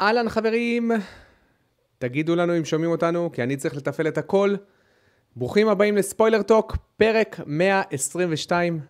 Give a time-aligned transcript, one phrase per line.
[0.00, 0.90] אהלן חברים,
[1.98, 4.54] תגידו לנו אם שומעים אותנו, כי אני צריך לתפעל את הכל.
[5.36, 8.80] ברוכים הבאים לספוילר טוק, פרק 122.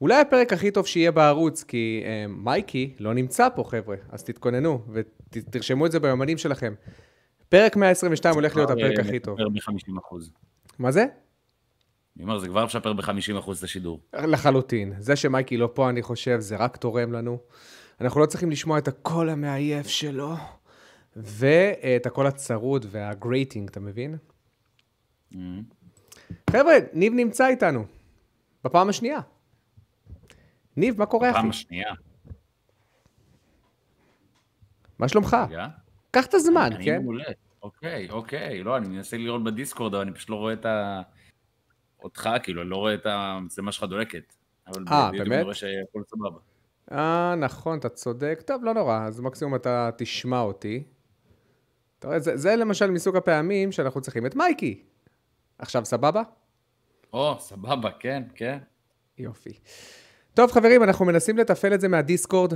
[0.00, 4.84] אולי הפרק הכי טוב שיהיה בערוץ, כי אה, מייקי לא נמצא פה, חבר'ה, אז תתכוננו
[4.92, 6.74] ותרשמו את זה ביומנים שלכם.
[7.48, 9.38] פרק 122 הולך להיות הפרק הכי טוב.
[9.38, 10.30] זה כבר ב-50%.
[10.78, 11.06] מה זה?
[12.16, 14.00] אני אומר, זה כבר משפר ב-50% את השידור.
[14.14, 14.92] לחלוטין.
[14.98, 17.38] זה שמייקי לא פה, אני חושב, זה רק תורם לנו.
[18.00, 20.34] אנחנו לא צריכים לשמוע את הקול המעייף שלו,
[21.16, 24.16] ואת הקול הצרוד והגרייטינג, אתה מבין?
[25.32, 25.36] Mm-hmm.
[26.50, 27.84] חבר'ה, ניב נמצא איתנו,
[28.64, 29.20] בפעם השנייה.
[30.76, 31.38] ניב, מה קורה, אחי?
[31.38, 31.94] פעם השנייה.
[34.98, 35.36] מה שלומך?
[35.48, 35.68] רגע.
[36.10, 37.02] קח את הזמן, אני כן?
[37.02, 37.24] מעולה.
[37.62, 38.62] אוקיי, אוקיי.
[38.62, 41.02] לא, אני מנסה לראות בדיסקורד, אבל אני פשוט לא רואה את ה...
[42.02, 44.34] אותך, כאילו, אני לא רואה את המצלמה שלך דולקת.
[44.66, 45.26] אבל אה, באמת?
[45.30, 46.38] אני רואה שהכל סבבה.
[46.92, 48.42] אה, נכון, אתה צודק.
[48.46, 50.82] טוב, לא נורא, אז מקסימום אתה תשמע אותי.
[51.98, 54.82] אתה רואה, זה, זה למשל מסוג הפעמים שאנחנו צריכים את מייקי.
[55.58, 56.22] עכשיו סבבה?
[57.12, 58.58] או, סבבה, כן, כן.
[59.18, 59.52] יופי.
[60.34, 62.52] טוב, חברים, אנחנו מנסים לתפעל את זה מהדיסקורד.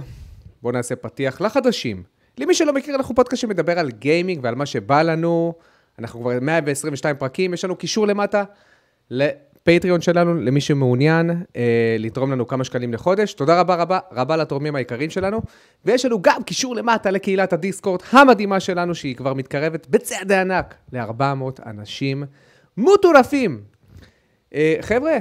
[0.63, 2.03] בואו נעשה פתיח לחדשים.
[2.39, 5.55] למי שלא מכיר, אנחנו פודקאסט שמדבר על גיימינג ועל מה שבא לנו.
[5.99, 8.45] אנחנו כבר 122 פרקים, יש לנו קישור למטה
[9.69, 13.35] לפטריון שלנו, למי שמעוניין אה, לתרום לנו כמה שקלים לחודש.
[13.35, 15.41] תודה רבה רבה רבה לתורמים היקרים שלנו.
[15.85, 21.63] ויש לנו גם קישור למטה לקהילת הדיסקורד המדהימה שלנו, שהיא כבר מתקרבת בצעדי ענק ל-400
[21.67, 22.25] אנשים
[22.77, 23.61] מטורפים.
[24.55, 25.19] אה, חבר'ה,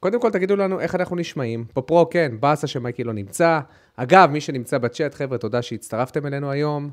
[0.00, 1.64] קודם כל תגידו לנו איך אנחנו נשמעים.
[1.72, 3.60] פופרו, כן, באסה שמייקי לא נמצא.
[3.96, 6.90] אגב, מי שנמצא בצ'אט, חבר'ה, תודה שהצטרפתם אלינו היום.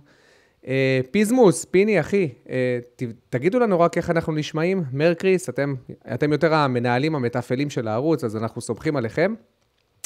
[0.67, 4.83] אה, פיזמוס, פיני, אחי, אה, ת, תגידו לנו רק איך אנחנו נשמעים.
[4.93, 5.73] מרקריס, אתם,
[6.13, 9.33] אתם יותר המנהלים, המתפעלים של הערוץ, אז אנחנו סומכים עליכם.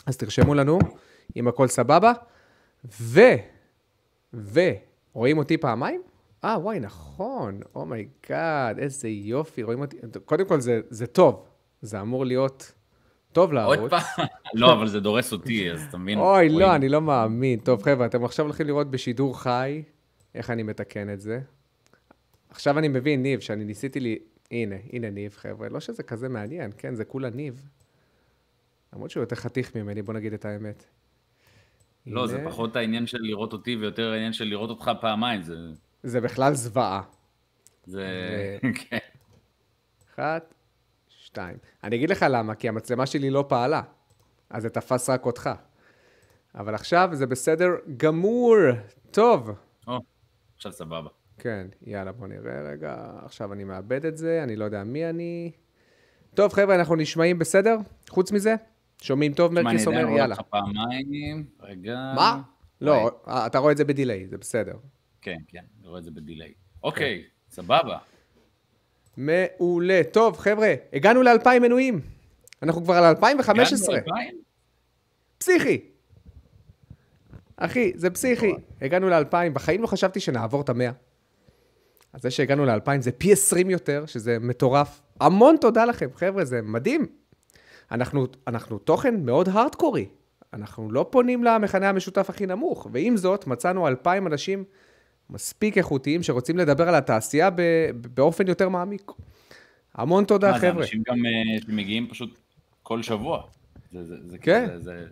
[0.06, 0.80] אז תרשמו לנו
[1.36, 2.12] אם הכל סבבה.
[3.02, 3.22] ו...
[4.34, 4.60] ו...
[5.14, 6.02] רואים אותי פעמיים?
[6.44, 7.60] אה, וואי, נכון.
[7.76, 9.98] oh my god, איזה יופי, רואים אותי.
[10.26, 11.46] קודם כל, זה, זה טוב.
[11.82, 12.72] זה אמור להיות
[13.32, 13.80] טוב לערוץ.
[13.80, 14.26] עוד פעם.
[14.54, 16.20] לא, אבל זה דורס אותי, אז אתה מבין?
[16.20, 16.50] אוי.
[16.50, 17.60] לא, אני לא מאמין.
[17.60, 19.84] טוב, חבר'ה, אתם עכשיו הולכים לראות בשידור חי
[20.36, 21.40] איך אני מתקן את זה.
[22.50, 24.20] עכשיו אני מבין, ניב, שאני ניסיתי לי...
[24.52, 25.70] הנה, הנה ניב, חבר'ה.
[25.70, 26.96] לא שזה כזה מעניין, כן?
[26.96, 27.70] זה כולה ניב.
[28.94, 30.84] למרות שהוא יותר חתיך ממני, בוא נגיד את האמת.
[32.08, 32.50] לא, זה הנה.
[32.50, 35.42] פחות העניין של לראות אותי ויותר העניין של לראות אותך פעמיים.
[35.42, 35.56] זה...
[36.04, 37.02] זה בכלל זוועה.
[37.86, 38.08] זה...
[38.90, 38.98] כן.
[40.14, 40.54] אחת,
[41.10, 41.58] שתיים.
[41.84, 43.82] אני אגיד לך למה, כי המצלמה שלי לא פעלה,
[44.50, 45.50] אז זה תפס רק אותך.
[46.56, 48.56] אבל עכשיו זה בסדר גמור.
[49.12, 49.50] טוב.
[49.88, 50.00] או,
[50.56, 51.10] עכשיו סבבה.
[51.38, 53.12] כן, יאללה, בוא נראה רגע.
[53.26, 55.52] עכשיו אני מאבד את זה, אני לא יודע מי אני.
[56.34, 57.78] טוב, חבר'ה, אנחנו נשמעים בסדר?
[58.10, 58.56] חוץ מזה?
[59.02, 60.36] שומעים טוב, אני מרקיס אומר, יאללה.
[60.36, 61.46] אותך פעמיים.
[61.62, 62.14] רגע.
[62.16, 62.42] מה?
[62.82, 64.78] לא, אתה רואה את זה בדיליי, זה בסדר.
[65.22, 66.54] כן, כן, אני רואה את זה בדיליי.
[66.84, 67.98] אוקיי, סבבה.
[69.18, 70.02] מעולה.
[70.12, 72.02] טוב, חבר'ה, הגענו ל-2,000 מנויים.
[72.64, 73.96] אנחנו כבר על 2015.
[73.96, 74.34] הגענו ל-2000?
[75.38, 75.82] פסיכי.
[77.58, 78.54] אחי, זה פסיכי.
[78.82, 80.92] הגענו ל-2,000, בחיים לא חשבתי שנעבור את ה-100.
[82.14, 85.02] אז זה שהגענו ל-2,000 זה פי 20 יותר, שזה מטורף.
[85.20, 87.06] המון תודה לכם, חבר'ה, זה מדהים.
[87.92, 90.06] אנחנו, אנחנו תוכן מאוד הארדקורי.
[90.54, 94.64] אנחנו לא פונים למכנה המשותף הכי נמוך, ועם זאת, מצאנו 2,000 אנשים
[95.30, 99.12] מספיק איכותיים שרוצים לדבר על התעשייה ב- באופן יותר מעמיק.
[99.94, 100.82] המון תודה, חבר'ה.
[100.82, 102.40] אנשים גם אה, שמגיעים פשוט
[102.84, 103.44] כל שבוע.
[103.92, 104.66] זה, זה, זה, כן.
[104.68, 105.06] זה, זה,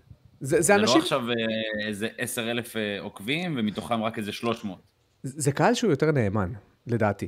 [0.44, 0.98] זה, זה זה אנשים...
[0.98, 4.80] לא עכשיו אה, איזה עשר אלף אה, עוקבים, ומתוכם רק איזה 300.
[5.24, 6.52] זה קהל שהוא יותר נאמן,
[6.88, 7.28] לדעתי.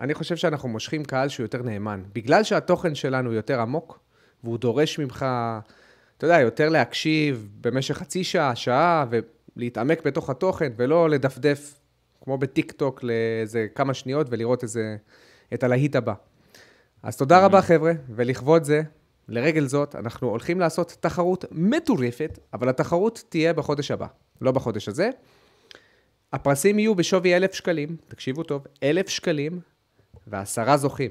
[0.00, 2.02] אני חושב שאנחנו מושכים קהל שהוא יותר נאמן.
[2.12, 4.00] בגלל שהתוכן שלנו יותר עמוק,
[4.44, 5.26] והוא דורש ממך,
[6.16, 9.04] אתה יודע, יותר להקשיב במשך חצי שעה, שעה,
[9.56, 11.78] ולהתעמק בתוך התוכן, ולא לדפדף,
[12.24, 14.96] כמו בטיק טוק, לאיזה כמה שניות, ולראות איזה,
[15.54, 16.14] את הלהיט הבא.
[17.02, 18.82] אז תודה רבה, חבר'ה, ולכבוד זה,
[19.32, 24.06] לרגל זאת, אנחנו הולכים לעשות תחרות מטורפת, אבל התחרות תהיה בחודש הבא,
[24.40, 25.10] לא בחודש הזה.
[26.32, 29.60] הפרסים יהיו בשווי אלף שקלים, תקשיבו טוב, אלף שקלים
[30.26, 31.10] ועשרה זוכים.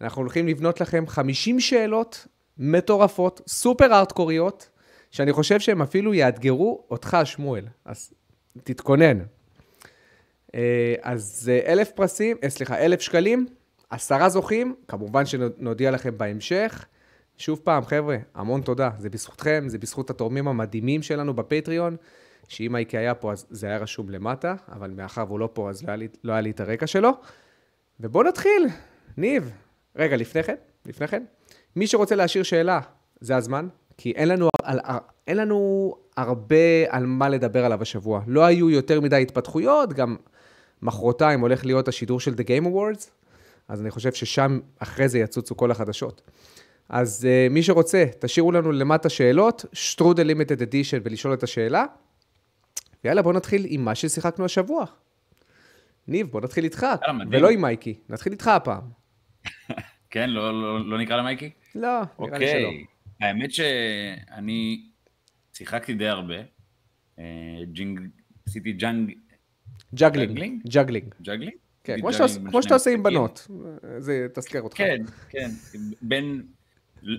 [0.00, 2.26] אנחנו הולכים לבנות לכם 50 שאלות
[2.58, 4.70] מטורפות, סופר ארטקוריות,
[5.10, 7.64] שאני חושב שהם אפילו יאתגרו אותך, שמואל.
[7.84, 8.12] אז
[8.64, 9.18] תתכונן.
[10.54, 13.46] אה, אז אה, אלף פרסים, אה, סליחה, אלף שקלים,
[13.90, 16.86] עשרה זוכים, כמובן שנודיע לכם בהמשך.
[17.38, 18.90] שוב פעם, חבר'ה, המון תודה.
[18.98, 21.96] זה בזכותכם, זה בזכות התורמים המדהימים שלנו בפטריון,
[22.48, 25.82] שאם אייקי היה פה, אז זה היה רשום למטה, אבל מאחר והוא לא פה, אז
[25.82, 27.10] לא היה לי, לא היה לי את הרקע שלו.
[28.00, 28.66] ובואו נתחיל.
[29.16, 29.50] ניב,
[29.96, 30.54] רגע, לפני כן,
[30.86, 31.24] לפני כן,
[31.76, 32.80] מי שרוצה להשאיר שאלה,
[33.20, 33.68] זה הזמן.
[33.96, 34.78] כי אין לנו, על,
[35.26, 36.56] אין לנו הרבה
[36.88, 38.22] על מה לדבר עליו השבוע.
[38.26, 40.16] לא היו יותר מדי התפתחויות, גם
[40.82, 43.10] מחרתיים הולך להיות השידור של The Game Awards,
[43.68, 46.22] אז אני חושב ששם אחרי זה יצוצו כל החדשות.
[46.88, 51.84] אז uh, מי שרוצה, תשאירו לנו למטה שאלות, שטרודל לימיטד אדישן ולשאול את השאלה.
[53.04, 54.84] ויאללה, בואו נתחיל עם מה ששיחקנו השבוע.
[56.08, 56.86] ניב, בוא נתחיל איתך,
[57.30, 58.82] ולא עם מייקי, נתחיל איתך הפעם.
[60.10, 61.50] כן, לא, לא, לא נקרא למייקי?
[61.74, 62.38] לא, נראה אוקיי.
[62.38, 63.26] לי שלא.
[63.26, 64.82] האמת שאני
[65.52, 66.34] שיחקתי די הרבה.
[67.18, 67.24] אה,
[67.72, 68.00] ג'ינג,
[68.48, 69.12] עשיתי ג'אנג,
[69.94, 71.14] juggling, juggling?
[71.22, 71.54] juggling.
[71.84, 72.12] כן, כמו
[72.62, 73.02] שאתה עושה- עם.
[73.02, 73.48] בנות,
[73.98, 74.76] זה יתזכר אותך.
[74.76, 75.48] כן, כן.
[76.02, 76.42] בין,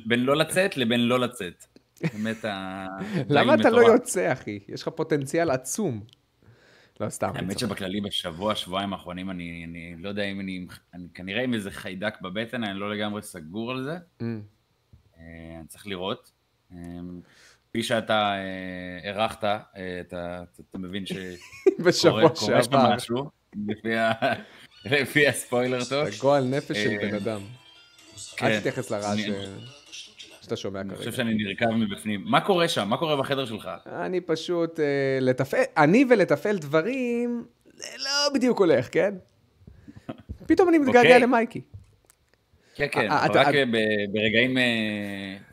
[0.06, 1.66] בין לא לצאת לבין לא לצאת.
[2.14, 2.88] באמת ה...
[3.30, 3.82] למה אתה לא.
[3.82, 4.60] יוצא, אחי?
[4.68, 6.04] יש לך פוטנציאל עצום.
[7.00, 7.32] לא, סתם.
[7.36, 7.60] האמת.
[7.60, 12.22] שבכללי בשבוע, שבועיים האחרונים, אני, אני לא יודע אם אני, אני כנראה עם איזה חיידק
[12.22, 13.98] בבטן, אני לא לגמרי סגור על זה.
[14.20, 14.24] Mm.
[15.18, 15.24] אה,
[15.60, 16.32] אני צריך לראות.
[16.74, 16.78] אה,
[17.70, 19.60] כפי שאתה אה, הערכת, אה,
[20.02, 21.28] אתה, אתה מבין שקורה
[21.86, 22.96] בשבוע שם שעבר.
[22.96, 23.30] משהו,
[24.86, 26.08] לפי, הספוילר טוב.
[26.08, 27.42] אתה גועל נפש של אה, בן אדם.
[28.38, 28.46] כן.
[28.46, 29.20] אל תתייחס לרעש
[29.92, 30.10] ש-
[30.42, 31.16] שאתה שומע אני חושב כרגע.
[31.16, 32.24] שאני נרקב מבפנים.
[32.26, 32.90] מה קורה שם?
[32.90, 33.70] מה קורה בחדר שלך?
[33.86, 34.86] אני פשוט, אה,
[35.22, 37.46] לתפעל, אני ולתפעל דברים,
[37.76, 39.14] זה לא בדיוק הולך, כן?
[40.48, 41.20] פתאום אני מתגעגע אוקיי.
[41.20, 41.62] למייקי.
[42.76, 43.48] כן, כן, אה, רק
[44.14, 44.64] ברגעים אה,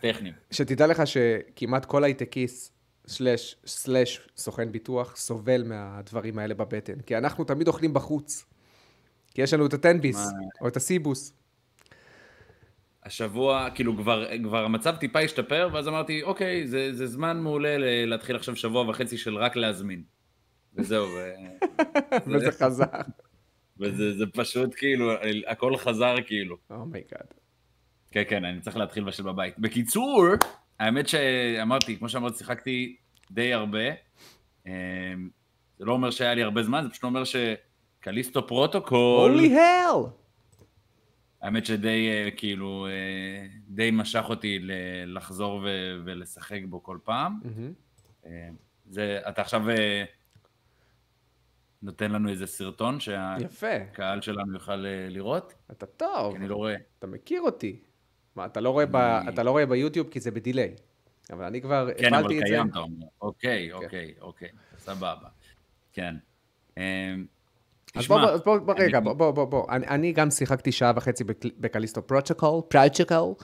[0.01, 0.35] טכניים.
[0.51, 2.73] שתדע לך שכמעט כל הייטקיסט,
[3.07, 7.01] סלאש, סלאש סוכן ביטוח, סובל מהדברים האלה בבטן.
[7.07, 8.45] כי אנחנו תמיד אוכלים בחוץ.
[9.35, 10.19] כי יש לנו את הטנביס?
[10.61, 11.33] או את הסיבוס.
[13.05, 17.77] השבוע, כאילו כבר, כבר המצב טיפה השתפר, ואז אמרתי, אוקיי, זה, זה זמן מעולה
[18.07, 20.03] להתחיל עכשיו שבוע וחצי של רק להזמין.
[20.75, 21.33] וזהו, ו...
[22.31, 22.85] וזה חזר.
[23.81, 25.13] וזה זה פשוט כאילו,
[25.47, 26.57] הכל חזר כאילו.
[26.71, 27.27] oh my god.
[28.11, 29.59] כן, כן, אני צריך להתחיל לבשל בבית.
[29.59, 30.25] בקיצור,
[30.81, 32.97] האמת שאמרתי, כמו שאמרתי, שיחקתי
[33.31, 33.89] די הרבה.
[34.67, 34.73] אמ,
[35.79, 40.20] זה לא אומר שהיה לי הרבה זמן, זה פשוט אומר ש Callisto Protocol, holy hell!
[41.43, 44.59] האמת שדי אה, כאילו, אה, די משך אותי
[45.07, 47.41] לחזור ו- ולשחק בו כל פעם.
[48.27, 48.49] אה,
[48.91, 49.63] זה, אתה עכשיו
[51.83, 54.77] נותן לנו איזה סרטון שהקהל שלנו יוכל
[55.09, 55.55] לראות?
[55.71, 56.75] אתה טוב, אני לא רואה.
[56.99, 57.81] אתה מכיר אותי.
[58.37, 60.75] מה, אתה לא רואה ב- אני- אתה לא רואה ביוטיוב כי זה ב delay.
[61.33, 62.55] אבל אני כבר כן, אבל הפעלתי את זה.
[62.55, 63.07] קיים, אתה אומר.
[63.23, 64.49] אוקיי, אוקיי, אוקיי,
[64.79, 65.29] סבבה.
[65.93, 66.15] כן.
[67.97, 69.67] אז בוא, בוא, בוא, אני- רגע, בוא, בוא, בוא, בוא.
[69.71, 73.35] אני, אני גם שיחקתי שעה וחצי בקל- ב Callisto Protocol, Protocol.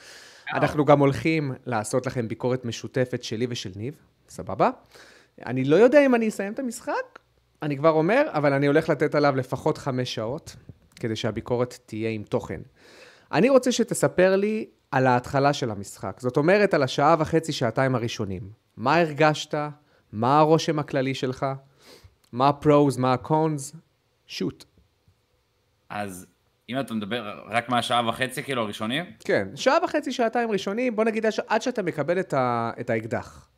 [0.55, 3.95] אנחנו גם הולכים לעשות לכם ביקורת משותפת שלי ושל ניב,
[4.29, 4.71] סבבה?
[5.47, 7.19] אני לא יודע אם אני אסיים את המשחק,
[7.63, 10.57] אני כבר אומר, אבל אני הולך לתת עליו לפחות חמש שעות,
[10.97, 12.61] כדי שהביקורת תהיה עם תוכן.
[13.33, 16.21] אני רוצה שתספר לי על ההתחלה של המשחק.
[16.21, 18.43] זאת אומרת, על השעה וחצי, שעתיים הראשונים.
[18.77, 19.55] מה הרגשת?
[20.13, 21.47] מה הרושם הכללי שלך?
[22.33, 22.97] מה הפרוז?
[22.99, 23.73] מה הקונס?
[24.27, 24.65] שוט.
[25.89, 26.27] אז
[26.69, 31.27] אם אתה מדבר רק מהשעה וחצי, כאילו, הראשונים, כן, שעה וחצי, שעתיים ראשונים, בוא נגיד
[31.27, 32.71] עד ש- עד שאתה מקבל את, ה...
[32.81, 33.49] את האקדח.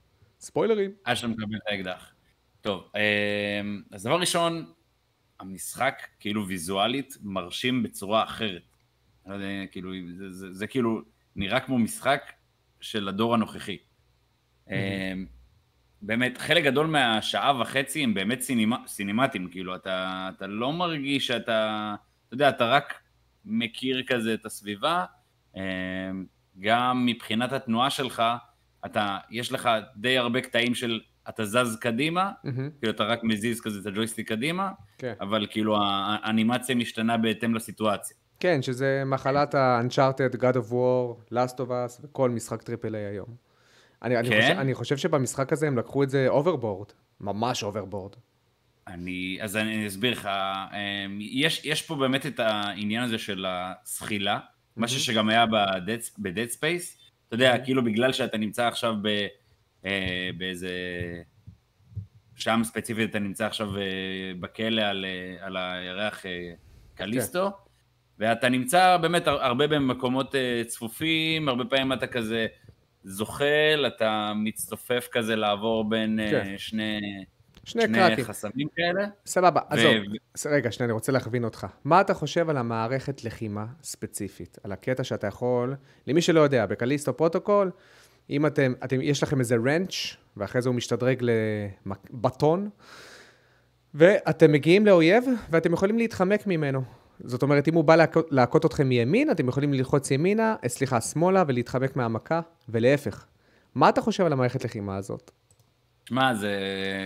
[0.41, 0.91] ספוילרים.
[1.05, 2.13] עד שאתה מקבל את האקדח.
[2.61, 4.73] טוב, אמ, אז דבר ראשון,
[5.41, 8.63] המשחק, כאילו ויזואלית, מרשים בצורה אחרת.
[9.27, 11.03] לא יודע, כאילו, זה, זה, זה כאילו
[11.37, 12.33] נראה כמו משחק
[12.81, 13.79] של הדור הנוכחי.
[14.71, 15.27] אמ,
[16.03, 21.95] באמת, חלק גדול מהשעה וחצי הם באמת סינימה, סינימטיים, כאילו, אתה, אתה לא מרגיש שאתה,
[22.27, 22.95] אתה יודע, אתה רק
[23.45, 25.05] מכיר כזה את הסביבה,
[25.57, 25.61] אמ,
[26.61, 28.23] גם מבחינת התנועה שלך,
[28.87, 33.61] אתה, יש לך די הרבה קטעים של אתה זז קדימה, מהמם, כאילו אתה רק מזיז
[33.61, 35.15] כזה את הג'ויסטיק קדימה, כן.
[35.21, 38.17] אבל כאילו האנימציה משתנה בהתאם לסיטואציה.
[38.41, 43.48] כן, שזה מחלת ה-Uncharted, God of War, Last of Us וכל משחק triple A היום.
[44.03, 44.41] אני, אני, כן?
[44.41, 46.87] חושב, אני חושב שבמשחק הזה הם לקחו את זה overboard,
[47.21, 48.13] ממש overboard.
[48.89, 54.39] אני, אז אני אסביר לך, אמ, יש, יש פה באמת את העניין הזה של הזחילה,
[54.77, 55.45] משהו שגם היה
[56.19, 59.27] ב Dead Space, אתה יודע, כאילו בגלל שאתה נמצא עכשיו ב,
[59.85, 60.71] אה, באיזה,
[62.37, 63.83] שם ספציפית אתה נמצא עכשיו אה,
[64.41, 66.53] בכלא על, אה, על הירח אה,
[66.95, 67.51] קליסטו,
[68.19, 72.47] ואתה נמצא באמת הר- הרבה במקומות אה, צפופים, הרבה פעמים אתה כזה
[73.05, 76.55] זוחל, אתה מצטופף כזה לעבור בין אה, כן.
[76.57, 77.01] שני...
[77.65, 78.25] שני שני קראקים.
[78.25, 79.07] חסמים כאלה.
[79.27, 79.93] סבבה, ו- עזוב.
[80.37, 81.67] ס- רגע, שנייה, אני רוצה להכווין אותך.
[81.85, 84.59] מה אתה חושב על המערכת לחימה ספציפית?
[84.65, 85.75] על הקטע שאתה יכול,
[86.07, 87.71] למי שלא יודע, ב Callisto Protocol,
[88.31, 89.95] אם אתם, אתם, יש לכם איזה wrench,
[90.37, 92.71] ואחרי זה הוא משתדרג ל baton,
[93.95, 96.83] ואתם מגיעים לאויב, ואתם יכולים להתחמק ממנו.
[97.25, 101.01] זאת אומרת, אם הוא בא להכות, להכות אתכם מימין, אתם יכולים ללחוץ ימינה, אה, סליחה,
[101.01, 103.27] שמאלה, ולהתחמק מהמכה, ולהפך.
[103.75, 105.31] מה אתה חושב על המערכת לחימה הזאת?
[106.09, 106.59] שמע, זה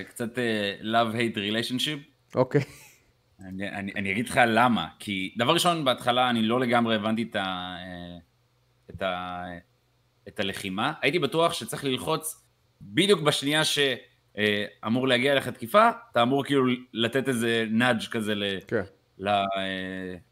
[0.08, 2.34] קצת אה, love-hate relationship.
[2.34, 2.60] אוקיי.
[3.40, 7.36] אני, אני, אני אגיד לך למה, כי דבר ראשון, בהתחלה אני לא לגמרי הבנתי את,
[7.36, 8.18] ה, אה,
[8.90, 9.44] את, ה,
[10.28, 10.92] את הלחימה.
[11.02, 12.44] הייתי בטוח שצריך ללחוץ
[12.80, 18.82] בדיוק בשנייה שאמור להגיע אליך תקיפה, אתה אמור כאילו לתת איזה נאג' כזה ל, כן.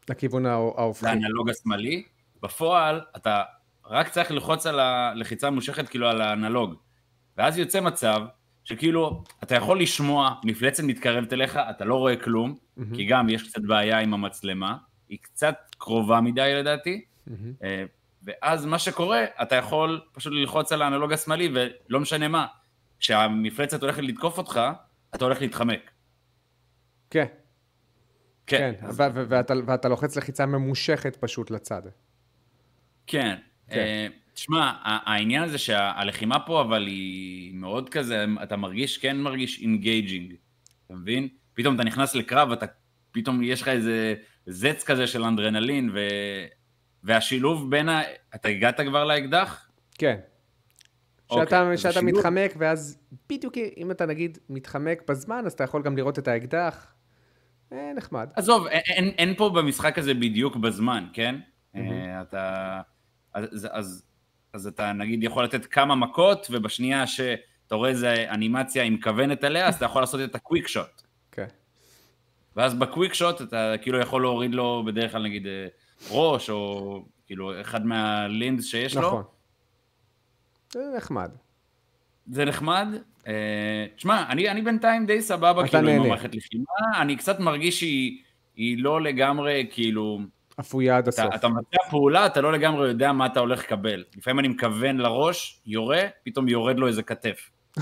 [0.09, 1.05] לכיוון ההופכי.
[1.05, 2.03] לאנלוג השמאלי.
[2.41, 3.43] בפועל, אתה
[3.85, 6.75] רק צריך ללחוץ על הלחיצה המושכת כאילו על האנלוג.
[7.37, 8.21] ואז יוצא מצב
[8.63, 12.95] שכאילו, אתה יכול לשמוע מפלצת מתקרבת אליך, אתה לא רואה כלום, מהמם.
[12.95, 14.77] כי גם יש קצת בעיה עם המצלמה,
[15.09, 17.05] היא קצת קרובה מדי לדעתי.
[17.63, 17.83] אה,
[18.23, 22.45] ואז מה שקורה, אתה יכול פשוט ללחוץ על האנלוג השמאלי, ולא משנה מה,
[22.99, 24.61] כשהמפלצת הולכת לתקוף אותך,
[25.15, 25.91] אתה הולך להתחמק.
[27.09, 27.25] כן,
[28.57, 31.81] כן, אז- ו- ואתה- ואתה לוחץ לחיצה ממושכת פשוט לצד.
[33.07, 33.35] כן.
[33.69, 33.77] כן.
[33.79, 40.33] אה, תשמע, העניין הזה שהלחימה פה, אבל היא מאוד כזה, אתה מרגיש, כן מרגיש engaging,
[40.85, 41.27] אתה מבין?
[41.53, 42.65] פתאום אתה נכנס לקרב, אתה,
[43.11, 44.15] פתאום יש לך איזה
[44.45, 45.99] זץ כזה של אדרנלין, ו...
[47.03, 48.01] והשילוב בין ה...
[48.35, 49.69] אתה הגעת כבר לאקדח?
[49.97, 50.19] כן.
[51.29, 52.97] אוקיי, שאתה, אז שאתה השילוב- מתחמק, ואז
[53.29, 56.93] בדיוק אם אתה נגיד מתחמק בזמן, אז אתה יכול גם לראות את האקדח.
[57.73, 58.29] אה, נחמד.
[58.35, 61.35] עזוב, אין, אין, אין פה במשחק הזה בדיוק בזמן, כן?
[61.73, 61.91] מהמם.
[61.91, 62.81] אה, אתה...
[63.33, 64.03] אז, אז,
[64.53, 69.67] אז אתה נגיד יכול לתת כמה מכות, ובשנייה שאתה רואה איזה אנימציה עם כוונת עליה,
[69.67, 71.01] אז אתה יכול לעשות את הקוויק שוט.
[71.31, 71.47] כן.
[72.55, 75.67] ואז בקוויק שוט אתה כאילו יכול להוריד לו בדרך כלל נגיד אה,
[76.11, 79.01] ראש, או כאילו אחד מהלינדס שיש לו.
[79.01, 79.23] נכון.
[80.73, 81.31] זה נחמד.
[82.31, 82.87] זה נחמד.
[83.27, 86.05] אה, שמע, אני, אני בינתיים די סבבה, אתה כאילו, עם נהנה.
[86.05, 88.17] המערכת לחימה, אני קצת מרגיש שהיא
[88.55, 90.19] היא לא לגמרי, כאילו,
[90.59, 91.35] אפויה עד אתה, הסוף.
[91.35, 94.03] אתה מבצע פעולה, אתה לא לגמרי יודע מה אתה הולך לקבל.
[94.17, 97.51] לפעמים אני מכוון לראש, יורה, פתאום יורד לו איזה כתף.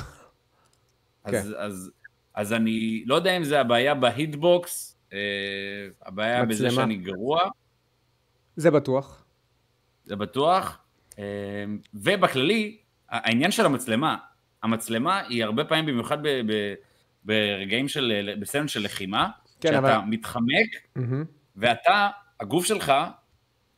[1.23, 1.41] אז, כן.
[1.57, 1.91] אז,
[2.35, 5.17] אז אני לא יודע אם זה הבעיה בהיטבוקס, אה,
[6.05, 6.81] הבעיה בזה מצלמה.
[6.81, 7.39] שאני גרוע,
[8.55, 9.25] זה בטוח.
[10.05, 10.77] זה בטוח.
[11.19, 11.23] אה,
[11.93, 12.77] ובכללי,
[13.09, 14.17] העניין של המצלמה,
[14.63, 16.17] המצלמה היא הרבה פעמים, במיוחד
[17.25, 19.27] ברגעים של, בסצנות של לחימה,
[19.61, 21.23] כן, שאתה אבל- מתחמק, מהמם.
[21.55, 22.93] ואתה, הגוף שלך,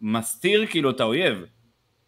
[0.02, 1.44] מסתיר כאילו את האויב.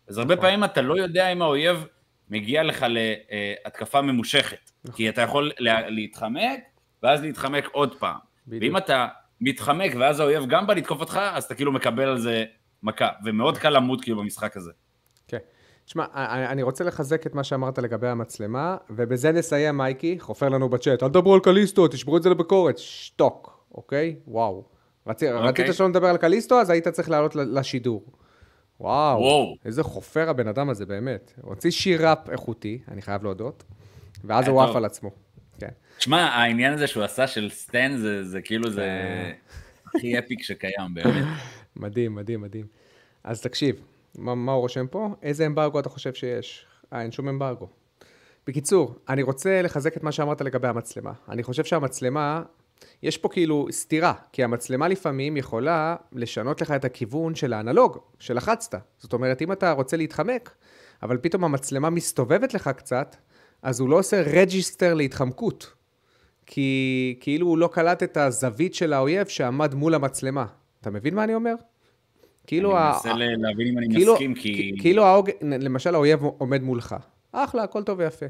[0.07, 0.45] אז הרבה נכון.
[0.45, 1.85] פעמים אתה לא יודע אם האויב
[2.29, 4.71] מגיע לך להתקפה ממושכת.
[4.85, 4.97] נכון.
[4.97, 6.59] כי אתה יכול לה- להתחמק,
[7.03, 8.15] ואז להתחמק עוד פעם.
[8.47, 8.63] בדיוק.
[8.63, 9.07] ואם אתה
[9.41, 12.45] מתחמק ואז האויב גם בא לתקוף אותך, אז אתה כאילו מקבל על זה
[12.83, 13.09] מכה.
[13.25, 14.71] ומאוד קל למות כאילו במשחק הזה.
[15.85, 16.05] תשמע,
[16.49, 21.09] אני רוצה לחזק את מה שאמרת לגבי המצלמה, ובזה נסיים, מייקי, חופר לנו בצ'אט, אל
[21.09, 24.15] תדברו על קליסטו, תשברו את זה לביקורת, שתוק, אוקיי?
[24.27, 24.63] וואו.
[25.07, 25.49] רצי, אוקיי.
[25.49, 28.03] רצית שלא נדבר על קליסטו, אז היית צריך לעלות לשידור.
[28.79, 29.55] וואו, וואו.
[29.65, 31.33] איזה חופר הבן אדם הזה, באמת.
[31.41, 33.63] הוא הוציא שיר ראפ איכותי, אני חייב להודות,
[34.23, 34.75] ואז הוא עף.
[34.75, 35.11] על עצמו.
[35.59, 35.69] כן.
[35.99, 38.89] שמע, העניין הזה שהוא עשה של סטן, זה, זה כאילו זה
[39.85, 41.25] הכי אפיק שקיים באמת.
[41.75, 42.65] מדהים, מדהים, מדהים.
[43.23, 43.81] אז תקשיב,
[44.17, 45.09] מה, מה הוא רושם פה?
[45.21, 46.65] איזה אמברגו אתה חושב שיש?
[46.93, 47.67] אה, אין שום אמברגו.
[48.47, 51.11] בקיצור, אני רוצה לחזק את מה שאמרת לגבי המצלמה.
[51.29, 52.43] אני חושב שהמצלמה,
[53.03, 58.75] יש פה כאילו סתירה, כי המצלמה לפעמים יכולה לשנות לך את הכיוון של האנלוג, שלחצת.
[58.97, 60.55] זאת אומרת, אם אתה רוצה להתחמק,
[61.03, 63.15] אבל פתאום המצלמה מסתובבת לך קצת,
[63.61, 65.73] אז הוא לא עושה register להתחמקות.
[66.45, 70.45] כי כאילו הוא לא קלט את הזווית של האויב שעמד מול המצלמה.
[70.81, 71.53] אתה מבין מה אני אומר?
[72.47, 74.75] כאילו, אני ה- מנסה ל- להבין אם אני כאילו, מסכים, כי...
[74.79, 75.29] כאילו האוג...
[75.41, 76.95] למשל האויב עומד מולך.
[77.31, 78.25] אחלה, הכל טוב ויפה.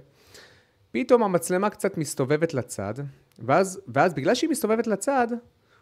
[0.91, 2.93] פתאום המצלמה קצת מסתובבת לצד,
[3.39, 5.27] ואז, ואז בגלל שהיא מסתובבת לצד,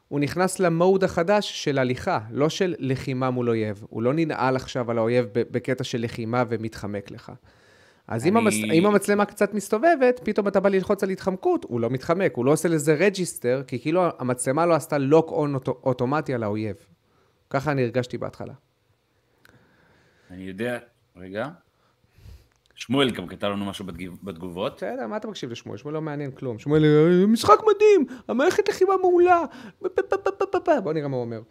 [0.07, 3.83] הוא נכנס ל mode החדש של הליכה, לא של לחימה מול אויב.
[3.89, 7.31] הוא לא ננעל עכשיו על האויב בקטע של לחימה ומתחמק לך.
[8.07, 8.55] אז אם, אני- המס...
[8.73, 12.51] אם המצלמה קצת מסתובבת, פתאום אתה בא ללחוץ על התחמקות, הוא לא מתחמק, הוא לא
[12.51, 15.79] עושה לזה register, כי כאילו המצלמה לא עשתה lock on אוטו...
[15.83, 16.75] אוטומטי על האויב.
[17.51, 18.53] ככה אני הרגשתי בהתחלה.
[20.31, 20.79] אני יודע,
[21.17, 21.50] רגע.
[22.75, 23.86] שמואל גם כתב לנו משהו
[24.24, 24.75] בתגובות.
[24.77, 25.77] בסדר, מה אתה מקשיב לשמואל?
[25.77, 26.60] שמואל לא מעניין כלום.
[26.60, 29.43] שמואל, "אה, משחק מדהים, המערכת לחימה מעולה.
[30.84, 31.41] בוא נראה מה הוא אומר.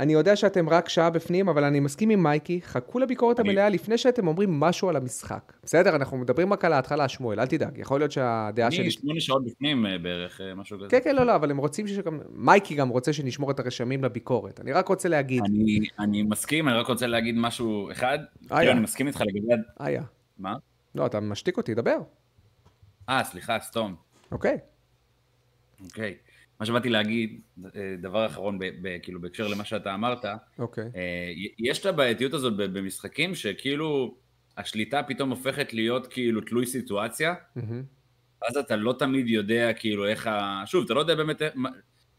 [0.00, 3.68] אני יודע שאתם רק שעה בפנים, אבל אני מסכים עם מייקי, חכו לביקורת אני- המלאה
[3.68, 5.52] לפני שאתם אומרים משהו על המשחק.
[5.62, 8.82] בסדר, אנחנו מדברים רק על ההתחלה, שמואל, אל תדאג, יכול להיות שהדעה שלי...
[8.82, 10.88] אני שמונה שעות בפנים אה, בערך, אה, משהו כזה.
[10.88, 12.20] כן, כן, לא, לא, אבל הם רוצים שגם...
[12.30, 14.60] מייקי גם רוצה שנשמור את הרשמים לביקורת.
[14.60, 18.18] אני רק רוצה להגיד, אני, אני מסכים, אני רק רוצה להגיד משהו אחד.
[18.18, 18.72] אה, כאילו, יא.
[18.72, 19.54] אני מסכים איתך לגבי...
[19.80, 20.02] איה.
[20.38, 20.54] מה?
[20.94, 21.96] לא, אתה משתיק אותי, דבר.
[23.08, 23.94] אה, סליחה, סתום.
[24.32, 24.58] אוקיי.
[25.84, 26.14] אוקיי.
[26.60, 27.40] מה שבאתי להגיד,
[27.76, 30.24] אה, דבר אחרון, ב, ב, כאילו, בהקשר למה שאתה אמרת,
[30.58, 30.84] אוקיי.
[30.96, 34.14] אה, יש את הבעייתיות הזאת במשחקים שכאילו,
[34.56, 37.82] השליטה פתאום הופכת להיות כאילו תלוי סיטואציה, מהמם.
[38.48, 40.62] אז אתה לא תמיד יודע כאילו איך ה...
[40.66, 41.54] שוב, אתה לא יודע באמת איך-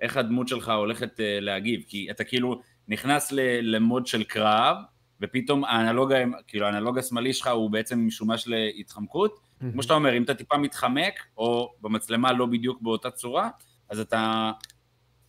[0.01, 3.31] איך הדמות שלך הולכת אה, להגיב, כי אתה כאילו נכנס
[3.61, 4.77] למוד של קרב,
[5.21, 6.13] ופתאום האנלוג,
[6.47, 9.39] כאילו האנלוג השמאלי שלך הוא בעצם משומש להתחמקות.
[9.73, 13.49] כמו שאתה אומר, אם אתה טיפה מתחמק, או במצלמה לא בדיוק באותה צורה,
[13.91, 14.51] אז אתה,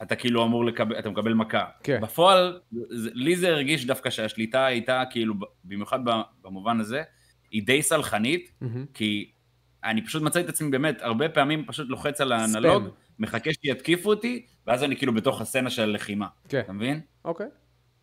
[0.03, 1.65] אתה כאילו אמור לקבל, אתה מקבל מכה.
[1.83, 2.01] כן.
[2.01, 5.99] בפועל, לי זה הרגיש דווקא שהשליטה הייתה כאילו, במיוחד
[6.43, 7.03] במובן הזה,
[7.51, 8.87] היא די סלחנית, מהמם.
[8.95, 9.31] כי
[9.85, 12.95] אני פשוט מצא את עצמי באמת, הרבה פעמים פשוט לוחץ על האנלוג, ספאם.
[13.19, 16.27] מחכה שיתקיפו אותי, ואז אני כאילו בתוך הסצנה של הלחימה.
[16.49, 16.61] כן.
[16.61, 17.01] אתה מבין?
[17.25, 17.47] אוקיי,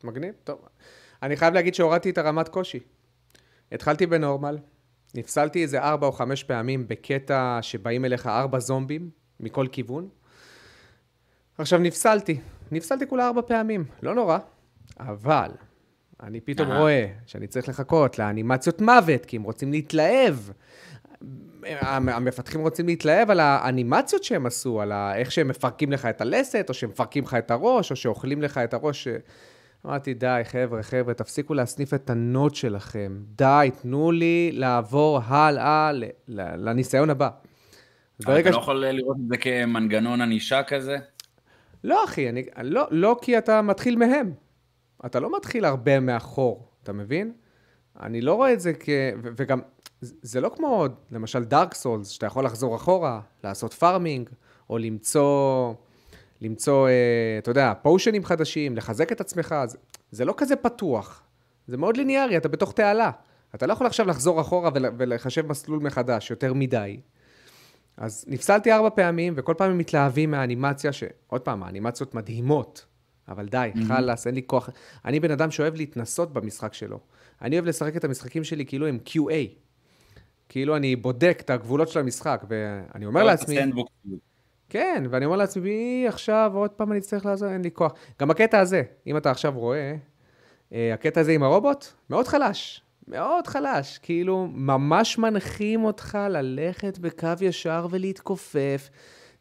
[0.04, 0.66] מגניב, טוב.
[1.24, 2.80] אני חייב להגיד שהורדתי את הרמת קושי.
[3.72, 4.58] התחלתי בנורמל,
[5.16, 10.10] נפסלתי איזה ארבע או חמש פעמים בקטע שבאים אליך ארבע זומבים מכל כיוון.
[11.60, 12.40] עכשיו נפסלתי,
[12.72, 14.38] נפסלתי כולה ארבע פעמים, לא נורא,
[15.00, 15.50] אבל
[16.24, 16.80] אני פתאום אהה.
[16.80, 20.36] רואה שאני צריך לחכות לאנימציות מוות, כי הם רוצים להתלהב.
[21.64, 26.66] המ- המפתחים רוצים להתלהב על האנימציות שהם עשו, על איך שהם מפרקים לך את הלסת,
[26.70, 29.08] או שמפרקים לך את הראש, או שאוכלים לך את הראש.
[29.86, 33.18] אמרתי, די, חבר'ה, חבר'ה, תפסיקו להסניף את הנוט שלכם.
[33.36, 37.30] די, תנו לי לעבור הלאה ל- ל- לניסיון הבא.
[38.22, 40.98] אתה ש- לא יכול לראות את זה כמנגנון ענישה כזה?
[41.84, 44.34] לא, אחי, אני, לא, לא כי אתה מתחיל מהם.
[45.06, 47.34] אתה לא מתחיל הרבה מאחור, אתה מבין?
[48.00, 48.90] אני לא רואה את זה כ...
[49.24, 49.62] ו- וגם,
[50.02, 54.30] זה לא כמו, למשל, דארק סולס, שאתה יכול לחזור אחורה, לעשות פארמינג,
[54.70, 55.74] או למצוא,
[56.42, 59.78] למצוא, אה, אתה יודע, פושנים חדשים, לחזק את עצמך, זה,
[60.12, 61.24] זה לא כזה פתוח.
[61.68, 63.12] זה מאוד ליניארי, אתה בתוך תעלה.
[63.56, 67.00] אתה לא יכול עכשיו לחזור אחורה ול, ולחשב מסלול מחדש, יותר מדי.
[67.98, 72.86] אז נפסלתי ארבע פעמים, וכל פעם הם מתלהבים מהאנימציה, שעוד פעם, האנימציות מדהימות,
[73.28, 74.70] אבל די, חלאס, אין לי כוח.
[75.06, 77.00] אני בן אדם שאוהב להתנסות במשחק שלו.
[77.42, 79.34] אני אוהב לשחק את המשחקים שלי כאילו הם QA.
[80.50, 83.92] כאילו אני בודק את הגבולות של המשחק, ואני אומר לעצמי, הסנדבוקס.
[84.70, 87.94] כן, ואני אומר לעצמי, עכשיו עוד פעם אני אצטרך לעזור, אין לי כוח.
[88.20, 89.96] גם הקטע הזה, אם אתה עכשיו רואה,
[90.74, 92.82] אה, הקטע הזה עם הרובוט, מאוד חלש.
[93.10, 93.98] מאוד חלש.
[93.98, 98.90] כאילו, ממש מנחים אותך ללכת בקו ישר ולהתכופף.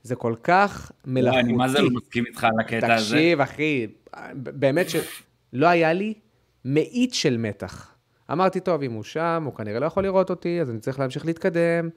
[0.02, 1.40] זה כל כך מלאכותי.
[1.40, 3.04] אני מה זה לא מסכים איתך על הקטע הזה?
[3.04, 3.86] תקשיב, אחי,
[4.32, 6.14] באמת שלא היה לי
[6.64, 7.94] מאית של מתח.
[8.32, 11.26] אמרתי, טוב, אם הוא שם, הוא כנראה לא יכול לראות אותי, אז אני צריך להמשיך
[11.26, 11.88] להתקדם.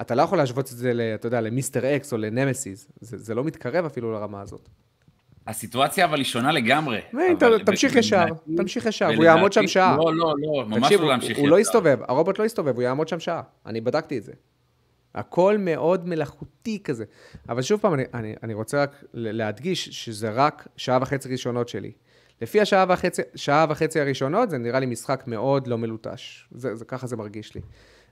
[0.00, 2.90] אתה לא יכול להשוות את זה, אתה יודע, למיסטר אקס או לנמסיס.
[3.00, 4.68] זה, זה לא מתקרב אפילו לרמה הזאת.
[5.50, 7.00] הסיטואציה אבל היא שונה לגמרי.
[7.64, 8.24] תמשיך ישר,
[8.56, 9.96] תמשיך ישר, הוא יעמוד שם שעה.
[9.96, 11.60] לא, לא, לא, ממש לא הוא- להמשיך הוא לא ישר.
[11.68, 13.42] יסתובב, הרובוט לא יסתובב, הוא יעמוד שם שעה.
[13.66, 14.32] אני בדקתי את זה.
[15.14, 17.04] הכל מאוד מלאכותי כזה.
[17.48, 21.92] אבל שוב פעם, אני, אני, אני רוצה רק להדגיש שזה רק שעה וחצי ראשונות שלי.
[22.42, 26.44] לפי השעה וחצי, שעה וחצי הראשונות, זה נראה לי משחק מאוד לא מלוטש.
[26.50, 27.60] זה, זה, ככה זה מרגיש לי.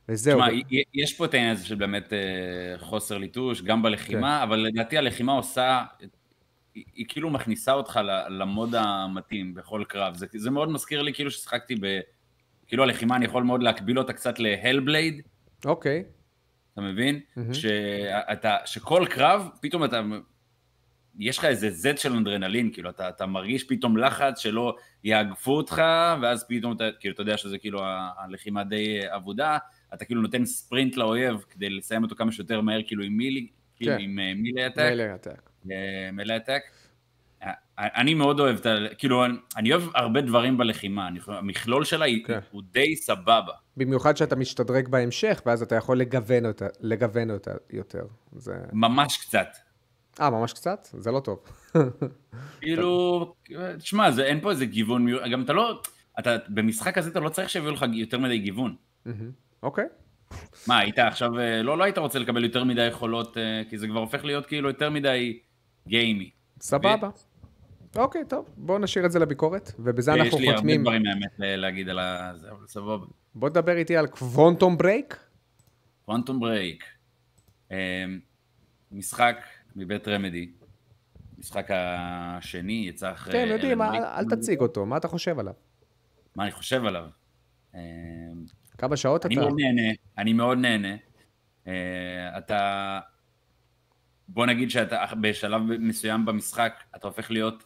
[0.09, 0.41] וזהו.
[0.41, 0.59] תשמע,
[0.95, 2.19] יש פה את העניין הזה של באמת אה,
[2.79, 5.83] חוסר ליטוש, גם בלחימה, אבל לדעתי הלחימה עושה,
[6.79, 10.15] היא, היא כאילו מכניסה אותך למוד המתאים בכל קרב.
[10.15, 12.01] זה, זה מאוד מזכיר לי כאילו ששיחקתי ב...
[12.67, 15.23] כאילו הלחימה, אני יכול מאוד להקביל אותה קצת להלבלייד,
[15.65, 16.05] אוקיי.
[16.73, 17.21] אתה מבין?
[17.37, 17.55] מהמם.
[17.55, 20.03] שאתה, שכל קרב, פתאום אתה,
[21.19, 25.83] יש לך איזה זד של אנדרנלין, כאילו, אתה, אתה מרגיש פתאום לחץ שלא יאגפו אותך,
[26.23, 27.81] ואז פתאום אתה, כאילו, אתה יודע שזה כאילו
[28.19, 29.59] הלחימה די אבודה,
[29.95, 33.93] אתה כאילו נותן ספרינט לאויב כדי לסיים אותו כמה שיותר מהר, כאילו עם מילי, כאילו
[33.93, 34.01] כן.
[34.01, 34.87] עם אה, מילי עתק.
[34.91, 35.51] מילי אטק.
[35.73, 38.75] אה, אני מאוד אוהב את ה...
[38.99, 39.25] כאילו,
[39.57, 42.39] אני- אוהב הרבה דברים בלחימה, אני, המכלול שלה כן.
[42.51, 43.53] הוא די סבבה.
[43.77, 48.03] במיוחד שאתה משתדרג בהמשך, ואז אתה יכול לגוון אותה, לגוון אותה יותר.
[48.33, 48.55] זה...
[48.73, 49.49] ממש קצת.
[50.21, 50.89] אה, ממש קצת?
[50.99, 51.39] זה לא טוב.
[52.61, 53.35] כאילו,
[53.79, 55.83] תשמע, זה- אין פה איזה גיוון, גם אתה לא,
[56.19, 58.75] אתה, במשחק הזה אתה לא צריך שיביאו לך יותר מדי גיוון.
[59.63, 59.85] אוקיי.
[60.67, 63.87] מה, היית עכשיו, אה, לא, לא היית רוצה לקבל יותר מדי יכולות, אה, כי זה
[63.89, 65.39] כבר הופך להיות כאילו יותר מדי
[65.89, 66.31] gamey.
[66.61, 67.11] סבבה.
[67.97, 70.83] אוקיי, טוב, בואו נשאיר את זה לביקורת, ובזה יש אנחנו לי הרבה חותמים.
[70.83, 71.99] דברים האמת להגיד על.
[72.35, 73.07] זה, אבל סבבה.
[73.35, 75.17] בוא תדבר איתי על Quantum Break.
[76.05, 76.85] Quantum Break.
[78.93, 79.37] משחק
[79.77, 80.51] מבית רמדי.
[81.39, 83.33] משחק השני יצא אחרי...
[83.33, 85.55] כן, יודעים, אל תציג אותו, מה אתה חושב עליו?
[86.37, 87.05] מה אני חושב עליו?
[87.75, 87.81] אה,
[88.79, 89.45] כמה שעות אני אתה?
[89.45, 90.97] מאוד נהנה, אני מאוד נהנה.
[91.67, 93.01] אה, אתה...
[94.29, 97.65] בוא נגיד שאתה בשלב מסוים במשחק, אתה הופך להיות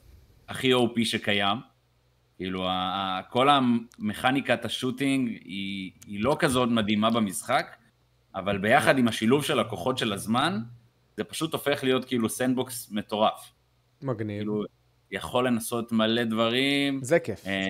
[0.49, 1.59] הכי OP שקיים.
[2.37, 2.69] כאילו,
[3.31, 7.77] כל המכניקת השוטינג היא, היא לא כזאת מדהימה במשחק,
[8.35, 10.61] אבל ביחד עם השילוב של הכוחות של הזמן,
[11.17, 13.53] זה פשוט הופך להיות כאילו sandbox מטורף.
[14.03, 14.39] מגניב.
[14.39, 14.65] כאילו,
[15.11, 17.01] יכול לנסות מלא דברים.
[17.03, 17.47] זה כיף.
[17.47, 17.67] אה,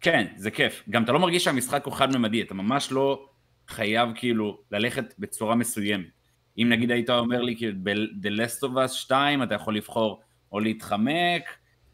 [0.00, 0.82] כן, זה כיף.
[0.90, 3.28] גם אתה לא מרגיש שהמשחק הוא חד-ממדי, אתה ממש לא
[3.68, 6.19] חייב כאילו ללכת בצורה מסוימת.
[6.58, 10.20] אם נגיד היית אומר לי, כאילו, ב-The Last of Us 2, אתה יכול לבחור
[10.52, 11.42] או להתחמק,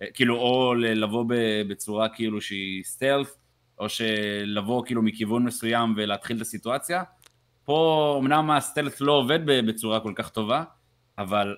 [0.02, 1.24] אה, כאילו, או לבוא
[1.68, 3.34] בצורה כאילו שהיא stealth,
[3.78, 7.02] או שלבוא כאילו מכיוון מסוים ולהתחיל את הסיטואציה.
[7.64, 10.64] פה אמנם הסטלף לא עובד בצורה כל כך טובה,
[11.18, 11.56] אבל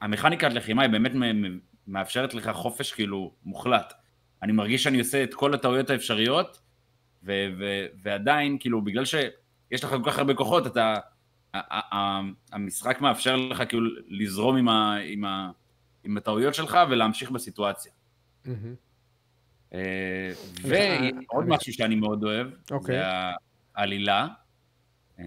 [0.00, 1.12] המכניקת לחימה היא באמת
[1.86, 3.92] מאפשרת לך חופש כאילו מוחלט.
[4.42, 6.60] אני מרגיש שאני עושה את כל הטעויות האפשריות,
[7.22, 10.94] ו- ו- ועדיין, כאילו, בגלל שיש לך כל כך הרבה כוחות, אתה...
[12.52, 15.50] המשחק מאפשר לך כאילו לזרום עם, ה- עם, ה-
[16.04, 17.92] עם הטעויות שלך ולהמשיך בסיטואציה.
[19.74, 20.30] אה,
[20.62, 23.00] ועוד משהו שאני מאוד אוהב, זה אוקיי.
[23.74, 24.28] העלילה.
[25.18, 25.24] אה,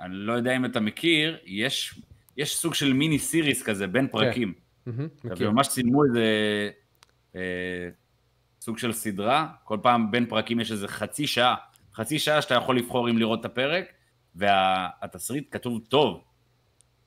[0.00, 2.00] אני לא יודע אם אתה מכיר, יש,
[2.36, 4.12] יש סוג של מיני סיריס כזה בין כן.
[4.12, 4.54] פרקים.
[5.24, 6.24] וממש צילמו איזה
[7.36, 7.88] אה,
[8.60, 11.54] סוג של סדרה, כל פעם בין פרקים יש איזה חצי שעה,
[11.94, 13.84] חצי שעה שאתה יכול לבחור אם לראות את הפרק,
[14.34, 16.24] והתסריט כתוב טוב.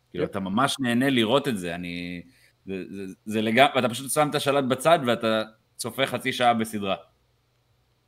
[0.09, 0.29] כאילו, יפ.
[0.29, 2.21] אתה ממש נהנה לראות את זה, אני...
[2.65, 5.43] זה, זה, זה לגמרי, ואתה פשוט שם את השלט בצד ואתה
[5.75, 6.95] צופה חצי שעה בסדרה.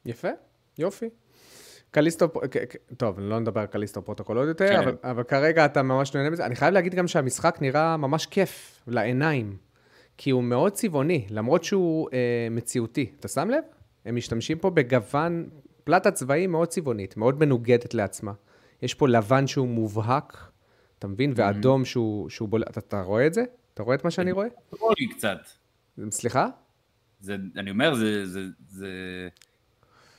[0.06, 0.28] יפה,
[0.78, 1.10] יופי.
[1.92, 2.28] קליסטו,
[2.98, 4.80] טוב, לא נדבר על קליסטו פרוטוקול עוד יותר, כן.
[4.80, 6.46] אבל, אבל כרגע אתה ממש נהנה מזה.
[6.46, 9.58] אני חייב להגיד גם שהמשחק נראה ממש כיף לעיניים,
[10.18, 13.12] כי הוא מאוד צבעוני, למרות שהוא אה, מציאותי.
[13.20, 13.64] אתה שם לב?
[14.06, 15.50] הם משתמשים פה בגוון,
[15.84, 18.32] פלטה צבעים מאוד צבעונית, מאוד מנוגדת לעצמה.
[18.82, 20.50] יש פה לבן שהוא מובהק,
[21.00, 21.34] אתה מבין?
[21.36, 22.64] ואדום שהוא, שהוא בול...
[22.64, 23.44] אתה, אתה רואה את זה?
[23.74, 24.48] אתה רואה את מה שאני רואה?
[24.70, 25.38] קונטרולי קצת.
[26.12, 26.48] סליחה?
[27.20, 28.88] זה, אני אומר, זה, זה, זה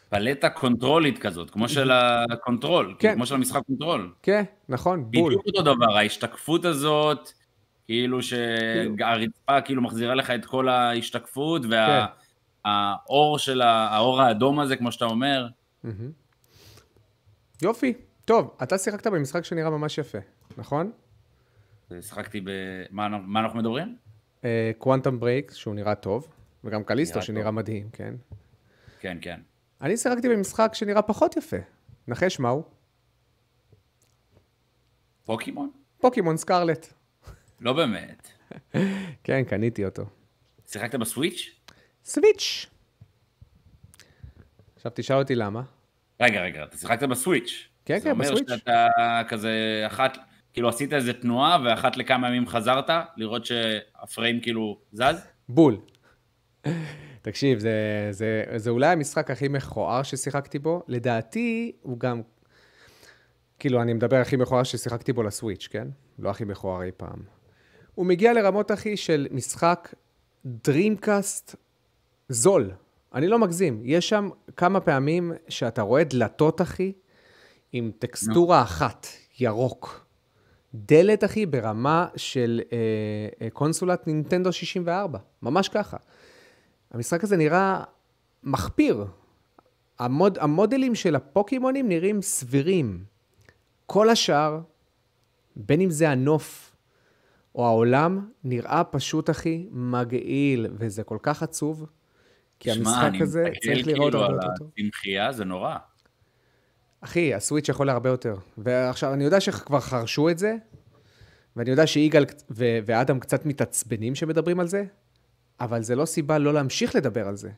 [0.09, 3.09] פלטה קונטרולית כזאת, כמו של הקונטרול, כן.
[3.09, 3.15] כן.
[3.15, 4.13] כמו של המשחק קונטרול.
[4.23, 5.33] כן, נכון, בול.
[5.33, 7.31] בדיוק אותו דבר, ההשתקפות הזאת,
[7.87, 11.63] כאילו שהרצפה כאילו מחזירה לך את כל ההשתקפות,
[12.65, 15.49] והאור של ה- האור האדום הזה, כמו שאתה אומר.
[17.63, 17.95] יופי.
[18.29, 20.19] טוב, אתה שיחקת במשחק שנראה ממש יפה,
[20.57, 20.93] נכון?
[22.01, 22.51] שיחקתי ב...
[22.91, 23.97] מה, מה אנחנו מדברים?
[24.79, 26.29] Quantum Break, שהוא נראה טוב,
[26.65, 27.55] וגם Callisto נראה שנראה טוב.
[27.55, 28.15] מדהים, כן.
[29.01, 29.41] כן, כן.
[29.81, 31.57] אני שיחקתי במשחק שנראה פחות יפה.
[32.09, 32.63] נחש מהו?
[35.25, 35.71] פוקימון?
[35.99, 36.87] פוקימון Scarlet.
[37.61, 38.29] לא באמת.
[39.25, 40.05] כן, קניתי אותו.
[40.67, 41.61] שיחקת בסוויץ'?
[42.05, 42.67] סוויץ'.
[44.77, 45.63] עכשיו תשאל אותי למה.
[46.21, 47.68] רגע, רגע, אתה שיחקת בסוויץ'.
[47.89, 48.49] כן, כן, בסוויץ'.
[48.49, 50.19] זה אומר שאתה כזה אחת,
[50.53, 55.27] כאילו עשית איזה תנועה ואחת לכמה ימים חזרת, לראות שהפריים כאילו זז?
[55.49, 55.77] בול.
[57.23, 57.73] תקשיב, זה,
[58.11, 60.83] זה, זה אולי המשחק הכי מכוער ששיחקתי בו.
[60.89, 62.23] לדעתי, הוא גם...
[63.59, 65.89] כאילו, אני מדבר הכי מכוער ששיחקתי בו לסוויץ', כן?
[66.19, 67.23] לא הכי מכוער אי פעם.
[67.95, 69.95] הוא מגיע לרמות, אחי, של משחק
[70.45, 71.57] דרימקאסט
[72.29, 72.71] זול.
[73.15, 73.83] אני לא מגזים.
[73.85, 76.93] יש שם כמה פעמים שאתה רואה דלתות, אחי,
[77.73, 79.07] עם טקסטורה אחת,
[79.41, 80.07] ירוק.
[80.75, 82.79] דלת, אחי, ברמה של אה,
[83.43, 85.19] אה, קונסולת נינטנדו 64.
[85.43, 85.97] ממש ככה.
[86.91, 87.85] המשחק הזה נראה
[88.43, 89.05] מחפיר.
[89.99, 93.05] המוד, המודלים של הפוקימונים נראים סבירים.
[93.87, 94.61] כל השאר,
[95.57, 96.77] בין אם זה הנוף
[97.55, 101.87] או העולם, נראה פשוט, אחי, מגעיל, וזה כל כך עצוב,
[102.61, 104.71] כי שמע, המשחק אני הזה מסתכל צריך לראות כאילו הרבה על יותר טוב.
[104.79, 105.77] הצמחייה, זה נורא.
[107.01, 108.37] אחי, הסוויץ' יכול להרבה יותר.
[108.59, 110.57] ועכשיו, אני יודע שכבר חרשו את זה,
[111.57, 114.85] ואני יודע שיגאל ו- ואדם קצת מתעצבנים שמדברים על זה,
[115.61, 117.51] אבל זה לא סיבה לא להמשיך לדבר על זה.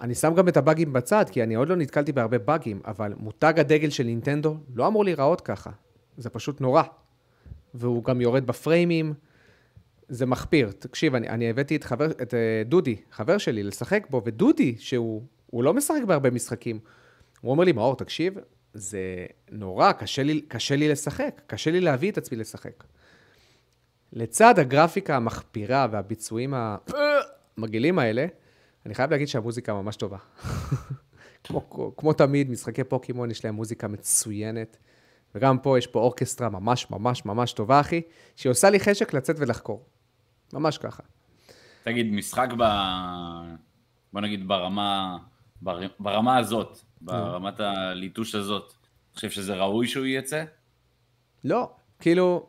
[0.00, 3.54] אני שם גם את הבאגים בצד, כי אני עוד לא נתקלתי בהרבה באגים, אבל מותג
[3.56, 5.70] הדגל של נינטנדו לא אמור להיראות ככה.
[6.16, 6.82] זה פשוט נורא.
[7.74, 9.14] והוא גם יורד בפריימים,
[10.08, 10.72] זה מחפיר.
[10.78, 15.22] תקשיב, אני, אני הבאתי את, חבר, את אה, דודי, חבר שלי, לשחק בו, ודודי, שהוא
[15.46, 16.78] הוא לא משחק בהרבה משחקים,
[17.40, 18.34] הוא אומר לי, מאור, תקשיב,
[18.74, 22.84] זה נורא, קשה לי, קשה לי לשחק, קשה לי להביא את עצמי לשחק.
[24.12, 26.54] לצד הגרפיקה המחפירה והביצועים
[27.56, 28.26] המגעילים האלה,
[28.86, 30.18] אני חייב להגיד שהמוזיקה ממש טובה.
[31.44, 34.76] כמו, כמו תמיד, משחקי פוקימון יש להם מוזיקה מצוינת,
[35.34, 38.02] וגם פה יש פה אורקסטרה ממש ממש ממש טובה, אחי,
[38.36, 39.84] שהיא עושה לי חשק לצאת ולחקור.
[40.52, 41.02] ממש ככה.
[41.82, 42.62] תגיד, משחק ב...
[44.12, 45.18] בוא נגיד ברמה,
[45.62, 45.80] בר...
[45.98, 48.72] ברמה הזאת, ברמת הליטוש הזאת,
[49.10, 50.44] אתה חושב שזה ראוי שהוא יצא?
[51.44, 52.46] לא, כאילו...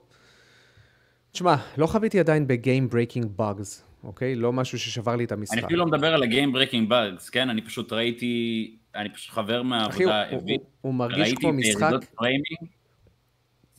[1.32, 4.36] תשמע, לא חוויתי עדיין ב-game breaking bugs, אוקיי?
[4.36, 5.58] לא משהו ששבר לי את המשחק.
[5.58, 7.50] אני אפילו לא מדבר על ה-game breaking bugs, כן?
[7.50, 11.54] אני פשוט ראיתי, אני פשוט חבר אחי, הוא, מהעבודה, הוא, הביא, הוא, הוא מרגיש כמו
[11.54, 11.92] משחק...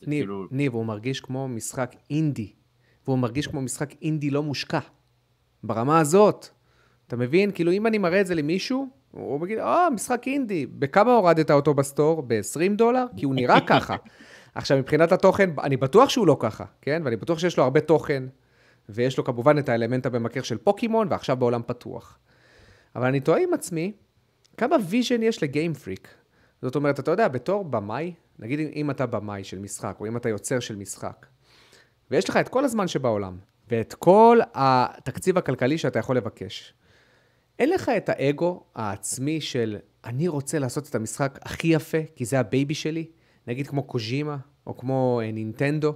[0.07, 2.53] ניב, כאילו, ניב, הוא מרגיש כמו משחק אינדי,
[3.05, 4.79] והוא מרגיש כמו משחק אינדי לא מושקע.
[5.63, 6.47] ברמה הזאת.
[7.07, 7.51] אתה מבין?
[7.51, 11.73] כאילו, אם אני מראה את זה למישהו, הוא מגיד, אה, משחק אינדי, בכמה הורדת אותו
[11.73, 12.23] ב-store?
[12.27, 13.05] ב-20 דולר?
[13.17, 13.95] כי הוא נראה ככה.
[14.55, 17.01] עכשיו, מבחינת התוכן, אני בטוח שהוא לא ככה, כן?
[17.05, 18.23] ואני בטוח שיש לו הרבה תוכן,
[18.89, 22.17] ויש לו כמובן את האלמנט הממכר של פוקימון, ועכשיו בעולם פתוח.
[22.95, 23.91] אבל אני תוהה עם עצמי,
[24.57, 26.07] כמה vision יש ל Game Freak?
[26.61, 30.29] זאת אומרת, אתה יודע, בתור במאי, נגיד אם אתה במאי של משחק, או אם אתה
[30.29, 31.25] יוצר של משחק,
[32.11, 33.37] ויש לך את כל הזמן שבעולם,
[33.71, 36.73] ואת כל התקציב הכלכלי שאתה יכול לבקש.
[37.59, 42.39] אין לך את האגו העצמי של אני רוצה לעשות את המשחק הכי יפה, כי זה
[42.39, 43.05] ה-baby שלי,
[43.47, 44.37] נגיד כמו קוז'ימה,
[44.67, 45.93] או כמו אה, נינטנדו.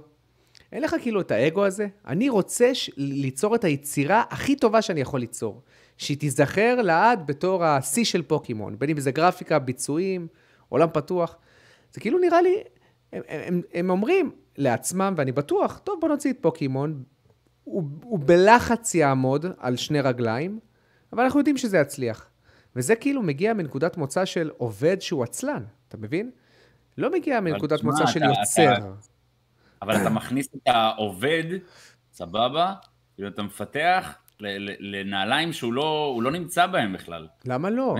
[0.72, 1.86] אין לך כאילו את האגו הזה?
[2.06, 2.90] אני רוצה ש...
[2.96, 5.62] ליצור את היצירה הכי טובה שאני יכול ליצור.
[5.96, 10.26] שהיא תיזכר לעד בתור השיא של פוקימון, בין אם זה גרפיקה, ביצועים,
[10.68, 11.36] עולם פתוח.
[11.92, 12.54] זה כאילו נראה לי,
[13.12, 17.02] הם, הם, הם אומרים לעצמם, ואני בטוח, טוב, בוא נוציא את פוקימון,
[17.64, 20.58] הוא, הוא בלחץ יעמוד על שני רגליים,
[21.12, 22.28] אבל אנחנו יודעים שזה יצליח.
[22.76, 26.30] וזה כאילו מגיע מנקודת מוצא של עובד שהוא עצלן, אתה מבין?
[26.98, 28.72] לא מגיע מנקודת מוצא של יוצר.
[28.72, 28.86] אתה,
[29.82, 31.44] אבל אתה מכניס את העובד,
[32.12, 32.74] סבבה,
[33.14, 34.14] כאילו אתה מפתח
[34.80, 37.26] לנעליים שהוא לא, לא נמצא בהם בכלל.
[37.44, 37.94] למה לא?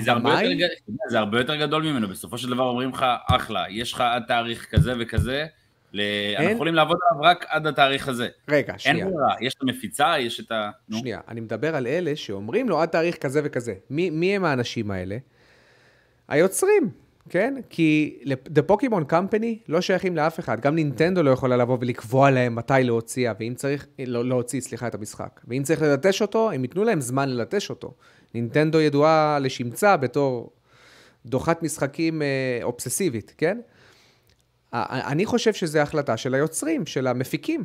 [0.00, 0.66] זה הרבה, יותר,
[1.08, 4.66] זה הרבה יותר גדול ממנו, בסופו של דבר אומרים לך, אחלה, יש לך עד תאריך
[4.70, 5.46] כזה וכזה,
[5.94, 8.28] אנחנו יכולים לעבוד עליו רק עד התאריך הזה.
[8.48, 9.06] רגע, שנייה.
[9.06, 10.70] אין ברירה, יש את המפיצה, יש את ה...
[10.92, 13.74] שנייה, אני מדבר על אלה שאומרים לו עד תאריך כזה וכזה.
[13.90, 15.16] מי, מי הם האנשים האלה?
[16.28, 16.90] היוצרים,
[17.28, 17.54] כן?
[17.70, 20.60] כי The Pokemon Company לא שייכים לאף אחד.
[20.60, 24.94] גם נינטנדו לא יכולה לבוא ולקבוע להם מתי להוציאה, ואם צריך, לא להוציא, סליחה, את
[24.94, 25.40] המשחק.
[25.48, 27.94] ואם צריך ללטש אותו, הם ייתנו להם זמן ללטש אותו.
[28.34, 30.52] נינטנדו ידועה לשמצה בתור
[31.26, 33.58] דוחת משחקים אה, אובססיבית, כן?
[34.72, 37.64] אני חושב שזו החלטה של היוצרים, של המפיקים.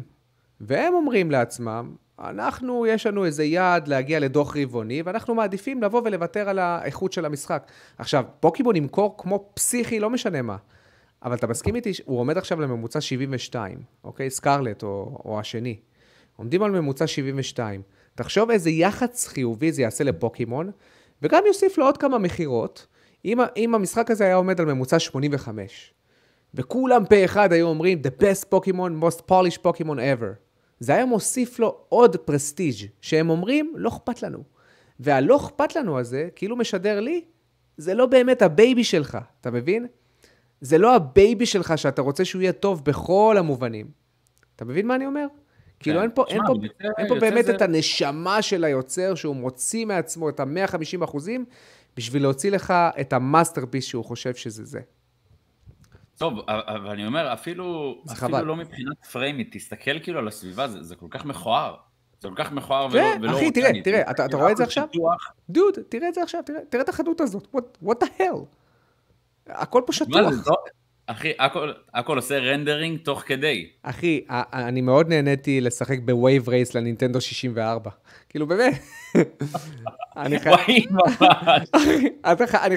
[0.62, 6.50] והם אומרים לעצמם, אנחנו, יש לנו איזה יעד להגיע לדוח רבעוני, ואנחנו מעדיפים לבוא ולוותר
[6.50, 7.72] על האיכות של המשחק.
[7.98, 10.58] עכשיו, פוקימון ימכור כמו פסיכי, לא משנה מה.
[11.24, 14.30] אבל אתה מסכים איתי, הוא עומד עכשיו לממוצע 72, אוקיי?
[14.30, 15.80] סקרלט או, או השני.
[16.36, 17.82] עומדים על ממוצע 72.
[18.16, 20.72] תחשוב איזה יח"צ חיובי זה יעשה לפוקימון,
[21.22, 22.88] וגם יוסיף לו עוד כמה מכירות,
[23.26, 25.94] אם, אם המשחק הזה היה עומד על ממוצע 85.
[26.54, 30.34] וכולם פה אחד היו אומרים, The best Pokemon, most polished Pokemon ever.
[30.80, 34.44] זה היה מוסיף לו עוד פרסטיג' שהם אומרים, לא אכפת לנו.
[35.00, 37.22] והלא אכפת לנו הזה, כאילו משדר לי,
[37.78, 39.88] זה לא באמת ה-baby שלך, אתה מבין?
[40.62, 43.88] זה לא ה-baby שלך שאתה רוצה שהוא יהיה טוב בכל המובנים.
[44.56, 45.26] אתה מבין מה אני אומר?
[45.80, 46.54] כאילו אין פה, אין פה,
[46.98, 51.46] אין פה באמת את הנשמה של היוצר שהוא מוציא מעצמו את ה-150 אחוזים
[51.98, 54.80] בשביל להוציא לך את ה-masterpiece שהוא חושב שזה זה.
[56.18, 58.46] טוב, אבל אני אומר, אפילו, אפילו.
[58.46, 61.76] לא מבחינת פריימים, תסתכל כאילו על הסביבה, זה, זה כל כך מכוער.
[62.20, 63.38] זה כל כך מכוער ולא, כן, ולא...
[63.38, 64.88] אחי, תראה, תראה, אתה, אתה רואה את זה עכשיו?
[65.50, 68.46] דוד, תראה את זה עכשיו, תראה, תראה את החנות הזאת, what, what the hell?
[69.48, 70.34] הכל פה שטוח.
[71.08, 73.70] אחי, הכל, הכל עושה rendering תוך כדי.
[73.82, 77.90] אחי, אני מאוד נהניתי לשחק ב-Wave Race לנינטנדו 64.
[78.30, 78.74] כאילו, באמת.
[80.18, 80.40] אני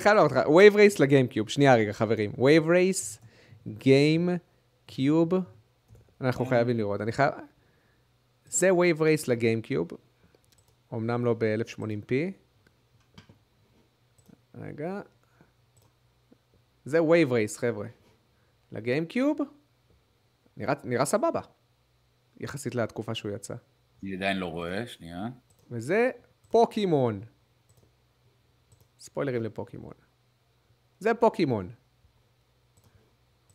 [0.00, 0.16] חייב...
[0.16, 1.48] לראות לך, Wave Race לגיימקיוב.
[1.48, 2.32] שנייה רגע, חברים.
[2.38, 3.20] Wave Race,
[3.66, 4.28] Game,
[4.86, 5.32] Cube.
[6.20, 6.50] אנחנו כן.
[6.50, 7.00] חייבים לראות.
[7.00, 7.34] אני חייב...
[8.44, 9.88] זה Wave Race לגיימקיוב.
[10.94, 12.12] אמנם לא ב-1080p.
[14.54, 15.00] רגע.
[16.84, 17.86] זה Wave Race, חבר'ה.
[18.72, 19.38] לגיימקיוב,
[20.56, 21.40] נראה, נראה סבבה,
[22.40, 23.54] יחסית לתקופה שהוא יצא.
[24.02, 25.26] אני עדיין לא רואה, שנייה.
[25.70, 26.10] וזה
[26.50, 27.20] פוקימון.
[28.98, 29.92] ספוילרים לפוקימון.
[30.98, 31.70] זה פוקימון.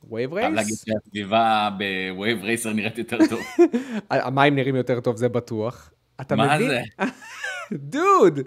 [0.10, 0.46] Wave Race?
[0.46, 3.40] חייב להגיד שהסביבה ב-Wave Race נראית יותר טוב.
[4.10, 5.92] המים נראים יותר טוב, זה בטוח.
[6.22, 6.48] אתה מבין?
[6.48, 6.82] מה זה?
[7.72, 8.40] דוד!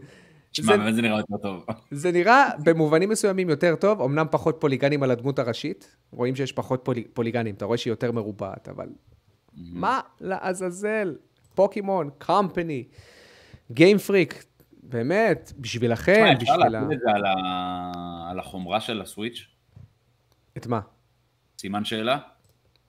[0.51, 1.67] תשמע, באמת זה נראה יותר טוב.
[1.91, 6.81] זה נראה במובנים מסוימים יותר טוב, אמנם פחות פוליגנים על הדמות הראשית, רואים שיש פחות
[6.85, 8.89] פול, פוליגנים, אתה רואה שהיא יותר מרובעת, אבל
[9.55, 11.17] מה לעזאזל?
[11.55, 12.85] פוקימון, קומפני,
[13.71, 14.45] גיים פריק,
[14.83, 16.55] באמת, בשבילכם, בשביל ה...
[16.55, 18.31] אפשר להגיד את זה על, ה...
[18.31, 19.47] על החומרה של הסוויץ'?
[20.57, 20.81] את מה?
[21.65, 22.19] סימן שאלה?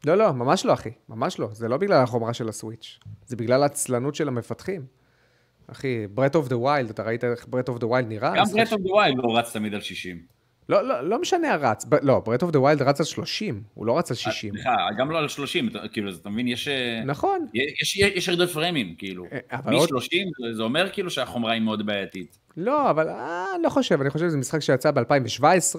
[0.05, 1.49] לא, לא, ממש לא, אחי, ממש לא.
[1.51, 4.85] זה לא בגלל החומרה של הסוויץ', זה בגלל העצלנות של המפתחים.
[5.67, 8.33] אחי, Breath of the Wild, אתה ראית איך Breath of the Wild נראה?
[8.35, 10.21] גם ברט אוף דה ווילד לא רץ תמיד על 60.
[10.69, 13.85] לא, לא, לא משנה הרץ, ב, לא, Breath of the Wild רץ על 30, הוא
[13.85, 14.53] לא רץ על 60.
[14.53, 16.67] סליחה, גם לא על 30, כאילו, אתה מבין, יש...
[17.05, 17.47] נכון.
[17.53, 19.25] יש, יש, יש ירידות פריימים, כאילו.
[19.51, 20.55] אה, מ-30 עוד...
[20.55, 22.37] זה אומר כאילו שהחומרה היא מאוד בעייתית.
[22.57, 25.75] לא, אבל אה, אני לא חושב, אני חושב שזה משחק שיצא ב-2017,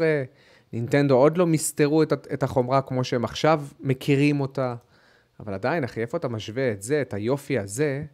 [0.76, 4.74] נינטנדו עוד לא מסתרו את, את החומרה כמו שהם עכשיו מכירים אותה,
[5.40, 8.04] אבל עדיין, אחי, איפה אתה משווה את זה, את היופי הזה,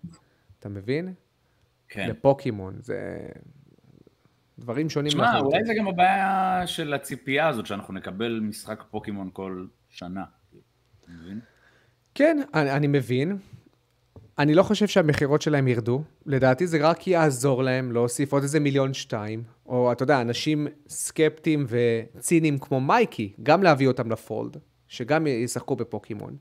[0.58, 1.14] אתה מבין?
[1.88, 2.08] כן.
[2.08, 3.18] לפוקימון, זה...
[4.58, 9.66] דברים שונים תשמע, אולי זה גם הבעיה של הציפייה הזאת, שאנחנו נקבל משחק פוקימון כל
[9.88, 10.24] שנה.
[11.08, 11.40] מבין?
[12.14, 13.38] כן, אני, אני מבין.
[14.38, 16.02] אני לא חושב שהמכירות שלהם ירדו.
[16.26, 19.42] לדעתי זה רק יעזור להם להוסיף עוד איזה מיליון שתיים.
[19.66, 24.56] או אתה יודע, אנשים סקפטיים וציניים כמו מייקי, גם להביא אותם לפולד,
[24.88, 26.36] שגם ישחקו בפוקימון.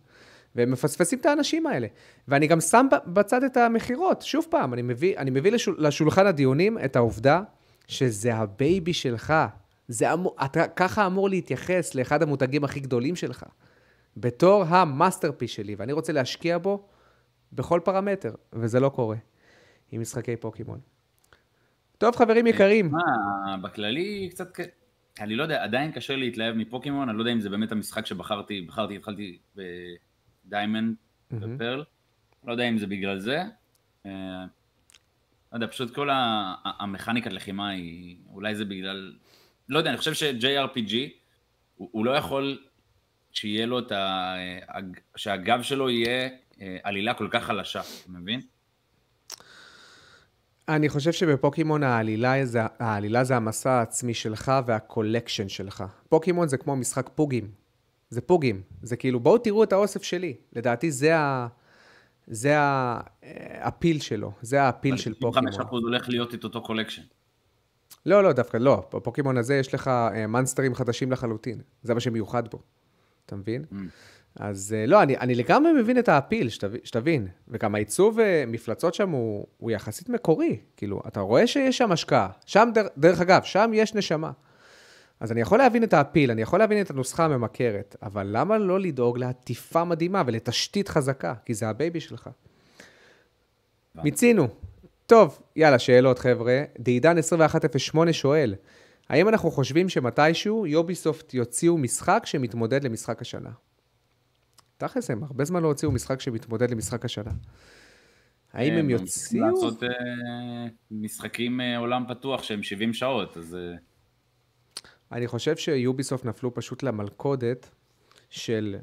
[0.55, 1.87] והם מפספסים את האנשים האלה.
[2.27, 4.21] ואני גם שם בצד את המכירות.
[4.21, 7.41] שוב פעם, אני מביא, אני מביא לשול, לשולחן הדיונים את העובדה
[7.87, 9.33] שזה ה-baby שלך.
[9.87, 13.45] זה אמור, אתה ככה אמור להתייחס לאחד המותגים הכי גדולים שלך.
[14.17, 16.87] בתור ה-masterpiece שלי, ואני רוצה להשקיע בו
[17.53, 19.17] בכל פרמטר, וזה לא קורה
[19.91, 20.79] עם משחקי פוקימון.
[21.97, 22.91] טוב, חברים יקרים.
[22.91, 24.47] מה, בכללי קצת...
[25.19, 28.61] אני לא יודע, עדיין קשה להתלהב מפוקימון, אני לא יודע אם זה באמת המשחק שבחרתי,
[28.61, 30.95] בחרתי, התחלתי בדיימנד
[31.31, 31.83] ופרל,
[32.43, 33.41] לא יודע אם זה בגלל זה.
[34.05, 34.45] אה,
[35.51, 36.09] לא יודע, פשוט כל
[36.79, 39.13] המכניקת לחימה היא, אולי זה בגלל,
[39.69, 40.93] לא יודע, אני חושב ש-JRPG,
[41.75, 42.59] הוא, הוא לא יכול
[43.31, 44.35] שיהיה לו את ה...
[45.15, 46.29] שהגב שלו יהיה אה,
[46.83, 48.41] עלילה כל כך חלשה, אתה מבין?
[50.69, 55.83] אני חושב שבפוקימון העלילה זה, העלילה זה המסע העצמי שלך וה collection שלך.
[56.09, 57.51] פוקימון זה כמו משחק פוגים.
[58.09, 58.61] זה פוגים.
[58.81, 60.35] זה כאילו, בואו תראו את האוסף שלי.
[60.53, 61.47] לדעתי זה ה...
[62.27, 62.55] זה
[63.61, 65.53] ה appeal שלו, זה ה appeal של פוקימון.
[65.53, 67.01] 5% הולך להיות את אותו collection.
[68.05, 68.89] לא, לא, דווקא לא.
[68.93, 69.91] בפוקימון הזה יש לך
[70.27, 71.61] מנסטרים חדשים לחלוטין.
[71.83, 72.61] זה מה שמיוחד בו.
[73.25, 73.65] אתה מבין?
[73.71, 73.75] Mm.
[74.35, 77.27] אז אה, לא, אני, אני לגמרי מבין את ה appeal, שתבין, שתבין.
[77.47, 80.57] וגם העיצוב אה, מפלצות שם הוא, הוא יחסית מקורי.
[80.77, 82.29] כאילו, אתה רואה שיש שם השקעה.
[82.45, 84.31] שם, דר, דרך אגב, שם יש נשמה.
[85.19, 88.57] אז אני יכול להבין את ה appeal, אני יכול להבין את הנוסחה הממכרת, אבל למה
[88.57, 91.33] לא לדאוג לעטיפה מדהימה ולתשתית חזקה?
[91.45, 92.29] כי זה ה baby שלך.
[93.95, 94.47] מיצינו.
[95.05, 96.63] טוב, יאללה, שאלות, חבר'ה.
[96.79, 98.55] דעידן 2108 שואל,
[99.09, 103.49] האם אנחנו חושבים שמתישהו Ubisoft יוציאו משחק שמתמודד למשחק השנה?
[104.87, 107.31] תכלס הם הרבה זמן לא הוציאו משחק שמתמודד למשחק השנה.
[108.53, 109.45] האם הם יוציאו?
[109.45, 109.89] לעשות אה,
[110.91, 113.55] משחקים אה, עולם פתוח שהם 70 שעות, אז...
[113.55, 113.75] אה,
[115.11, 117.69] אני חושב שיוביסופט נפלו פשוט למלכודת
[118.29, 118.75] של...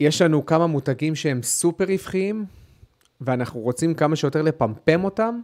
[0.00, 2.44] יש לנו כמה מותגים שהם סופר רווחיים,
[3.20, 5.40] ואנחנו רוצים כמה שיותר לפמפם אותם,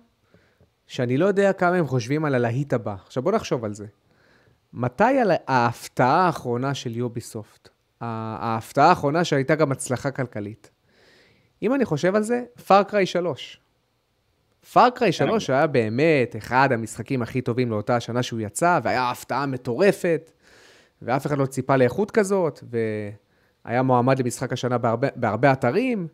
[0.86, 2.94] שאני לא יודע כמה הם חושבים על הלהיט הבא.
[3.04, 3.86] עכשיו בוא נחשוב על זה.
[4.72, 5.04] מתי
[5.46, 7.73] ההפתעה האחרונה של יוביסופט?
[8.40, 10.70] ההפתעה האחרונה שהייתה גם הצלחה כלכלית.
[11.62, 13.60] אם אני חושב על זה, Far Cry 3.
[14.72, 19.46] Far Cry 3 היה באמת אחד המשחקים הכי טובים לאותה השנה שהוא יצא, והיה הפתעה
[19.46, 20.30] מטורפת,
[21.02, 22.64] ואף אחד לא ציפה לאיכות כזאת,
[23.64, 26.08] והיה מועמד למשחק השנה בהרבה, בהרבה אתרים.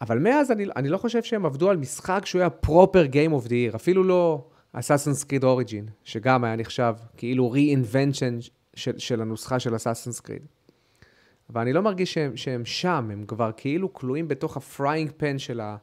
[0.00, 3.46] אבל מאז אני, אני לא חושב שהם עבדו על משחק שהוא היה proper game of
[3.46, 9.58] the year, אפילו לא Assassin's Creed Origin, שגם היה נחשב כאילו re-invention של, של הנוסחה
[9.58, 10.46] של Assassin's Creed.
[11.50, 15.38] אבל אני לא מרגיש שהם, שהם שם, הם כבר כאילו כלואים בתוך ה frying pan
[15.38, 15.76] של ה,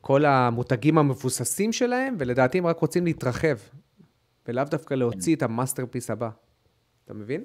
[0.00, 3.56] כל המותגים המבוססים שלהם, ולדעתי הם רק רוצים להתרחב,
[4.48, 6.30] ולאו דווקא להוציא את ה masterpiece הבא.
[7.04, 7.44] אתה מבין?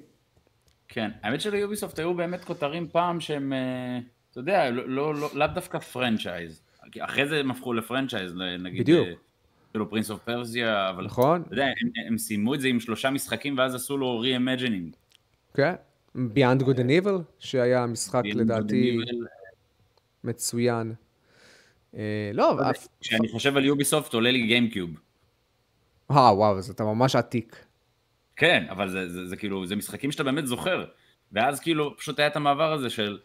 [0.87, 3.99] כן, האמת של Ubisoft היו באמת כותרים פעם שהם, אה,
[4.31, 6.61] אתה יודע, לא, לא, לא, לאו דווקא franchise.
[6.99, 9.07] אחרי זה הם הפכו ל franchise, נגיד, בדיוק.
[9.71, 11.41] כאילו Prince of Persia, אבל נכון.
[11.41, 14.95] אתה יודע, הם, הם סיימו את זה עם שלושה משחקים ואז עשו לו re-imagining.
[15.53, 15.73] כן,
[16.15, 18.97] Beyond Good and Evil, שהיה משחק לדעתי
[20.23, 20.93] מצוין.
[21.95, 22.87] אה, לא, אף...
[23.01, 24.89] כשאני חושב על יוביסופט עולה לי גיימקיוב.
[26.11, 27.65] אה, וואו, אז אתה ממש עתיק.
[28.35, 30.85] כן, אבל זה, זה, זה, כאילו, זה משחקים שאתה באמת זוכר.
[31.31, 33.19] ואז כאילו, פשוט היה את המעבר הזה של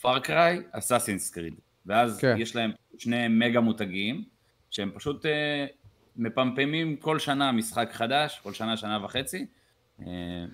[0.00, 1.54] פארקריי, אסאסינס קריד.
[1.86, 2.36] ואז כן.
[2.38, 4.24] יש להם שני מגה מותגים,
[4.70, 5.66] שהם פשוט אה,
[6.16, 9.46] מפמפמים כל שנה משחק חדש, כל שנה, שנה וחצי,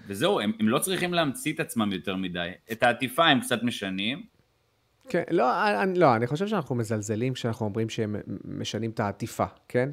[0.06, 2.50] וזהו, הם, הם לא צריכים להמציא את עצמם יותר מדי.
[2.72, 4.22] את העטיפה הם קצת משנים.
[5.08, 9.90] כן, לא אני, לא, אני חושב שאנחנו מזלזלים כשאנחנו אומרים שהם משנים את העטיפה, כן?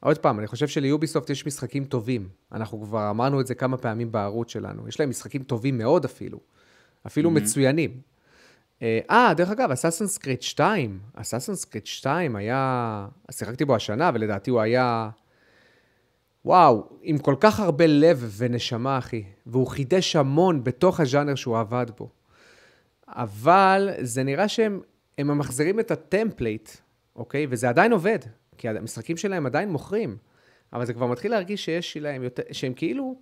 [0.00, 2.28] עוד פעם, אני חושב שליוביסופט יש משחקים טובים.
[2.52, 4.88] אנחנו כבר אמרנו את זה כמה פעמים בערוץ שלנו.
[4.88, 6.38] יש להם משחקים טובים מאוד אפילו.
[7.06, 7.32] אפילו mm-hmm.
[7.32, 8.00] מצוינים.
[8.82, 14.50] אה, אה, דרך אגב, אסאסנס קריט 2, אסאסנס קריט 2 היה, שיחקתי בו השנה, ולדעתי
[14.50, 15.10] הוא היה,
[16.48, 21.86] וואו, עם כל כך הרבה לב ונשמה, אחי, והוא חידש המון בתוך הז'אנר שהוא עבד
[21.98, 22.08] בו.
[23.08, 24.80] אבל זה נראה שהם
[25.18, 26.70] ממחזרים את ה template,
[27.16, 27.46] אוקיי?
[27.50, 28.18] וזה עדיין עובד,
[28.58, 30.16] כי המשחקים שלהם עדיין מוכרים,
[30.72, 33.14] אבל זה כבר מתחיל להרגיש שיש להם יותר, שהם כאילו...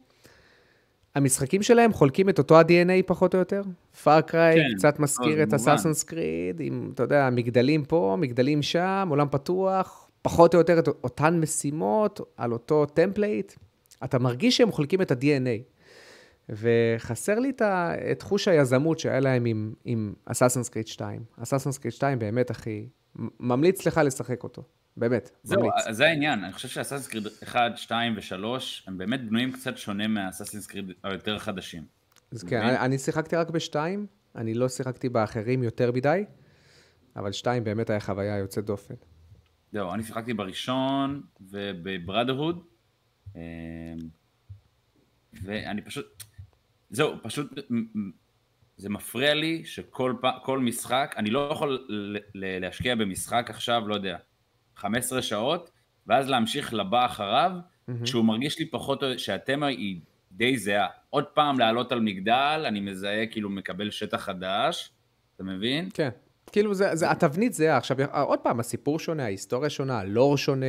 [1.15, 3.63] המשחקים שלהם חולקים את אותו ה-DNA פחות או יותר.
[4.03, 9.07] Far Cry כן, קצת מזכיר את Assassin's Creed, עם, אתה יודע, מגדלים פה, מגדלים שם,
[9.11, 13.53] עולם פתוח, פחות או יותר את אותן משימות, על אותו template,
[14.05, 15.63] אתה מרגיש שהם חולקים את ה-DNA.
[16.49, 17.53] וחסר לי
[18.13, 21.25] את חוש היזמות שהיה להם עם, עם Assassin's Creed 2.
[21.43, 22.87] Assassin's Creed 2 באמת, אחי,
[23.41, 24.63] ממליץ לך לשחק אותו.
[24.97, 25.85] באמת, זהו, ממליץ.
[25.85, 26.45] זהו, זה העניין.
[26.45, 28.45] אני חושב ש Assassin's Creed 1, 2 ו-3
[28.87, 31.83] הם באמת בנויים קצת שונה מה Assassin's Creed היותר חדשים.
[32.33, 34.07] אז כן, אני, אני שיחקתי רק בשתיים,
[34.37, 36.25] אני לא שיחקתי באחרים יותר מדי,
[37.17, 38.95] אבל שתיים באמת היה חוויה יוצאת דופן.
[39.73, 42.65] זהו, אני שיחקתי בראשון ובבראדרהוד,
[43.37, 43.41] אמ,
[45.43, 46.23] ואני פשוט,
[46.91, 47.53] זהו, פשוט
[48.77, 51.87] זה מפריע לי שכל כל משחק, אני לא יכול
[52.35, 54.17] להשקיע במשחק עכשיו, לא יודע,
[54.77, 55.71] 15 שעות,
[56.07, 58.07] ואז להמשיך לבא אחריו, mm-hmm.
[58.07, 60.01] שהוא מרגיש לי פחות, שהתמה היא
[60.33, 60.87] די זהה.
[61.11, 64.91] עוד פעם לעלות על מגדל, אני מזהה כאילו מקבל שטח חדש,
[65.37, 65.89] אתה מבין?
[65.95, 66.11] כן.
[66.57, 67.77] כאילו, זה, זה, התבנית זהה.
[67.77, 70.67] עכשיו, עוד פעם, הסיפור שונה, ההיסטוריה שונה, הלור שונה,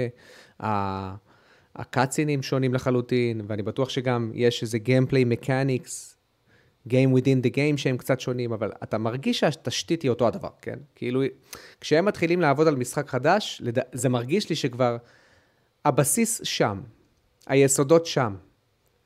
[1.76, 6.18] הקאצינים שונים לחלוטין, ואני בטוח שגם יש איזה גיימפליי מקניקס,
[6.88, 10.80] Game within the game שהם קצת שונים, אבל אתה מרגיש שהתשתית היא אותו הדבר, כן?
[10.96, 11.22] כאילו,
[11.82, 13.62] כשהם מתחילים לעבוד על משחק חדש,
[13.94, 14.98] זה מרגיש לי שכבר
[15.86, 16.82] הבסיס שם,
[17.48, 18.36] היסודות שם,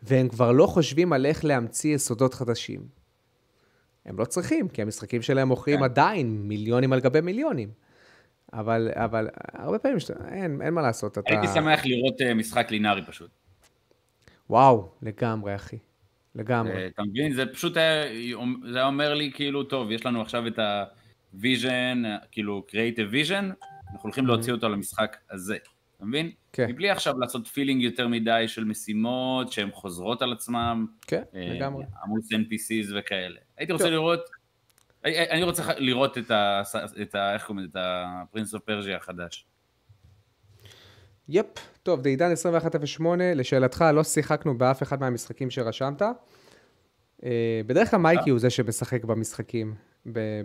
[0.03, 3.00] והם כבר לא חושבים על איך להמציא יסודות חדשים.
[4.05, 5.83] הם לא צריכים, כי המשחקים שלהם מוכרים כן.
[5.83, 7.69] עדיין מיליונים על גבי מיליונים.
[8.53, 10.11] אבל, אבל הרבה פעמים שת...
[10.27, 11.17] אין, אין מה לעשות.
[11.17, 11.31] אתה...
[11.33, 13.29] הייתי שמח לראות uh, משחק לינארי פשוט.
[14.49, 15.77] וואו, לגמרי, אחי.
[16.35, 16.87] לגמרי.
[16.87, 17.33] אתה מבין?
[17.33, 18.05] זה פשוט היה,
[18.71, 23.43] זה היה אומר לי, כאילו, טוב, יש לנו עכשיו את ה-vision, כאילו, creative vision,
[23.93, 25.57] אנחנו הולכים להוציא אותו למשחק הזה.
[26.01, 26.31] אתה מבין?
[26.53, 26.69] כן.
[26.69, 30.85] מבלי עכשיו לעשות פילינג יותר מדי של משימות שהן חוזרות על עצמם.
[31.01, 31.85] כן, אה, לגמרי.
[32.03, 33.39] עמוס NPCs וכאלה.
[33.57, 34.19] הייתי רוצה לראות,
[35.05, 36.61] אני רוצה לראות את ה...
[37.01, 37.79] את ה איך קוראים לזה?
[37.79, 39.45] את ה Prince of Persia החדש.
[41.29, 41.45] yep,
[41.83, 46.01] טוב, דעידן 2108, לשאלתך, לא שיחקנו באף אחד מהמשחקים שרשמת.
[47.23, 49.75] אה, בדרך כלל מייקי הוא זה שמשחק במשחקים,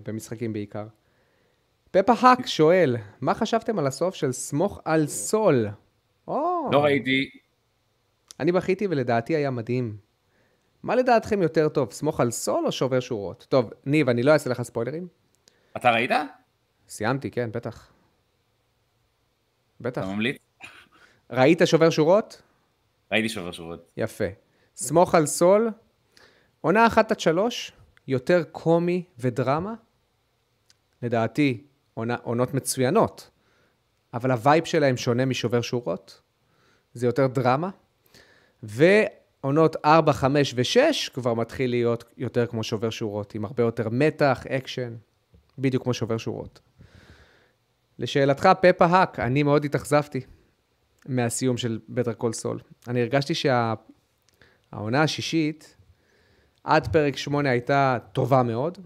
[0.02, 0.86] במשחקים בעיקר.
[2.02, 5.68] פפה האק שואל, מה חשבתם על הסוף של סמוך על סול?
[6.28, 7.30] לא ראיתי.
[8.40, 9.96] אני בכיתי ולדעתי היה מדהים.
[10.82, 13.46] מה לדעתכם יותר טוב, סמוך על סול או שובר שורות?
[13.48, 15.08] טוב, ניב, אני לא אעשה לך ספוילרים.
[15.76, 16.10] אתה ראית?
[16.88, 17.92] סיימתי, כן, בטח.
[19.80, 20.02] בטח.
[20.02, 20.36] אתה ממליץ?
[21.30, 22.42] ראית שובר שורות?
[23.12, 23.90] ראיתי שובר שורות.
[23.96, 24.24] יפה.
[24.76, 25.70] סמוך על סול,
[26.60, 27.72] עונה אחת עד שלוש,
[28.08, 29.74] יותר קומי ודרמה.
[31.02, 31.64] לדעתי,
[32.22, 33.30] עונות מצוינות,
[34.14, 36.20] אבל ה vibe שלהם שונה משובר שורות.
[36.94, 37.70] זה יותר דרמה.
[38.62, 44.46] ועונות 4, 5 ו-6 כבר מתחיל להיות יותר כמו שובר שורות, עם הרבה יותר מתח,
[44.46, 44.94] אקשן,
[45.58, 46.60] בדיוק כמו שובר שורות.
[47.98, 50.20] לשאלתך, פפה האק, אני מאוד התאכזבתי
[51.06, 52.60] מהסיום של Better Call Saul.
[52.88, 53.78] אני הרגשתי שהעונה
[54.98, 55.02] שה...
[55.02, 55.76] השישית,
[56.64, 58.78] עד פרק 8 הייתה טובה מאוד,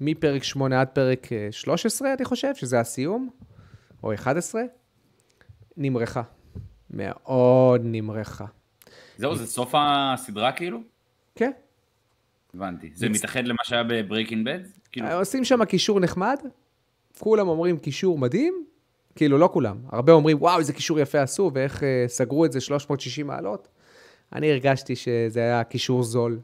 [0.00, 3.30] מפרק 8 עד פרק 13, אה, אני חושב, שזה הסיום,
[4.02, 4.62] או 11,
[5.76, 6.22] נמרחה.
[6.90, 8.44] מאוד נמרחה.
[9.18, 10.80] זהו, זה סוף הסדרה כאילו?
[11.34, 11.50] כן.
[12.54, 12.90] הבנתי.
[12.94, 14.60] זה מתאחד למה שהיה ב Breaking Bad?
[14.92, 15.06] כאילו...
[15.06, 16.36] אה, עושים שם קישור נחמד,
[17.18, 18.64] כולם אומרים קישור מדהים,
[19.16, 22.60] כאילו לא כולם, הרבה אומרים וואו איזה קישור יפה עשו ואיך uh, סגרו את זה
[22.60, 23.68] 360 מעלות.
[24.32, 26.40] אני הרגשתי שזה היה קישור זול,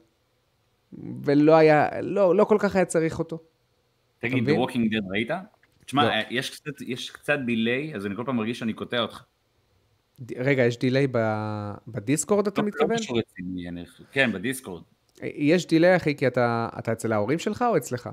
[1.24, 3.38] ולא היה, לא, לא כל כך היה צריך אותו.
[4.18, 5.30] תגיד, The Walking Dead ראית?
[5.84, 6.12] תשמע, לא.
[6.30, 9.22] יש, קצת, יש קצת delay, אז אני כל פעם מרגיש שאני קוטע אותך.
[10.36, 11.07] רגע, יש delay
[11.88, 12.90] ב Discord, אתה לא, לא מתכוון?
[12.90, 13.84] לא קשור רציני, אני...
[14.12, 14.82] כן, ב Discord.
[15.22, 18.11] יש delay, אחי, כי אתה, אתה אצל ההורים שלך או אצלך?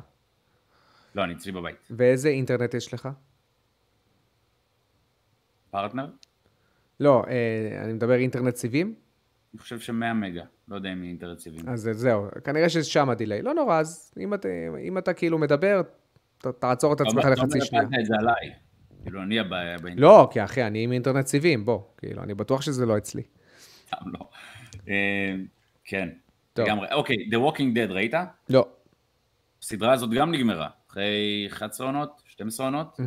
[1.16, 1.76] לא, אני אצלי בבית.
[1.90, 3.10] ואיזה אינטרנט יש לך?
[5.72, 6.08] פרטנר?
[7.00, 8.96] לא, אה, אני מדבר אינטרנט סיבים?
[9.54, 11.70] אני חושב ש-100 מגה, לא יודע אם אינטרנט סיבים.
[11.70, 13.42] אז זהו, כנראה ששם הדיליי.
[13.42, 14.48] לא נורא, אז אם אתה,
[14.84, 15.82] אם אתה כאילו מדבר,
[16.38, 17.84] ת, תעצור את עצמך לחצי שנייה.
[17.84, 18.54] אתה את זה עליי.
[19.04, 20.00] כאילו, אני הבעיה באינטרנט.
[20.00, 21.82] לא, כי אחי, אני עם אינטרנט סיבים, בוא.
[21.98, 23.24] כאילו, אני בטוח שזה לא אצלי.
[23.88, 24.30] סתם לא.
[24.90, 25.36] אה,
[25.84, 26.10] כן,
[26.58, 26.88] לגמרי.
[26.92, 28.14] אוקיי, The Walking Dead, ראית?
[28.50, 28.68] לא.
[29.64, 33.00] הסדרה הזאת גם נגמרה, אחרי 11 עונות, 12 עונות,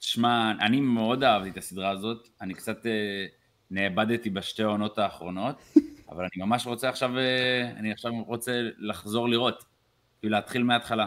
[0.00, 2.86] ושמע, אני מאוד אהבתי את הסדרה הזאת, אני קצת...
[3.70, 5.56] נאבדתי בשתי העונות האחרונות,
[6.10, 9.64] אבל אני ממש רוצה עכשיו, אה, אני עכשיו רוצה לחזור לראות,
[10.20, 11.06] כאילו להתחיל מההתחלה.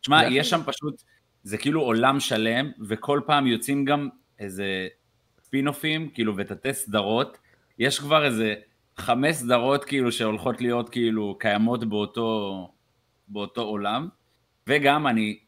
[0.00, 1.02] תשמע, יש שם פשוט,
[1.42, 4.88] זה כאילו עולם שלם, וכל פעם יוצאים גם איזה
[5.42, 7.38] ספינופים, כאילו, ותתי סדרות,
[7.78, 8.54] יש כבר איזה
[8.96, 12.70] חמש סדרות כאילו שהולכות להיות כאילו קיימות באותו,
[13.28, 14.08] באותו עולם,
[14.66, 15.38] וגם אני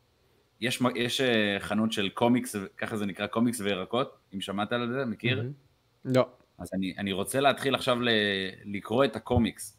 [0.60, 5.04] יש, יש אה, חנות של קומיקס, ככה זה נקרא קומיקס וירקות, אם שמעת על זה,
[5.04, 5.50] מכיר?
[6.04, 6.28] לא.
[6.58, 8.08] אז אני, אני רוצה להתחיל עכשיו ל,
[8.64, 9.78] לקרוא את הקומיקס.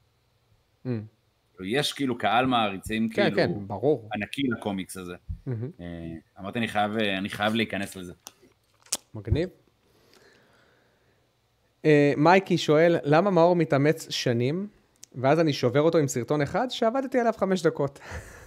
[0.86, 1.18] מהמם.
[1.66, 4.10] יש כאילו קהל מעריצים, כן, כאילו, כן, ברור.
[4.14, 5.16] ענקי לקומיקס הזה.
[5.46, 5.70] מהמם.
[5.80, 5.86] אה,
[6.40, 8.14] אמרתי, אני חייב, אה, אני חייב להיכנס לזה.
[9.14, 9.50] מגניב.
[11.86, 14.68] אה, מייקי שואל, למה מאור מתאמץ שנים,
[15.16, 18.00] ואז אני שובר אותו עם סרטון אחד שעבדתי עליו חמש דקות.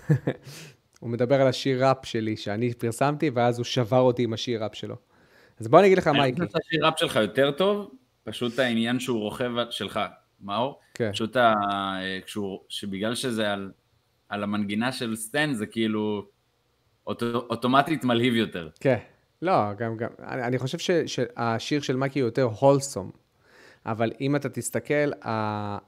[1.01, 4.74] הוא מדבר על השיר ראפ שלי שאני פרסמתי, ואז הוא שבר אותי עם השיר ראפ
[4.74, 4.97] שלו.
[5.61, 6.41] אז בוא אני אגיד לך, אני מייקי.
[6.41, 7.91] חושב שהשיר ראפ שלך יותר טוב,
[8.25, 10.01] פשוט העניין שהוא רוכב שלך,
[10.41, 11.12] מאור, כן.
[11.12, 11.55] פשוט ה...
[12.27, 13.73] כשהוא, שבגלל שזה על,
[14.29, 16.27] על המנגינה של סטן, זה כאילו
[17.07, 18.68] אוטו, אוטומטית מלהיב יותר.
[18.81, 18.99] כן.
[19.43, 23.11] לא, גם, גם, אני, אני חושב ש, שהשיר של הוא יותר הולסום,
[23.87, 25.79] אבל אם אתה תסתכל, ה,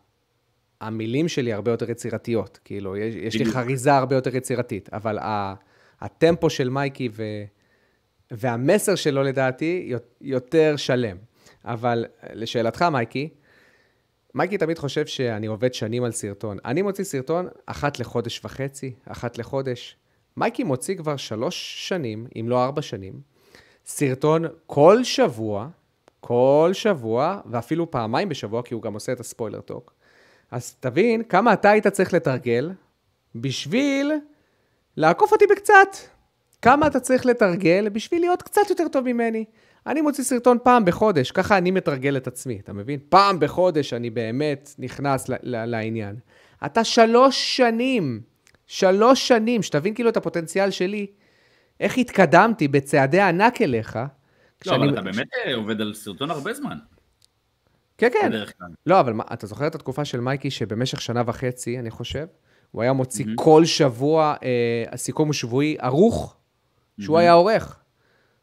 [0.81, 3.45] המילים שלי הרבה יותר יצירתיות, כאילו, יש, יש לי.
[3.45, 5.55] חריזה הרבה יותר יצירתית, אבל ה,
[6.01, 7.23] הטמפו של מייקי ו,
[8.31, 11.17] והמסר שלו לדעתי יות- יותר שלם.
[11.65, 13.29] אבל לשאלתך, מייקי,
[14.35, 16.59] מייקי תמיד חושב שאני עובד שנים על סרטון.
[16.65, 19.97] אני מוציא סרטון אחת לחודש וחצי, אחת לחודש.
[20.37, 23.21] מייקי מוציא כבר שלוש שנים, אם לא ארבע שנים,
[23.87, 25.69] סרטון כל שבוע,
[26.21, 29.95] כל שבוע, ואפילו פעמיים בשבוע, כי הוא גם עושה את הספוילר טוק.
[30.51, 32.73] אז תבין כמה אתה היית צריך לתרגל
[33.35, 34.13] בשביל
[34.97, 35.97] לעקוף אותי בקצת.
[36.63, 39.45] כמה אתה צריך לתרגל בשביל להיות קצת יותר טוב ממני.
[39.87, 42.99] אני מוציא סרטון פעם בחודש, ככה אני מתרגל את עצמי, אתה מבין?
[43.09, 46.17] פעם בחודש אני באמת נכנס ל- ל- לעניין.
[46.67, 48.21] אתה שלוש שנים,
[48.67, 51.07] שלוש שנים, שתבין כאילו את הפוטנציאל שלי,
[51.81, 53.99] איך התקדמתי בצעדי ענק אליך.
[54.67, 56.79] לא, אבל אתה באמת אה, עובד על סרטון הרבה זמן,
[57.99, 58.29] כן, כן.
[58.29, 58.69] בדרך כלל.
[58.87, 62.27] לא, אבל מה, אתה זוכר את התקופה של מייקי, שבמשך שנה וחצי, אני חושב,
[62.71, 63.37] הוא היה מוציא מהמם.
[63.37, 66.37] כל שבוע אה, הסיכום שבועי ערוך,
[67.01, 67.21] שהוא מהמם.
[67.21, 67.82] היה עורך.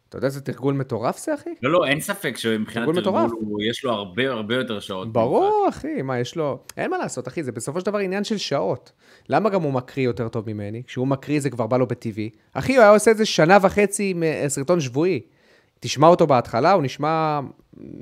[0.10, 1.49] אתה יודע איזה תרגול מטורף זה, אחי?
[1.64, 3.22] לא, לא, אין ספק שמבחינת תרגול תרגול.
[3.41, 5.14] הוא- יש לו הרבה הרבה יותר שעות.
[5.14, 6.60] ברור, אחי, מה יש לו?
[6.78, 8.91] אין מה לעשות, אחי, זה בסופו של דבר עניין של שעות.
[9.30, 10.84] למה גם הוא מקריא יותר טוב ממני?
[10.88, 12.30] כשהוא מקריא זה כבר בא לו בטבעי.
[12.53, 15.22] אחי, הוא היה עושה את זה שנה וחצי עם אה, סרטון שבועי.
[15.80, 17.39] תשמע אותו בהתחלה, הוא נשמע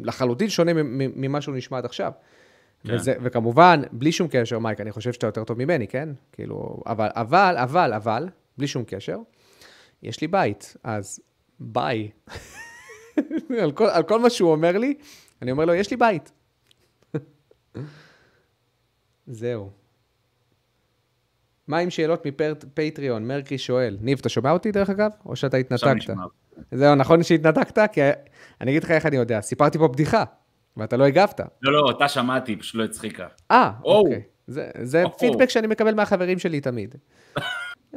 [0.01, 0.71] לחלוטין שונה
[1.15, 2.11] ממה שהוא נשמע עד עכשיו.
[2.87, 2.95] כן.
[2.95, 6.09] וזה, וכמובן, בלי שום קשר, מייק, אני חושב שאתה יותר טוב ממני, כן?
[6.31, 8.27] כאילו, אבל, אבל, אבל, אבל,
[8.57, 9.17] בלי שום קשר,
[10.03, 11.19] יש לי בית, אז
[11.59, 12.09] ביי.
[13.63, 14.93] על, כל, על כל מה שהוא אומר לי,
[15.41, 16.31] אני אומר לו, יש לי בית.
[19.27, 19.71] זהו.
[21.67, 23.27] מה עם שאלות מפטריון?
[23.27, 23.97] מרקי שואל.
[24.01, 25.11] ניב, אתה שומע אותי דרך אגב?
[25.25, 26.13] או שאתה התנתקת?
[26.71, 27.91] זהו, נכון שהתנתקת?
[27.91, 28.01] כי
[28.61, 29.41] אני אגיד לך איך אני יודע.
[29.41, 30.23] סיפרתי פה בדיחה,
[30.77, 31.39] ואתה לא הגבת.
[31.61, 33.27] לא, לא, אותה שמעתי, פשוט לא הצחיקה.
[33.51, 33.99] אה, או.
[33.99, 34.21] אוקיי.
[34.47, 35.03] זה, זה.
[35.19, 36.95] פידבק שאני מקבל מהחברים שלי תמיד.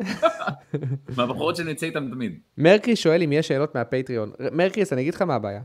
[1.16, 2.38] מהבחורות שאני יוצא איתן תמיד.
[2.59, 4.32] מרקרי שואל אם יש שאלות מהפטריון.
[4.53, 5.61] מרקריס, אני אגיד לך מה הבעיה.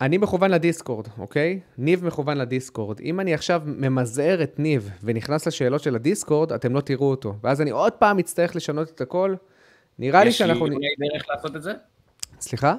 [0.00, 1.60] אני מכוון לדיסקורד, אוקיי?
[1.78, 3.00] ניב מכוון לדיסקורד.
[3.00, 7.36] אם אני עכשיו ממזער את ניב ונכנס לשאלות של הדיסקורד, אתם לא תראו אותו.
[7.42, 9.34] ואז אני עוד פעם אצטרך לשנות את הכל.
[9.98, 10.66] נראה לי יש לי שאנחנו...
[10.66, 11.72] אולי דרך לעשות את זה?
[12.40, 12.74] סליחה?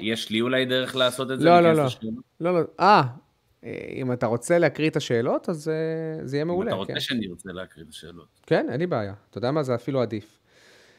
[0.00, 1.44] יש לי אולי דרך לעשות את זה?
[1.44, 1.86] לא, לא, לא.
[2.40, 2.60] לא, לא.
[2.80, 3.02] אה,
[3.94, 6.70] אם אתה רוצה להקריא את השאלות, אז אה, זה יהיה אם מעולה.
[6.70, 7.00] אתה רוצה כן.
[7.00, 8.28] שאני ארצה להקריא את השאלות.
[8.46, 9.14] כן, אין לי בעיה.
[9.30, 9.62] אתה יודע מה?
[9.62, 10.38] זה אפילו עדיף.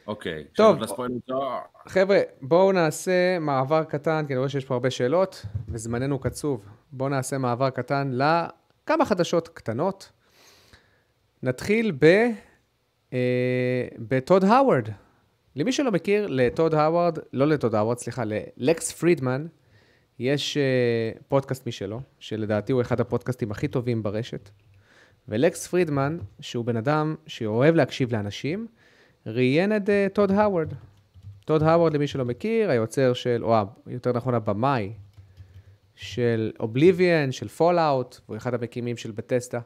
[0.06, 0.44] אוקיי.
[0.54, 0.78] טוב.
[1.86, 6.64] חבר'ה, בואו נעשה מעבר קטן, כי אני רואה שיש פה הרבה שאלות, וזמננו קצוב.
[6.92, 10.10] בואו נעשה מעבר קטן לכמה חדשות קטנות.
[11.42, 12.04] נתחיל ב...
[13.12, 14.88] אה, בטוד האוורד.
[15.56, 19.46] למי שלא מכיר, לטוד האוורד, לא לטוד האוורד, סליחה, ללקס פרידמן,
[20.18, 24.50] יש אה, פודקאסט משלו, שלדעתי הוא אחד הפודקאסטים הכי טובים ברשת.
[25.28, 28.66] ולקס פרידמן, שהוא בן אדם שאוהב להקשיב לאנשים,
[29.26, 30.72] ראיין את אה, טוד האוורד.
[31.44, 34.92] טוד האוורד, למי שלא מכיר, היוצר של, או יותר נכון הבמאי
[35.94, 39.60] של Oblivion, של Fallout, הוא אחד המקימים של Bethesda.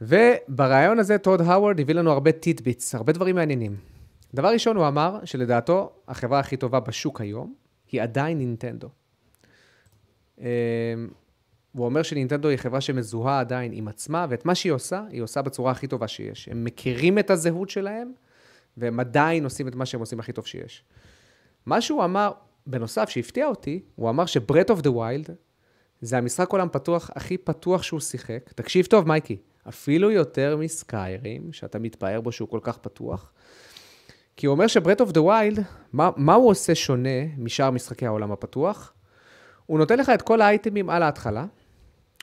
[0.00, 3.76] וברעיון הזה טוד הווארד הביא לנו הרבה tidbits, הרבה דברים מעניינים.
[4.34, 7.54] דבר ראשון, הוא אמר שלדעתו החברה הכי טובה בשוק היום
[7.92, 8.88] היא עדיין נינטנדו.
[10.40, 10.46] אה,
[11.72, 15.42] הוא אומר שנינטנדו היא חברה שמזוהה עדיין עם עצמה, ואת מה שהיא עושה, היא עושה
[15.42, 16.48] בצורה הכי טובה שיש.
[16.48, 18.12] הם מכירים את הזהות שלהם,
[18.76, 20.84] והם עדיין עושים את מה שהם עושים הכי טוב שיש.
[21.66, 22.32] מה שהוא אמר,
[22.66, 25.30] בנוסף, שהפתיע אותי, הוא אמר ש Breath of the Wild
[26.00, 28.52] זה המשחק עולם פתוח הכי פתוח שהוא שיחק.
[28.54, 29.36] תקשיב טוב, מייקי,
[29.68, 33.32] אפילו יותר מסקיירים, שאתה מתפאר בו שהוא כל כך פתוח.
[34.36, 35.62] כי הוא אומר ש Breath of the Wild,
[35.92, 38.92] מה הוא עושה שונה משאר משחקי העולם הפתוח?
[39.66, 41.46] הוא נותן לך את כל האייטמים על ההתחלה,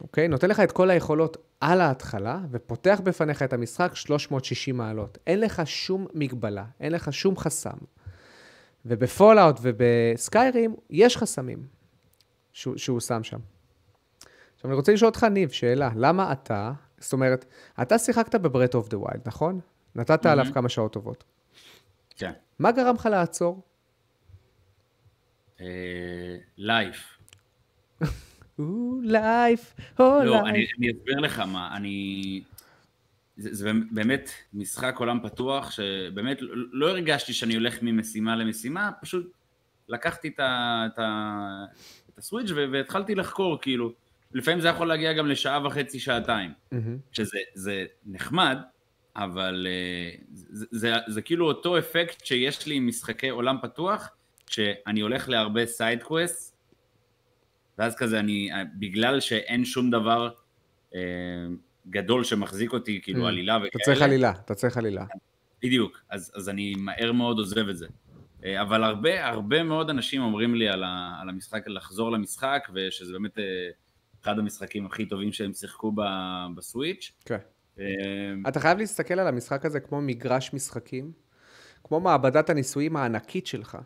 [0.01, 0.27] אוקיי?
[0.27, 5.17] נותן לך את כל היכולות על ההתחלה ופותח בפניך את המשחק 360 מעלות.
[5.27, 7.77] אין לך שום מגבלה, אין לך שום חסם.
[8.85, 11.67] ובפולאאוט ובסקיירים יש חסמים
[12.53, 13.39] שהוא, שהוא שם שם.
[14.55, 15.89] עכשיו, אני רוצה לשאול אותך, ניב, שאלה.
[15.95, 17.45] למה אתה, זאת אומרת,
[17.81, 19.59] אתה שיחקת ב Breath of the Wild, נכון?
[19.95, 20.29] נתת mm-hmm.
[20.29, 21.23] עליו כמה שעות טובות.
[22.15, 22.31] כן.
[22.59, 23.61] מה גרם לך לעצור?
[26.57, 27.20] לייף.
[29.01, 30.45] לייף, או לא, לייף.
[30.45, 32.41] אני, אני אסביר לך מה, אני...
[33.37, 36.39] זה, זה באמת משחק עולם פתוח, שבאמת
[36.71, 39.31] לא הרגשתי שאני הולך ממשימה למשימה, פשוט
[39.89, 41.65] לקחתי את, ה, את, ה,
[42.13, 43.93] את הסוויץ' והתחלתי לחקור, כאילו.
[44.33, 46.51] לפעמים זה יכול להגיע גם לשעה וחצי, שעתיים.
[46.73, 46.75] Mm-hmm.
[47.11, 48.57] שזה זה נחמד,
[49.15, 54.09] אבל אה, זה, זה, זה כאילו אותו אפקט שיש לי עם משחקי עולם פתוח,
[54.47, 56.50] שאני הולך להרבה side quest,
[57.81, 60.29] ואז כזה אני, בגלל שאין שום דבר
[60.95, 60.99] אה,
[61.89, 63.27] גדול שמחזיק אותי, כאילו Mm.
[63.27, 63.69] עלילה וכאלה.
[63.69, 65.05] אתה צריך עלילה, אתה צריך עלילה.
[65.63, 67.87] בדיוק, אז, אז אני מהר מאוד עוזב את זה.
[68.45, 73.13] אה, אבל הרבה, הרבה מאוד אנשים אומרים לי על, ה, על המשחק, לחזור למשחק, ושזה
[73.13, 73.43] באמת אה,
[74.23, 76.01] אחד המשחקים הכי טובים שהם שיחקו ב,
[76.55, 77.11] בסוויץ'.
[77.25, 77.37] כן.
[77.79, 77.85] אה,
[78.47, 81.11] אתה חייב להסתכל על המשחק הזה כמו מגרש משחקים,
[81.83, 83.77] כמו מעבדת הניסויים הענקית שלך,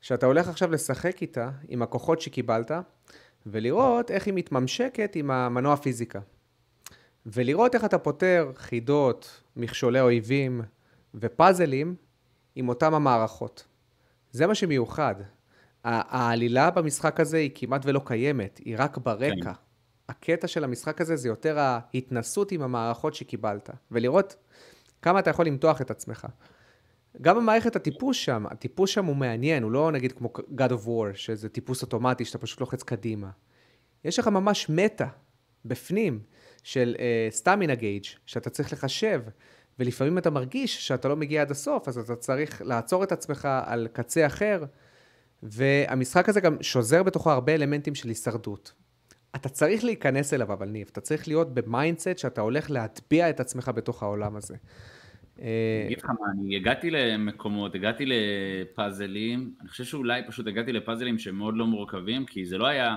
[0.00, 2.70] שאתה הולך עכשיו לשחק איתה, עם הכוחות שקיבלת,
[3.46, 6.20] ולראות איך היא מתממשקת עם המנוע פיזיקה.
[7.26, 10.62] ולראות איך אתה פותר חידות, מכשולי אויבים
[11.14, 11.94] ופאזלים
[12.54, 13.66] עם אותם המערכות.
[14.32, 15.14] זה מה שמיוחד.
[15.84, 19.42] העלילה במשחק הזה היא כמעט ולא קיימת, היא רק ברקע.
[19.42, 19.52] כן.
[20.08, 24.36] הקטע של המשחק הזה זה יותר ההתנסות עם המערכות שקיבלת, ולראות
[25.02, 26.26] כמה אתה יכול למתוח את עצמך.
[27.22, 31.14] גם במערכת הטיפוס שם, הטיפוס שם הוא מעניין, הוא לא נגיד כמו God of War,
[31.14, 33.30] שזה טיפוס אוטומטי שאתה פשוט לוחץ קדימה.
[34.04, 35.08] יש לך ממש מטה
[35.64, 36.20] בפנים
[36.62, 36.96] של
[37.30, 39.22] stamina uh, gauge שאתה צריך לחשב,
[39.78, 43.88] ולפעמים אתה מרגיש שאתה לא מגיע עד הסוף, אז אתה צריך לעצור את עצמך על
[43.92, 44.64] קצה אחר,
[45.42, 48.72] והמשחק הזה גם שוזר בתוכו הרבה אלמנטים של הישרדות.
[49.36, 53.40] אתה צריך להיכנס אליו, אבל ניב, אתה צריך להיות ב mindset שאתה הולך להטביע את
[53.40, 54.56] עצמך בתוך העולם הזה.
[55.38, 61.18] אני אגיד לך מה, אני הגעתי למקומות, הגעתי לפאזלים, אני חושב שאולי פשוט הגעתי לפאזלים
[61.18, 62.96] שהם מאוד לא מורכבים, כי זה לא היה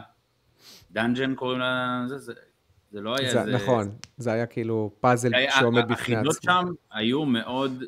[0.91, 2.33] dungeon קוראים לזה, זה,
[2.91, 3.51] זה לא היה זה, זה...
[3.51, 6.51] נכון, זה היה כאילו פאזל היה- שעומד בפני החידות עצמו.
[6.51, 7.83] שם היו מאוד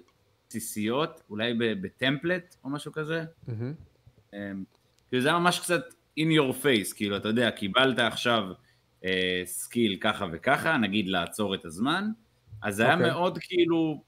[0.50, 3.24] בסיסיות, אולי ב template או משהו כזה.
[5.10, 5.82] כאילו זה היה ממש קצת
[6.20, 8.44] in your face, כאילו אתה יודע, קיבלת עכשיו
[9.06, 12.10] אה, skill ככה וככה, נגיד לעצור את הזמן,
[12.64, 13.10] אז זה היה אוקיי.
[13.10, 14.04] מאוד כאילו,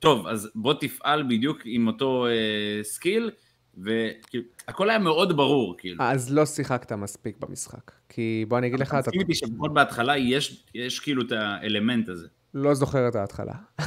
[0.00, 3.30] טוב, אז בוא תפעל בדיוק עם אותו אה, skill,
[3.78, 6.04] וכאילו, הכל היה מאוד ברור, כאילו.
[6.04, 7.90] אז לא שיחקת מספיק במשחק.
[8.08, 12.08] כי בוא אני אגיד לך, אתה תסכים איתי שלפחות בהתחלה יש, יש כאילו את האלמנט
[12.08, 12.28] הזה.
[12.54, 13.52] לא זוכר את ההתחלה.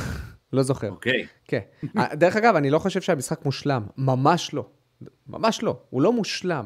[0.53, 0.89] לא זוכר.
[0.89, 1.27] אוקיי.
[1.47, 1.59] כן.
[1.97, 3.83] אה, דרך אגב, אני לא חושב שהמשחק מושלם.
[3.97, 4.69] ממש לא.
[5.27, 5.79] ממש לא.
[5.89, 6.65] הוא לא מושלם.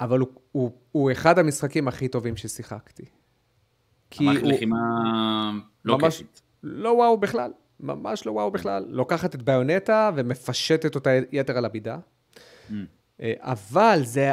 [0.00, 3.04] אבל הוא, הוא, הוא אחד המשחקים הכי טובים ששיחקתי.
[4.10, 4.76] כי המערכת הוא לחימה
[5.84, 6.42] לא ממש כיפית.
[6.62, 7.50] לא וואו בכלל.
[7.82, 8.84] ממש לא וואו בכלל.
[8.88, 11.96] לוקחת את ביונטה ומפשטת אותה יתר על המידה.
[11.96, 12.74] Mm.
[13.22, 14.32] אה, אבל זה,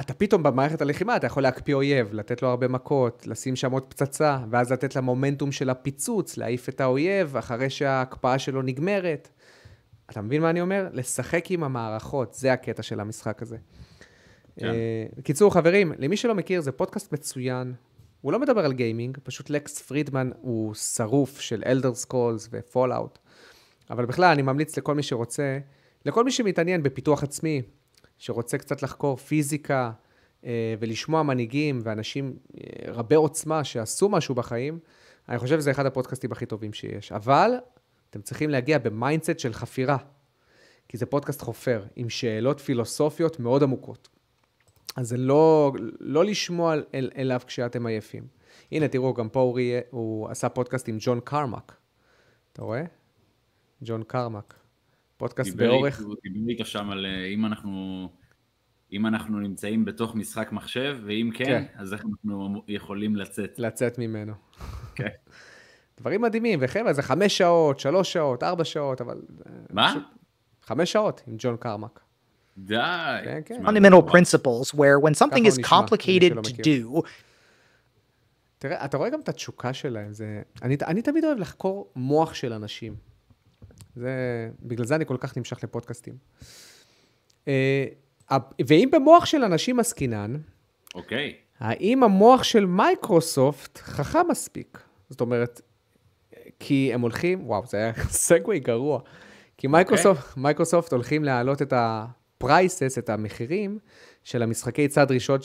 [0.00, 3.86] אתה פתאום במערכת הלחימה, אתה יכול להקפיא אויב, לתת לו הרבה מכות, לשים שם עוד
[3.86, 9.28] פצצה, ואז לתת למומנטום של הפיצוץ, להעיף את האויב אחרי שההקפאה שלו נגמרת.
[10.10, 10.88] אתה מבין מה אני אומר?
[10.92, 13.56] לשחק עם המערכות, זה הקטע של המשחק הזה.
[14.56, 14.66] כן.
[14.66, 17.74] אה, בקיצור, חברים, למי שלא מכיר, זה פודקאסט מצוין.
[18.24, 23.18] הוא לא מדבר על גיימינג, פשוט לקס פרידמן הוא שרוף של Elder Scrolls ופולאאוט.
[23.90, 25.58] אבל בכלל, אני ממליץ לכל מי שרוצה,
[26.04, 27.62] לכל מי שמתעניין בפיתוח עצמי,
[28.18, 29.90] שרוצה קצת לחקור פיזיקה
[30.44, 34.78] אה, ולשמוע מנהיגים ואנשים אה, רבי עוצמה שעשו משהו בחיים,
[35.28, 37.12] אני חושב שזה אחד הפודקאסטים הכי טובים שיש.
[37.12, 37.50] אבל
[38.10, 39.96] אתם צריכים להגיע ב mindset של חפירה,
[40.88, 44.13] כי זה פודקאסט חופר, עם שאלות פילוסופיות מאוד עמוקות.
[44.96, 48.26] אז זה לא, לא לשמוע אל, אליו כשאתם עייפים.
[48.72, 51.76] הנה, תראו, גם פה אורי, הוא עשה פודקאסט עם ג'ון קרמק.
[52.52, 52.82] אתה רואה?
[53.82, 54.54] ג'ון קרמק.
[55.16, 56.00] פודקאסט דיבר באורך...
[56.00, 58.08] איתו- דיבר איתו שם על אה, אם אנחנו,
[58.92, 61.64] אם אנחנו נמצאים בתוך משחק מחשב, ואם כן, כן.
[61.74, 63.58] אז איך אנחנו יכולים לצאת.
[63.58, 64.32] לצאת ממנו.
[64.96, 65.08] כן.
[66.00, 69.22] דברים מדהימים, וחבר'ה, זה חמש שעות, שלוש שעות, ארבע שעות, אבל...
[69.46, 69.88] אה, מה?
[69.90, 70.02] פשוט-
[70.62, 72.00] חמש שעות עם ג'ון קרמק.
[72.58, 72.76] די.
[73.24, 73.54] כן, כן.
[73.54, 74.08] תשמע, fundamental וואו.
[74.08, 77.02] principles where when something is למי complicated to do,
[78.58, 80.42] תראה, אתה רואה גם את התשוקה שלהם, זה...
[80.62, 82.96] אני, אני תמיד אוהב לחקור מוח של אנשים.
[83.96, 84.50] זה...
[84.62, 86.14] בגלל זה אני כל כך נמשך לפודקאסטים.
[87.48, 87.86] אה,
[88.66, 90.36] ואם במוח של אנשים עסקינן,
[90.94, 91.34] אוקיי.
[91.60, 94.78] האם המוח של מייקרוסופט חכם מספיק?
[95.10, 95.60] זאת אומרת,
[96.60, 97.92] כי הם הולכים, וואו, זה היה
[98.26, 99.00] segue גרוע.
[99.56, 100.40] כי מייקרוסופט, okay.
[100.40, 101.72] מייקרוסופט הולכים להעלות את
[102.50, 103.78] ה-prices, את המחירים
[104.24, 105.38] של המשחקי צד ראשון,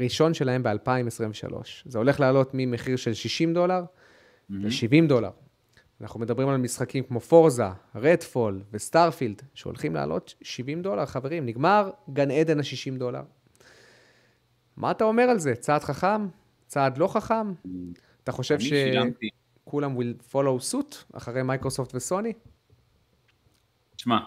[0.00, 1.54] ראשון שלהם ב-2023.
[1.84, 4.54] זה הולך לעלות ממחיר של 60 דולר mm-hmm.
[4.54, 5.30] ל-70 דולר.
[6.00, 11.46] אנחנו מדברים על משחקים כמו פורזה, Redfall ו Starfield, שהולכים לעלות 70 דולר, חברים.
[11.46, 13.22] נגמר גן עדן ה-60 דולר.
[14.76, 15.54] מה אתה אומר על זה?
[15.54, 16.26] צעד חכם?
[16.66, 17.52] צעד לא חכם?
[18.24, 22.32] אתה חושב שכולם will follow suit אחרי מייקרוסופט וסוני?
[23.96, 24.18] תשמע,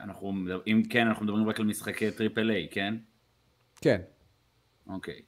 [0.00, 0.32] אנחנו,
[0.66, 2.94] אם כן, אנחנו מדברים רק על משחקי triple A, כן?
[3.80, 4.00] כן.
[4.88, 5.22] אוקיי.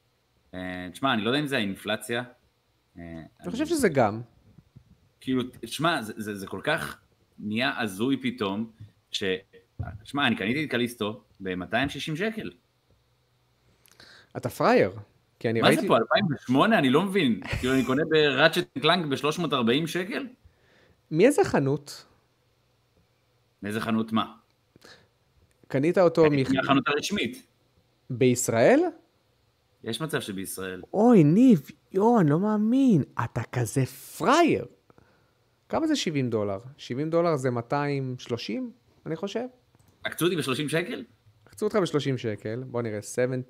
[0.55, 2.23] אה, תשמע, אני לא יודע אם זה האינפלציה.
[2.99, 3.03] אה,
[3.41, 4.21] אני חושב שזה גם.
[5.21, 7.01] כאילו, תשמע, זה, זה, זה כל כך
[7.39, 8.71] נהיה הזוי פתאום,
[9.11, 9.23] ש...
[10.03, 12.51] תשמע, אני קניתי את קליסטו ב-260 שקל.
[14.37, 14.91] אתה פראייר.
[15.39, 15.83] כי אני מה ראיתי...
[15.83, 16.79] זה פה, 2008?
[16.79, 17.41] אני לא מבין.
[17.61, 20.27] כאילו, אני קונה בראצ'ט קלנק ב-340 שקל?
[21.11, 22.07] מאיזה חנות?
[23.63, 24.35] מאיזה חנות מה?
[25.69, 26.55] קנית אותו מ...
[26.57, 27.47] מהחנות הרשמית.
[28.11, 28.81] בישראל?
[29.85, 30.83] יש מצב שבישראל.
[30.95, 33.03] אוי, ניב, יואו, אני לא מאמין.
[33.25, 34.67] אתה כזה פראייר.
[35.69, 36.59] כמה זה 70 דולר?
[36.77, 38.73] 70 דולר זה 230,
[39.07, 39.45] אני חושב.
[40.05, 41.05] עקצו אותי ב-30 שקל?
[41.47, 42.65] עקצו אותך ב-30 שקל.
[42.67, 43.43] בוא נראה, 70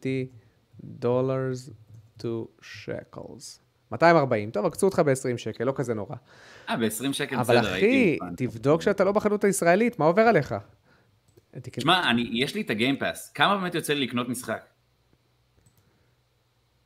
[1.01, 1.71] dollars
[2.19, 3.61] to shekels.
[3.93, 6.16] 240, טוב, עקצו אותך ב-20 שקל, לא כזה נורא.
[6.68, 10.55] אה, ב-20 שקל בסדר, אבל אחי, תבדוק שאתה לא בחנות הישראלית, מה עובר עליך?
[11.62, 14.66] תשמע, יש לי את הגיימפאס, כמה באמת יוצא לי לקנות משחק?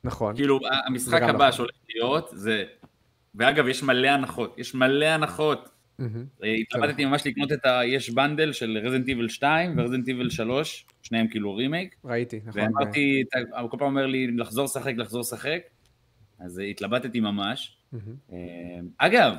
[0.03, 0.35] נכון.
[0.35, 1.51] כאילו, המשחק הבא נכון.
[1.51, 2.63] שהולך להיות זה...
[3.35, 5.69] ואגב, יש מלא הנחות, יש מלא הנחות.
[6.43, 7.85] אה, התלבטתי ממש לקנות את ה...
[7.85, 11.95] יש bundle של Resident Evil 2 ו Resident Evil 3, שניהם כאילו רימייק.
[12.05, 12.61] ראיתי, נכון.
[12.61, 13.23] ואמרתי,
[13.71, 15.59] כל פעם אומר לי, לחזור לשחק, לחזור לשחק.
[16.39, 17.77] אז התלבטתי ממש.
[18.31, 18.37] אה,
[18.97, 19.33] אגב,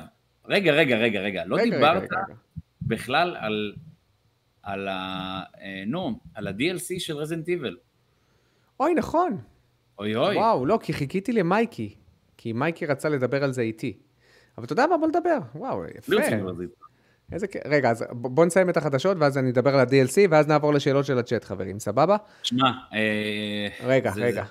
[0.45, 2.09] רגע, רגע, רגע, רגע, לא דיברת
[2.81, 3.75] בכלל על,
[4.63, 5.43] על ה...
[5.61, 7.77] אה, נו, על ה-DLC של Resident Evil.
[8.79, 9.37] אוי, נכון.
[9.99, 10.35] אוי אוי.
[10.35, 11.95] וואו, לא, כי חיכיתי למייקי.
[12.37, 13.97] כי מייקי רצה לדבר על זה איתי.
[14.57, 14.97] אבל אתה יודע מה?
[14.97, 15.37] בוא נדבר.
[15.55, 16.13] וואו, יפה.
[17.31, 17.61] איזה כיף.
[17.65, 21.17] רגע, אז בוא נסיים את החדשות, ואז אני אדבר על ה-DLC, ואז נעבור לשאלות של
[21.17, 22.17] הצ'אט, חברים, סבבה?
[22.43, 23.67] שמע, אה...
[23.83, 24.43] רגע, זה, רגע.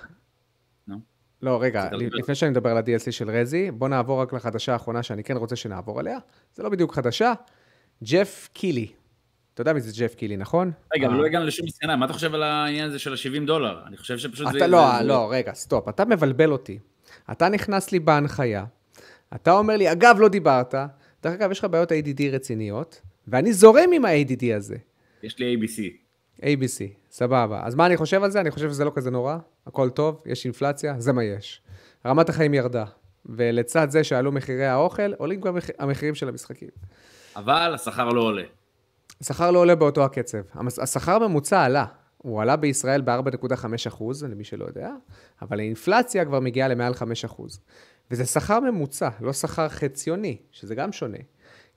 [1.41, 5.23] לא, רגע, לפני שאני מדבר על ה-DLC של רזי, בוא נעבור רק לחדשה האחרונה שאני
[5.23, 6.17] כן רוצה שנעבור עליה.
[6.53, 7.33] זה לא בדיוק חדשה.
[8.03, 8.87] ג'ף קילי.
[9.53, 10.71] אתה יודע מי זה ג'ף קילי, נכון?
[10.95, 13.79] רגע, אבל לא הגענו לשום מסקנה, מה אתה חושב על העניין הזה של ה-70 דולר?
[13.87, 14.67] אני חושב שפשוט זה...
[14.67, 16.79] לא, לא, רגע, סטופ, אתה מבלבל אותי.
[17.31, 18.65] אתה נכנס לי בהנחיה,
[19.35, 20.75] אתה אומר לי, אגב, לא דיברת,
[21.23, 24.75] דרך אגב, יש לך בעיות ADD רציניות, ואני זורם עם ה-ADD הזה.
[25.23, 26.06] יש לי ABC.
[26.41, 27.61] ABC, סבבה.
[27.63, 28.41] אז מה אני חושב על זה?
[28.41, 31.61] אני חושב שזה לא כזה נורא, הכל טוב, יש אינפלציה, זה מה יש.
[32.05, 32.85] רמת החיים ירדה,
[33.25, 36.69] ולצד זה שעלו מחירי האוכל, עולים גם המחירים של המשחקים.
[37.35, 38.43] אבל השכר לא עולה.
[39.21, 40.37] השכר לא עולה באותו הקצב.
[40.81, 41.85] השכר הממוצע עלה.
[42.17, 44.91] הוא עלה בישראל ב-4.5 למי שלא יודע,
[45.41, 47.25] אבל האינפלציה כבר מגיעה למעל 5
[48.11, 51.17] וזה שכר ממוצע, לא שכר חציוני, שזה גם שונה.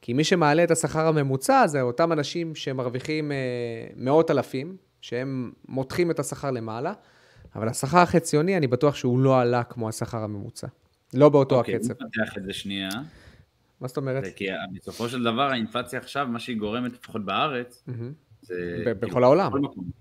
[0.03, 3.37] כי מי שמעלה את השכר הממוצע זה אותם אנשים שמרוויחים אה,
[3.97, 6.93] מאות אלפים, שהם מותחים את השכר למעלה,
[7.55, 10.67] אבל השכר החציוני, אני בטוח שהוא לא עלה כמו השכר הממוצע.
[11.15, 11.91] לא באותו אוקיי, הקצב.
[11.91, 12.89] אוקיי, נפתח את זה שנייה.
[13.81, 14.25] מה זאת אומרת?
[14.37, 14.47] כי
[14.77, 17.93] בסופו של דבר האינפלציה עכשיו, מה שהיא גורמת, לפחות בארץ, mm-hmm.
[18.43, 18.83] זה...
[18.87, 19.53] בכל כאילו, העולם.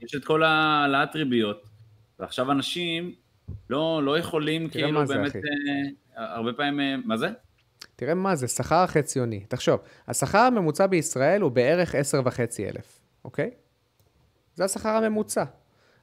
[0.02, 1.64] יש את כל העלאת ריביות,
[2.20, 3.14] ועכשיו אנשים
[3.70, 5.42] לא, לא יכולים כאילו באמת, אה,
[6.36, 7.30] הרבה פעמים, אה, מה זה?
[8.00, 9.40] תראה מה זה, שכר חציוני.
[9.48, 12.76] תחשוב, השכר הממוצע בישראל הוא בערך 10,500,
[13.26, 13.52] אוקיי?
[14.56, 15.44] זה השכר הממוצע.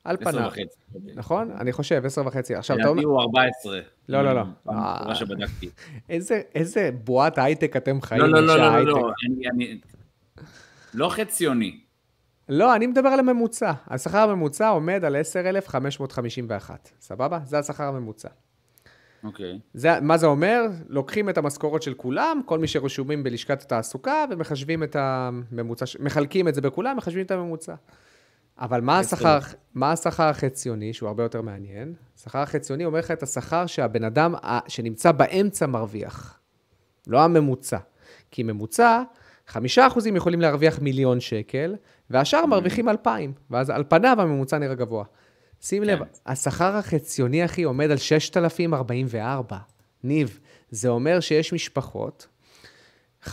[0.05, 0.29] על פניו.
[0.29, 1.13] 10 וחצי.
[1.15, 1.51] נכון?
[1.51, 2.55] אני חושב, 10 וחצי.
[2.55, 3.03] עכשיו, אתה אומר...
[3.03, 3.81] לדעתי הוא 14.
[4.09, 4.43] לא, לא, לא.
[4.65, 5.71] מה אה, שבדקתי.
[6.55, 8.21] איזה בועת הייטק אתם חיים.
[8.21, 9.13] לא, לא, לא, לא, לא.
[10.95, 11.81] לא חציוני.
[12.49, 13.73] לא, אני מדבר על הממוצע.
[13.87, 17.41] השכר הממוצע עומד על 10,551, סבבה?
[17.45, 18.29] זה השכר הממוצע.
[19.27, 19.59] אוקיי.
[19.77, 20.01] Okay.
[20.01, 20.63] מה זה אומר?
[20.89, 26.55] לוקחים את המשכורת של כולם, כל מי שרשומים בלשכת התעסוקה, ומחשבים את הממוצע, מחלקים את
[26.55, 27.75] זה בכולם, מחשבים את הממוצע.
[28.59, 29.39] אבל מה השכר,
[29.75, 31.95] מה השכר החציוני, שהוא הרבה יותר מעניין?
[32.19, 34.35] השכר החציוני אומר לך את השכר שהבן אדם
[34.69, 36.39] שנמצא באמצע מרוויח,
[37.07, 37.79] לא הממוצע.
[38.31, 39.03] כי ממוצע,
[39.47, 41.77] חמישה אחוזים יכולים להרוויח מיליון שקל,
[42.11, 42.47] והשאר mm-hmm.
[42.47, 45.05] מרוויחים אלפיים, ואז על פניו הממוצע נראה גבוה.
[45.67, 46.05] שים לב, כן.
[46.27, 49.57] השכר החציוני, אחי, עומד על 6,044.
[50.05, 50.41] ניב,
[50.71, 52.27] זה אומר שיש משפחות,
[53.25, 53.31] 50%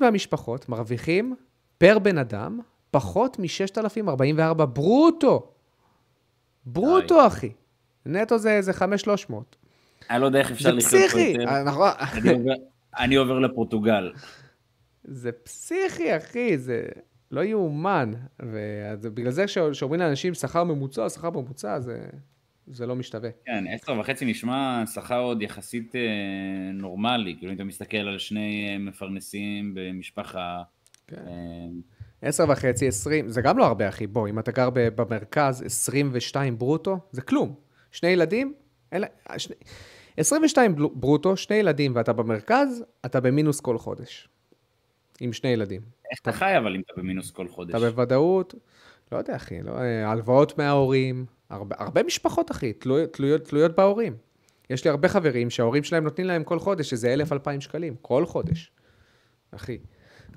[0.00, 1.36] מהמשפחות מרוויחים
[1.78, 2.60] פר בן אדם
[2.90, 5.52] פחות מ-6,044 ברוטו.
[6.66, 7.52] ברוטו, אחי.
[8.06, 9.56] נטו זה איזה 5,300.
[10.10, 11.62] אני לא יודע איך אפשר זה לחיות פה פסיכי, יותר.
[11.62, 11.88] נכון.
[12.12, 12.52] אני עובר-
[12.98, 14.12] אני עובר לפורטוגל.
[15.04, 16.82] זה פסיכי, אחי, זה
[17.36, 18.12] לא יאומן.
[18.42, 22.06] ובגלל זה כשאומרים לאנשים שכר ממוצע, שכר ממוצע, זה,
[22.66, 23.30] זה לא משתווה.
[23.46, 26.00] כן, עשר וחצי נשמע שכר עוד יחסית אה,
[26.72, 30.62] נורמלי, כאילו אם אתה מסתכל על שני אה, מפרנסים במשפחה.
[31.06, 31.16] כן.
[31.26, 31.66] אה,
[32.28, 34.06] עשר וחצי, עשרים, זה גם לא הרבה, אחי.
[34.06, 37.54] בוא, אם אתה גר ב- במרכז, 22 ברוטו, זה כלום.
[37.92, 38.54] שני ילדים,
[38.92, 39.06] אלה,
[39.38, 39.56] שני,
[40.16, 44.28] 22 בלו- ברוטו, שני ילדים, ואתה במרכז, אתה במינוס כל חודש.
[45.20, 45.80] עם שני ילדים.
[46.10, 47.70] איך אתה חי אבל אם אתה במינוס כל חודש?
[47.70, 48.54] אתה בוודאות,
[49.12, 54.16] לא יודע, אחי, לא, אה, הלוואות מההורים, הרבה, הרבה משפחות, אחי, תלויות, תלויות, תלויות בהורים.
[54.70, 58.26] יש לי הרבה חברים שההורים שלהם נותנים להם כל חודש איזה אלף, אלפיים שקלים, כל
[58.26, 58.70] חודש,
[59.50, 59.78] אחי.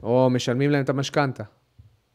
[0.03, 1.43] או משלמים להם את המשכנתה,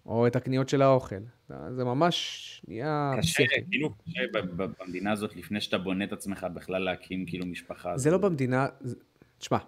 [0.07, 1.16] או את הקניות של האוכל.
[1.48, 3.44] זה ממש נהיה קשה.
[3.70, 4.20] כאילו קשה
[4.57, 7.98] במדינה הזאת, לפני שאתה בונה את עצמך בכלל להקים כאילו משפחה.
[7.98, 8.66] זה לא במדינה,
[9.38, 9.59] תשמע,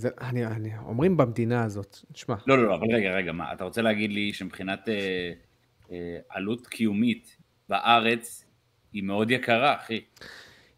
[0.00, 3.64] זה, אני, אני, אומרים במדינה הזאת, תשמע, לא, לא, לא, אבל רגע, רגע, מה, אתה
[3.64, 5.32] רוצה להגיד לי שמבחינת אה,
[5.92, 7.36] אה, עלות קיומית
[7.68, 8.44] בארץ
[8.92, 10.00] היא מאוד יקרה, אחי.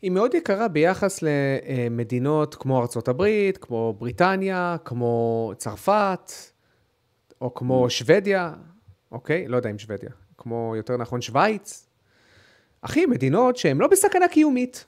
[0.03, 6.33] היא מאוד יקרה ביחס למדינות כמו ארצות הברית, כמו בריטניה, כמו צרפת,
[7.41, 8.53] או כמו שוודיה,
[9.13, 9.49] אוקיי?
[9.49, 11.89] לא יודע אם שוודיה, כמו יותר נכון שווייץ.
[12.81, 14.87] אחי, מדינות שהן לא בסכנה קיומית.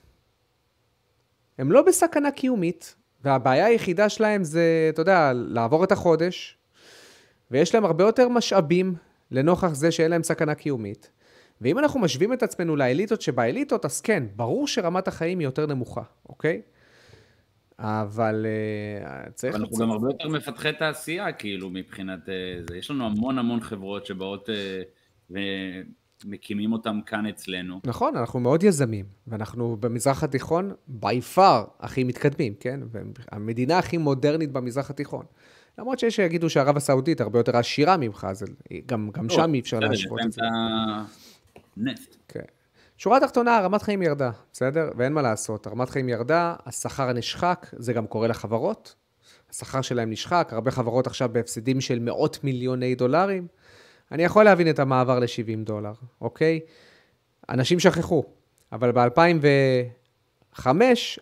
[1.57, 2.95] הן לא בסכנה קיומית,
[3.25, 6.57] והבעיה היחידה שלהם זה, אתה יודע, לעבור את החודש,
[7.51, 8.95] ויש להם הרבה יותר משאבים
[9.31, 11.11] לנוכח זה שאין להם סכנה קיומית.
[11.61, 16.01] ואם אנחנו משווים את עצמנו לאליטות שבאליטות, אז כן, ברור שרמת החיים היא יותר נמוכה,
[16.29, 16.61] אוקיי?
[17.79, 19.55] אבל uh, צריך...
[19.55, 22.33] אנחנו גם הרבה יותר מפתחי תעשייה, כאילו, מבחינת אה,
[22.69, 22.77] זה.
[22.77, 24.81] יש לנו המון המון חברות שבאות אה,
[26.25, 27.79] ומקימים אותם כאן אצלנו.
[27.85, 32.79] נכון, אנחנו מאוד יזמים, ואנחנו במזרח התיכון by far הכי מתקדמים, כן?
[32.91, 35.25] והמדינה הכי מודרנית במזרח התיכון.
[35.77, 38.45] למרות שיש שיגידו שערב הסעודית הרבה יותר עשירה ממך, אז
[38.85, 40.41] גם, גם שם אי אפשר להשוות את זה.
[41.77, 42.15] הנפט.
[42.27, 42.39] כן.
[42.97, 44.89] שורה תחתונה, רמת חיים ירדה, בסדר?
[44.97, 48.95] ואין מה לעשות, רמת חיים ירדה, השכר נשחק, זה גם קורה לחברות.
[49.49, 53.47] השכר שלהם נשחק, הרבה חברות עכשיו בהפסדים של מאות מיליוני דולרים.
[54.11, 56.59] אני יכול להבין את המעבר ל-70 דולר, אוקיי?
[57.49, 58.23] אנשים שכחו,
[58.71, 60.67] אבל ב-2005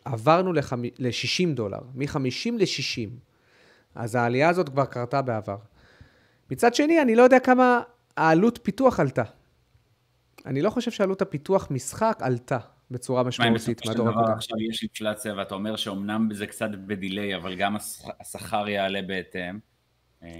[0.05, 3.09] עברנו ל-60 דולר, מ-50 ל-60.
[3.95, 5.57] אז העלייה הזאת כבר קרתה בעבר.
[6.51, 7.81] מצד שני, אני לא יודע כמה
[8.17, 9.23] העלות פיתוח עלתה.
[10.45, 12.57] אני לא חושב שעלות הפיתוח משחק עלתה
[12.91, 14.33] בצורה מה, משמעותית בסופו של מהדור דבר הקודם.
[14.37, 19.59] עכשיו יש אינפלציה, ואתה אומר שאומנם זה קצת בדיליי, אבל גם הש- השכר יעלה בהתאם.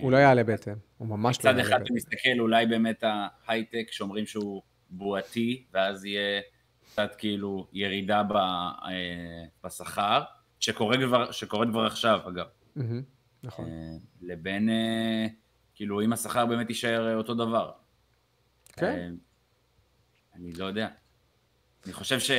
[0.02, 1.86] הוא לא יעלה בהתאם, הוא ממש לא מצד יעלה אחד בהתאם.
[1.86, 6.42] אתה מסתכל, אולי באמת ההייטק שאומרים שהוא בועתי, ואז יהיה
[6.86, 10.24] קצת כאילו ירידה ב- אה, בשכר,
[10.60, 12.46] שקורה כבר, שקורית כבר עכשיו, אגב.
[13.44, 13.66] נכון.
[13.66, 15.28] אה, לבין, אה,
[15.76, 17.72] כאילו, אם השכר באמת יישאר אותו דבר.
[18.74, 19.14] כן.
[20.36, 20.88] אני לא יודע.
[21.86, 22.32] אני חושב ש...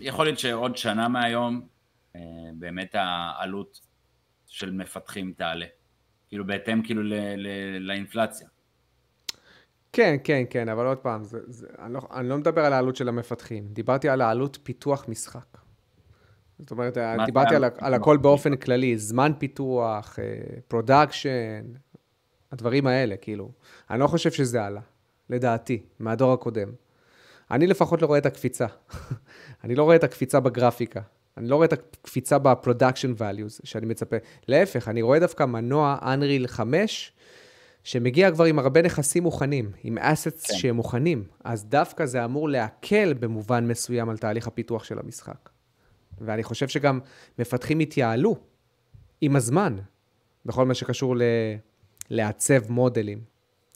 [0.00, 1.68] יכול להיות שעוד שנה מהיום,
[2.54, 3.80] באמת העלות
[4.46, 5.66] של מפתחים תעלה.
[6.30, 8.48] כאילו, בהתאם כאילו ל- ל- לאינפלציה.
[9.92, 12.96] כן, כן, כן, אבל עוד פעם, זה, זה, אני, לא, אני לא מדבר על העלות
[12.96, 15.58] של המפתחים, דיברתי על העלות פיתוח משחק.
[16.58, 17.94] זאת אומרת, דיברתי על, על?
[17.94, 20.18] הכל באופן כללי, זמן פיתוח,
[20.68, 21.64] production,
[22.52, 23.50] הדברים האלה, כאילו.
[23.90, 24.80] אני לא חושב שזה עלה,
[25.30, 26.68] לדעתי, מהדור הקודם.
[27.50, 28.66] אני לפחות לא רואה את הקפיצה.
[29.64, 31.00] אני לא רואה את הקפיצה בגרפיקה.
[31.40, 34.16] אני לא רואה את הקפיצה ב-production values שאני מצפה.
[34.48, 37.12] להפך, אני רואה דווקא מנוע Unreal 5,
[37.84, 40.54] שמגיע כבר עם הרבה נכסים מוכנים, עם assets כן.
[40.54, 45.48] שהם מוכנים, אז דווקא זה אמור להקל במובן מסוים על תהליך הפיתוח של המשחק.
[46.20, 47.00] ואני חושב שגם
[47.38, 48.36] מפתחים התייעלו
[49.20, 49.76] עם הזמן,
[50.46, 51.22] בכל מה שקשור ל...
[52.10, 53.20] לעצב מודלים.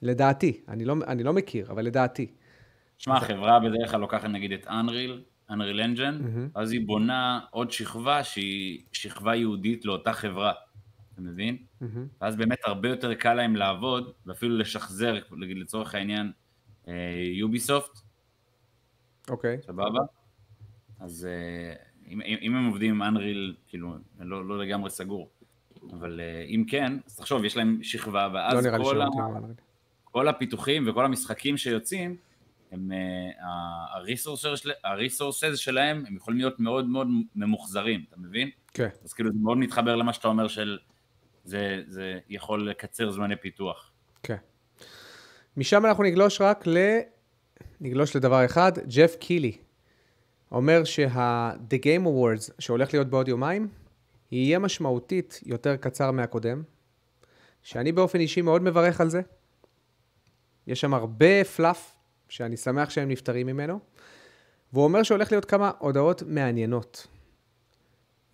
[0.03, 2.27] לדעתי, אני לא, אני לא מכיר, אבל לדעתי.
[2.99, 6.25] שמע, החברה בדרך כלל לוקחת נגיד את Unreal, Unreal Engine,
[6.55, 10.53] אז היא בונה עוד שכבה שהיא שכבה ייעודית לאותה חברה,
[11.13, 11.57] אתה מבין?
[11.81, 12.07] מהמם.
[12.21, 16.33] ואז באמת הרבה יותר קל להם לעבוד, ואפילו לשחזר, לצורך העניין,
[17.33, 17.99] יוביסופט,
[19.29, 19.59] אוקיי.
[19.63, 20.01] סבבה?
[21.01, 21.75] אז אה,
[22.09, 25.31] אם, אם הם עובדים עם Unreal, כאילו, לא, לא לגמרי סגור.
[25.93, 29.07] אבל אה, אם כן, אז תחשוב, יש להם שכבה, לא ואז לי כל, ה.
[30.05, 32.17] כל הפיתוחים וכל המשחקים שיוצאים,
[32.75, 32.93] הם,
[34.85, 38.51] ה-resources שלהם, הם יכולים להיות מאוד מאוד ממוחזרים, אתה מבין?
[38.75, 38.89] כן.
[39.05, 40.79] אז כאילו זה מאוד מתחבר למה שאתה אומר של
[41.45, 43.91] זה, זה יכול לקצר זמני פיתוח.
[44.23, 44.37] כן.
[45.57, 46.79] משם אנחנו נגלוש רק ל...
[47.81, 49.57] נגלוש לדבר אחד, ג'ף קילי.
[50.53, 53.69] אומר שה-The Game Awards שהולך להיות בעוד יומיים,
[54.31, 56.63] יהיה משמעותית יותר קצר מהקודם,
[57.63, 59.21] שאני באופן אישי מאוד מברך על זה.
[60.67, 61.94] יש שם הרבה פלאף,
[62.35, 63.81] שאני שמח שהם נפטרים ממנו,
[64.73, 67.07] והוא אומר שהולך להיות כמה הודעות מעניינות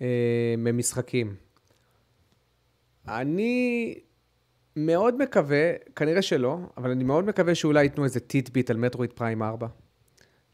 [0.00, 1.34] אה, ממשחקים.
[3.08, 3.94] אני
[4.76, 9.42] מאוד מקווה, כנראה שלא, אבל אני מאוד מקווה שאולי ייתנו איזה טיטביט על מטרואיד פריים
[9.42, 9.66] 4.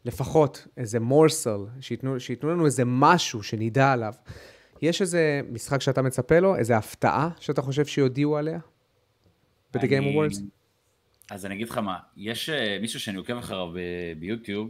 [0.05, 4.13] לפחות איזה מורסל, שייתנו, שייתנו לנו איזה משהו שנדע עליו.
[4.81, 8.59] יש איזה משחק שאתה מצפה לו, איזה הפתעה שאתה חושב שיודיעו עליה?
[9.73, 10.56] ב-The Game Awards?
[11.31, 13.71] אז אני אגיד לך מה, יש uh, מישהו שאני עוקב אחריו
[14.19, 14.69] ביוטיוב,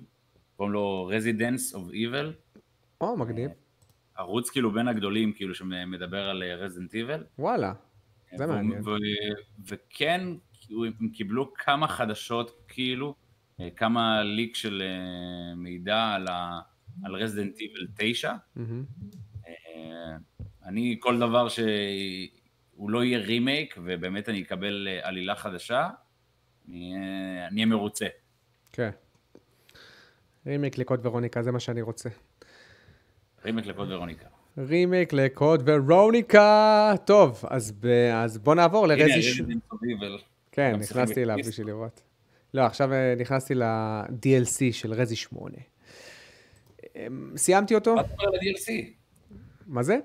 [0.55, 2.58] קוראים לו Residence of Evil.
[3.01, 3.51] או, מגניב.
[4.16, 7.24] ערוץ כאילו בין הגדולים, כאילו שמדבר על אה, Resident Evil.
[7.39, 7.74] וואלה,
[8.36, 8.84] זה מעניין.
[9.68, 10.22] וכן,
[10.99, 13.16] הם קיבלו כמה חדשות, כאילו,
[13.60, 14.84] אה, כמה ליק של
[15.55, 16.60] מידע על, ה,
[17.03, 18.34] על Resident Evil 9.
[18.34, 18.62] Mm-hmm.
[20.66, 25.89] אני, כל דבר שהוא לא יהיה רימייק, ובאמת אני אקבל עלילה חדשה,
[26.70, 26.93] אני
[27.53, 28.05] אהיה מרוצה.
[28.72, 28.89] כן.
[30.45, 32.09] remake ל Code Veronica, זה מה שאני רוצה.
[33.45, 34.28] remake ל Code Veronica.
[34.57, 36.93] remake ל Code Veronica.
[37.05, 37.88] טוב, אז, ב...
[38.13, 39.22] אז בוא נעבור לרזי...
[39.22, 39.41] ש...
[40.51, 42.03] כן, נכנסתי אליו בשביל לראות.
[42.53, 45.57] לא, עכשיו אה, נכנסתי ל-DLC של רזי 8.
[46.95, 47.95] אמ, סיימתי אותו.
[47.95, 48.72] מה אתה אומר ל-DLC?
[49.68, 49.97] מה זה?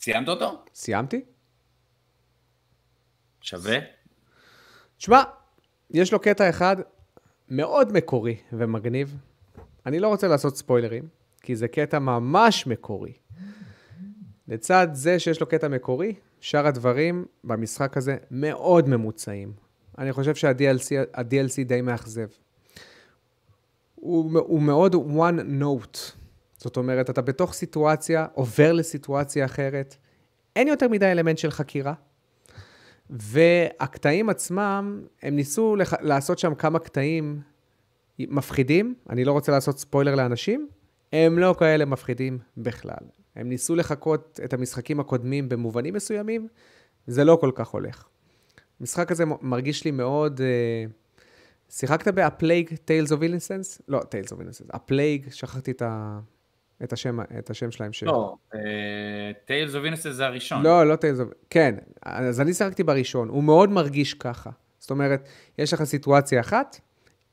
[0.00, 0.64] סיימת אותו?
[0.74, 1.20] סיימתי.
[3.40, 3.78] שווה?
[4.98, 5.22] תשמע,
[5.90, 6.76] יש לו קטע אחד
[7.48, 9.16] מאוד מקורי ומגניב.
[9.86, 11.08] אני לא רוצה לעשות ספוילרים,
[11.42, 13.12] כי זה קטע ממש מקורי.
[14.48, 19.52] לצד זה שיש לו קטע מקורי, שאר הדברים במשחק הזה מאוד ממוצעים.
[19.98, 22.26] אני חושב שה-DLC די מאכזב.
[23.94, 25.98] הוא, הוא מאוד one note.
[26.56, 29.96] זאת אומרת, אתה בתוך סיטואציה, עובר לסיטואציה אחרת.
[30.56, 31.94] אין יותר מדי אלמנט של חקירה.
[33.10, 35.94] והקטעים עצמם, הם ניסו לח...
[36.00, 37.40] לעשות שם כמה קטעים
[38.18, 40.68] מפחידים, אני לא רוצה לעשות ספוילר לאנשים,
[41.12, 43.06] הם לא כאלה מפחידים בכלל.
[43.36, 46.48] הם ניסו לחקות את המשחקים הקודמים במובנים מסוימים,
[47.06, 48.08] זה לא כל כך הולך.
[48.80, 50.40] המשחק הזה מרגיש לי מאוד...
[50.40, 50.92] Uh,
[51.70, 53.82] שיחקת ב-A Plague Tales of Innocence?
[53.88, 54.74] לא, Tales of Innocence.
[54.74, 56.20] A Plague, שכחתי את ה...
[56.84, 57.92] את השם, את השם שלהם.
[57.92, 58.02] ש...
[58.02, 58.36] לא,
[59.44, 60.62] Tales of Innocence זה הראשון.
[60.62, 61.28] לא, לא Tales of...
[61.50, 64.50] כן, אז אני שיחקתי בראשון, הוא מאוד מרגיש ככה.
[64.78, 65.28] זאת אומרת,
[65.58, 66.80] יש לך סיטואציה אחת,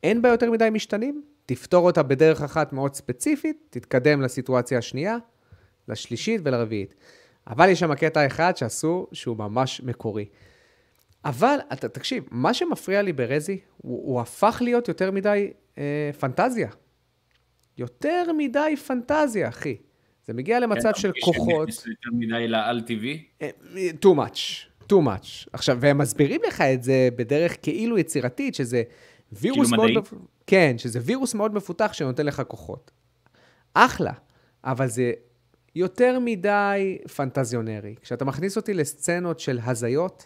[0.04, 5.18] אין בה יותר מדי משתנים, תפתור אותה בדרך אחת מאוד ספציפית, תתקדם לסיטואציה השנייה,
[5.88, 6.94] לשלישית ולרביעית.
[7.48, 10.26] אבל יש שם קטע אחד שעשו, שהוא ממש מקורי.
[11.26, 16.70] אבל, אתה, תקשיב, מה שמפריע לי ברזי, הוא, הוא הפך להיות יותר מדי אה, פנטזיה.
[17.78, 19.78] יותר מדי פנטזיה, אחי.
[20.26, 21.70] זה מגיע למצב כן, של כוחות.
[21.70, 23.24] יותר מדי לאל טבעי?
[23.42, 23.50] אה,
[24.02, 25.48] too much, too much.
[25.54, 28.84] עכשיו, והם מסבירים לך את זה בדרך כאילו יצירתית, שזה
[29.32, 29.92] וירוס כאילו מאוד...
[29.92, 30.20] מדעי?
[30.48, 32.92] כן, שזה וירוס מאוד מפותח שנותן לך כוחות.
[33.74, 34.14] אחלה,
[34.64, 35.12] אבל זה
[35.76, 37.96] יותר מדי פנטזיונרי.
[38.02, 40.26] כשאתה מכניס אותי לסצנות של הזיות,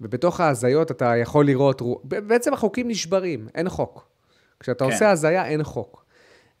[0.00, 4.08] ובתוך ההזיות אתה יכול לראות, בעצם החוקים נשברים, אין חוק.
[4.60, 4.92] כשאתה כן.
[4.92, 6.01] עושה הזיה, אין חוק.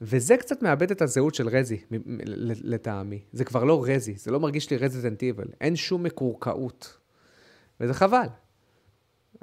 [0.04, 1.80] וזה קצת מאבד את הזהות של רזי,
[2.64, 3.22] לטעמי.
[3.32, 5.44] זה כבר לא רזי, זה לא מרגיש לי רזידנט איבל.
[5.60, 6.98] אין שום מקורקעות.
[7.80, 8.26] וזה חבל.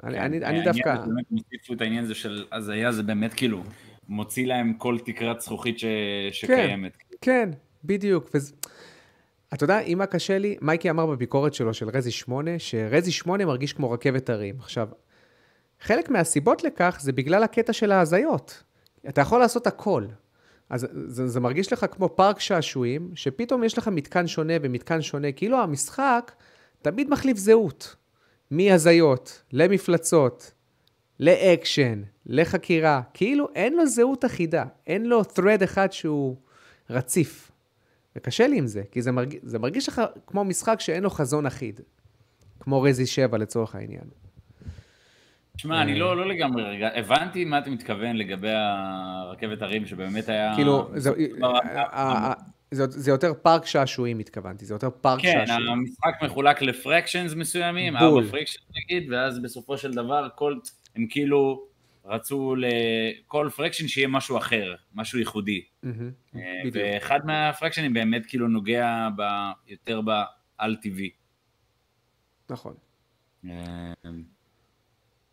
[0.02, 0.94] אני, כן, אני, אני דווקא...
[0.94, 3.62] באמת מוסיפו את העניין הזה של הזיה, זה באמת כאילו
[4.08, 5.84] מוציא להם כל תקרת זכוכית ש...
[6.32, 6.96] שקיימת.
[6.96, 7.50] כן, כן,
[7.84, 8.30] בדיוק.
[8.34, 8.52] וזה...
[9.54, 13.46] אתה יודע, אם מה קשה לי, מייקי אמר בביקורת שלו של רזי 8, שרזי 8
[13.46, 14.54] מרגיש כמו רכבת הרים.
[14.58, 14.88] עכשיו,
[15.80, 18.62] חלק מהסיבות לכך זה בגלל הקטע של ההזיות.
[19.08, 20.04] אתה יכול לעשות הכל.
[20.70, 25.32] אז זה, זה מרגיש לך כמו פארק שעשועים, שפתאום יש לך מתקן שונה ומתקן שונה,
[25.32, 26.32] כאילו המשחק
[26.82, 27.96] תמיד מחליף זהות.
[28.50, 30.52] מהזיות, למפלצות,
[31.20, 36.36] לאקשן, לחקירה, כאילו אין לו זהות אחידה, אין לו thread אחד שהוא
[36.90, 37.50] רציף.
[38.16, 41.46] וקשה לי עם זה, כי זה מרגיש, זה מרגיש לך כמו משחק שאין לו חזון
[41.46, 41.80] אחיד,
[42.60, 44.04] כמו רזי 7 לצורך העניין.
[45.56, 50.52] תשמע, אני לא, לא לגמרי הבנתי מה אתה מתכוון לגבי הרכבת הרים, שבאמת היה...
[50.54, 52.32] כאילו, זה, אה, אה, אה,
[52.70, 55.66] זה, זה יותר פארק שעשועים התכוונתי, זה יותר פארק כן, שעשועים.
[55.66, 60.54] כן, המשחק מחולק לפרקשנס מסוימים, ארבע פרקשנס נגיד, ואז בסופו של דבר כל,
[60.96, 61.66] הם כאילו
[62.04, 65.62] רצו לכל פרקשן שיהיה משהו אחר, משהו ייחודי.
[65.84, 66.38] Mm-hmm,
[66.72, 69.22] ואחד מהפרקשנים באמת כאילו נוגע ב,
[69.68, 71.10] יותר בעל טבעי.
[72.50, 72.74] נכון.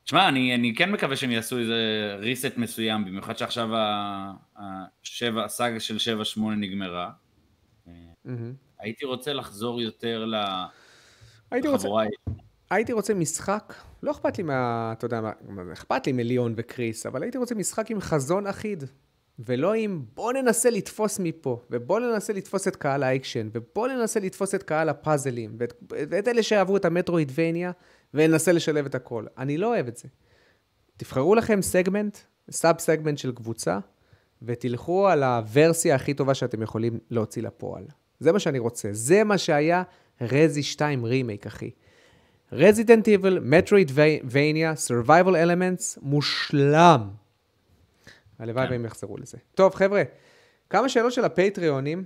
[0.08, 1.76] תשמע, אני, אני כן מקווה שהם יעשו איזה
[2.22, 3.70] reset מסוים, במיוחד שעכשיו
[4.58, 5.98] השבע, הסאגה של
[6.38, 7.12] 7-8 נגמרה.
[7.88, 8.30] Mm-hmm.
[8.80, 10.26] הייתי רוצה לחזור יותר
[11.52, 12.06] לחבורה...
[12.70, 15.32] הייתי רוצה משחק, לא אכפת לי מה, אתה יודע, מה,
[15.74, 18.84] אכפת לי מליאון וקריס, אבל הייתי רוצה משחק עם חזון אחיד.
[19.40, 24.56] ולא עם בוא ננסה לתפוס מפה, ובוא ננסה לתפוס את קהל האקשן, ובוא ננסה לתפוס
[24.56, 27.72] את קהל הפאזלים, ואת, ואת אלה שאהבו את ה Metroidvania,
[28.14, 29.26] וננסה לשלב את הכל.
[29.38, 30.08] אני לא אוהב את זה.
[30.98, 32.18] תבחרו לכם סגמנט,
[32.52, 33.80] sub segment של קבוצה,
[34.42, 37.84] ותלכו על הוורסיה הכי טובה שאתם יכולים להוציא לפועל.
[38.20, 38.90] זה מה שאני רוצה.
[38.92, 39.84] זה מה שהיה
[40.22, 41.72] Resi 2 רימייק, אחי.
[42.52, 47.10] Resident Evil, Metroidvania, survival elements, מושלם.
[48.40, 48.72] הלוואי כן.
[48.72, 49.38] והם יחזרו לזה.
[49.56, 50.04] טוב, חבר'ה,
[50.70, 52.04] כמה שאלות של הפטריונים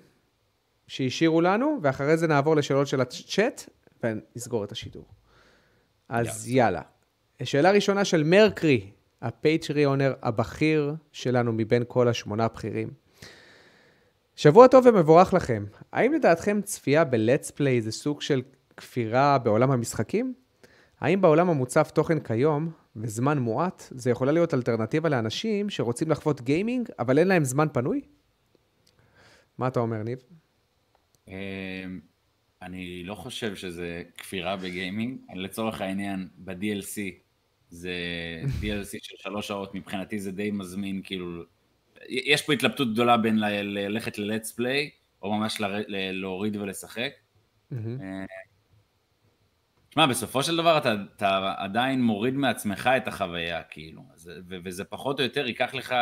[0.87, 3.69] שהשאירו לנו, ואחרי זה נעבור לשאלות של הצ'אט,
[4.03, 5.05] ונסגור את השידור.
[6.12, 6.82] אז יאללה.
[7.43, 12.89] שאלה ראשונה של מרקרי, ה Patreoner הבכיר שלנו מבין כל השמונה הבכירים.
[14.36, 15.66] שבוע טוב ומבורך לכם.
[15.91, 18.41] האם לדעתכם צפייה ב-let's play זה סוג של
[18.78, 20.34] כפירה בעולם המשחקים?
[20.99, 26.89] האם בעולם המוצף תוכן כיום, וזמן מועט, זה יכולה להיות אלטרנטיבה לאנשים שרוצים לחוות גיימינג,
[26.99, 28.01] אבל אין להם זמן פנוי?
[29.57, 30.20] מה אתה אומר, ניב?
[32.62, 35.18] אני לא חושב שזה כפירה בגיימינג.
[35.36, 36.99] לצורך העניין, ב-DLC,
[37.70, 37.93] זה
[38.62, 41.43] DLC של שלוש שעות, מבחינתי זה די מזמין, כאילו...
[42.07, 44.89] יש פה התלבטות גדולה בין ללכת ל-let's play,
[45.22, 47.12] או ממש להוריד ולשחק.
[49.89, 54.01] תשמע, בסופו של דבר אתה, אתה עדיין מוריד מעצמך את החוויה, כאילו,
[54.47, 55.95] וזה פחות או יותר ייקח לך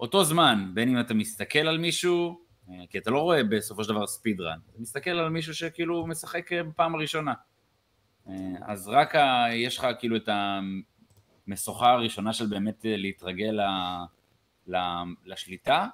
[0.00, 2.45] אותו זמן, בין אם אתה מסתכל על מישהו, אה,
[2.90, 6.52] כי אתה לא רואה בסופו של דבר ספיד רן, אתה מסתכל על מישהו שכאילו משחק
[6.52, 7.34] אה, בפעם הראשונה.
[8.28, 10.28] אה, אז רק ה, יש לך כאילו את
[11.46, 13.60] המשוכה הראשונה של באמת להתרגל ל,
[14.66, 14.76] ל,
[15.24, 15.86] לשליטה,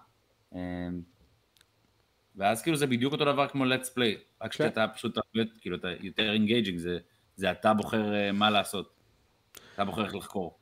[2.36, 4.68] ואז כאילו זה בדיוק אותו דבר כמו let's play, רק כן.
[4.68, 5.18] שאתה פשוט
[5.60, 6.98] כאילו אתה יותר engaging, זה,
[7.36, 8.94] זה אתה בוחר אה, מה לעשות,
[9.74, 10.58] אתה בוחר איך לחקור.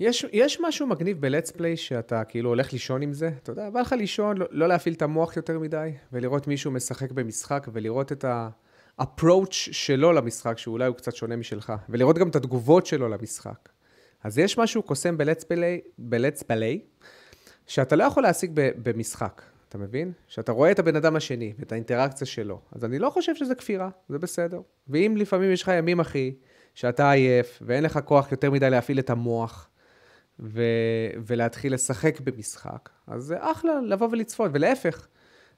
[0.00, 3.80] יש, יש משהו מגניב ב-let's play שאתה כאילו הולך לישון עם זה, אתה יודע, בא
[3.80, 8.24] לך לישון, לא, לא להפעיל את המוח יותר מדי, ולראות מישהו משחק במשחק, ולראות את
[8.24, 13.68] ה-approach שלו למשחק, שאולי הוא קצת שונה משלך, ולראות גם את התגובות שלו למשחק.
[14.24, 17.04] אז יש משהו קוסם ב-let's play, ב-let's play
[17.66, 19.42] שאתה לא יכול להשיג במשחק.
[19.68, 20.12] אתה מבין?
[20.28, 22.60] שאתה רואה את הבן אדם השני ואת האינטראקציה שלו.
[22.72, 24.60] אז אני לא חושב שזה כפירה, זה בסדר.
[24.88, 26.34] ואם לפעמים יש לך ימים, אחי,
[26.74, 29.70] שאתה עייף ואין לך כוח יותר מדי להפעיל את המוח
[30.40, 30.62] ו...
[31.26, 34.50] ולהתחיל לשחק במשחק, אז זה אחלה לבוא ולצפות.
[34.54, 35.08] ולהפך,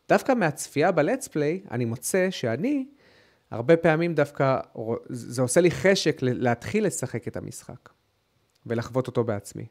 [0.09, 2.87] דווקא מהצפייה ב-let's play, אני מוצא שאני,
[3.51, 4.59] הרבה פעמים דווקא,
[5.09, 7.89] זה עושה לי חשק להתחיל לשחק את המשחק
[8.67, 9.67] ולחוות אותו בעצמי.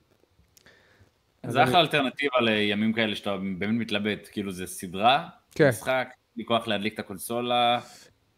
[1.47, 5.69] זה אחלה אלטרנטיבה לימים כאלה שאתה באמת מתלבט, כאילו זה סדרה, כן.
[5.69, 7.79] משחק, לי כוח להדליק את הקונסולה.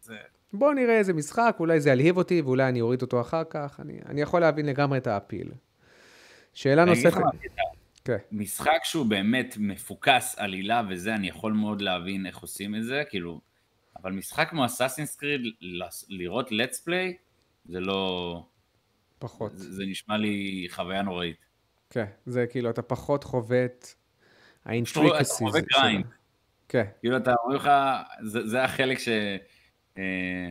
[0.00, 0.14] זה...
[0.52, 3.98] בוא נראה איזה משחק, אולי זה ילהיב אותי ואולי אני אוריד אותו אחר כך, אני,
[4.06, 5.52] אני יכול להבין לגמרי את האפיל.
[6.54, 7.20] שאלה נוספת.
[8.04, 8.16] כן.
[8.32, 13.40] משחק שהוא באמת מפוקס עלילה וזה, אני יכול מאוד להבין איך עושים את זה, כאילו,
[13.96, 15.40] אבל משחק כמו Assassin's Creed,
[16.08, 17.12] לראות let's play,
[17.68, 18.46] זה לא...
[19.18, 19.52] פחות.
[19.56, 21.36] זה, זה נשמע לי חוויה נוראית.
[21.90, 23.86] כן, זה כאילו, אתה פחות חווה את
[24.64, 25.36] ה intricacies.
[25.36, 26.06] אתה חווה grind.
[26.68, 26.84] כן.
[27.00, 27.70] כאילו, אתה אומר לך,
[28.22, 29.08] זה, זה החלק ש...
[29.98, 30.48] אה,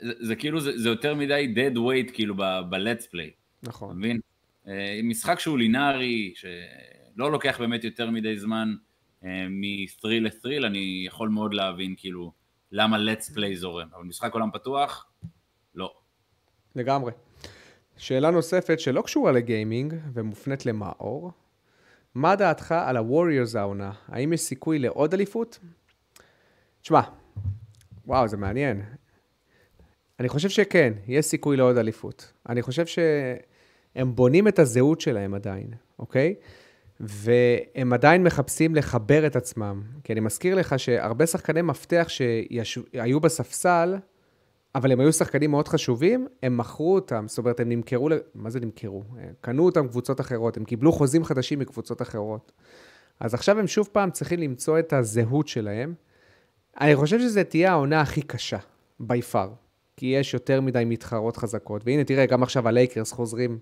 [0.00, 3.30] זה, זה כאילו, זה, זה יותר מדי dead weight, כאילו, ב-let's play.
[3.62, 3.98] נכון.
[3.98, 4.20] מבין?
[4.68, 8.74] אה, משחק שהוא לינארי, שלא לוקח באמת יותר מדי זמן
[9.24, 12.32] אה, מ-thrill ל-thrill, אני יכול מאוד להבין, כאילו,
[12.72, 13.88] למה let's play זורם.
[13.96, 15.06] אבל משחק עולם פתוח,
[15.74, 15.94] לא.
[16.76, 17.12] לגמרי.
[17.96, 21.32] שאלה נוספת שלא קשורה לגיימינג ומופנית למאור,
[22.14, 23.92] מה דעתך על הווריורס העונה?
[24.08, 25.58] האם יש סיכוי לעוד אליפות?
[26.82, 27.00] תשמע,
[28.06, 28.82] וואו, זה מעניין.
[30.20, 32.32] אני חושב שכן, יש סיכוי לעוד אליפות.
[32.48, 32.86] אני חושב
[33.96, 35.66] שהם בונים את הזהות שלהם עדיין,
[35.98, 36.34] אוקיי?
[37.00, 39.82] והם עדיין מחפשים לחבר את עצמם.
[40.04, 43.96] כי אני מזכיר לך שהרבה שחקני מפתח שהיו בספסל,
[44.74, 48.60] אבל הם היו שחקנים מאוד חשובים, הם מכרו אותם, זאת אומרת, הם נמכרו, מה זה
[48.60, 49.02] נמכרו?
[49.40, 52.52] קנו אותם קבוצות אחרות, הם קיבלו חוזים חדשים מקבוצות אחרות.
[53.20, 55.94] אז עכשיו הם שוב פעם צריכים למצוא את הזהות שלהם.
[56.80, 58.58] אני חושב שזו תהיה העונה הכי קשה,
[59.00, 59.50] בי פאר,
[59.96, 61.82] כי יש יותר מדי מתחרות חזקות.
[61.84, 63.58] והנה, תראה, גם עכשיו הלייקרס חוזרים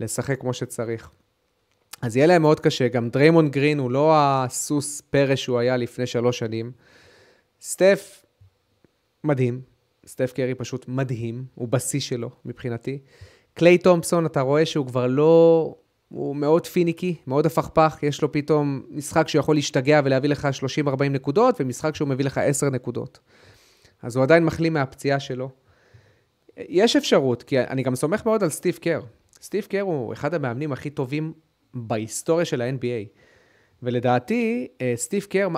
[0.00, 1.10] לשחק כמו שצריך.
[2.02, 6.06] אז יהיה להם מאוד קשה, גם דריימון גרין הוא לא הסוס פרא שהוא היה לפני
[6.06, 6.72] שלוש שנים.
[7.60, 8.24] סטף,
[9.24, 9.60] מדהים,
[10.06, 12.98] סטף קרי פשוט מדהים, הוא בשיא שלו מבחינתי.
[13.54, 15.74] קליי תומפסון, אתה רואה שהוא כבר לא...
[16.08, 20.48] הוא מאוד פיניקי, מאוד הפכפך, יש לו פתאום משחק שהוא יכול להשתגע ולהביא לך
[20.86, 23.18] 30-40 נקודות, ומשחק שהוא מביא לך 10 נקודות.
[24.02, 25.50] אז הוא עדיין מחלים מהפציעה שלו.
[26.56, 29.00] יש אפשרות, כי אני גם סומך מאוד על סטיב קר.
[29.42, 31.32] סטיב קר הוא אחד המאמנים הכי טובים
[31.74, 33.18] בהיסטוריה של ה-NBA.
[33.82, 35.48] ולדעתי, אה, סטיב קר,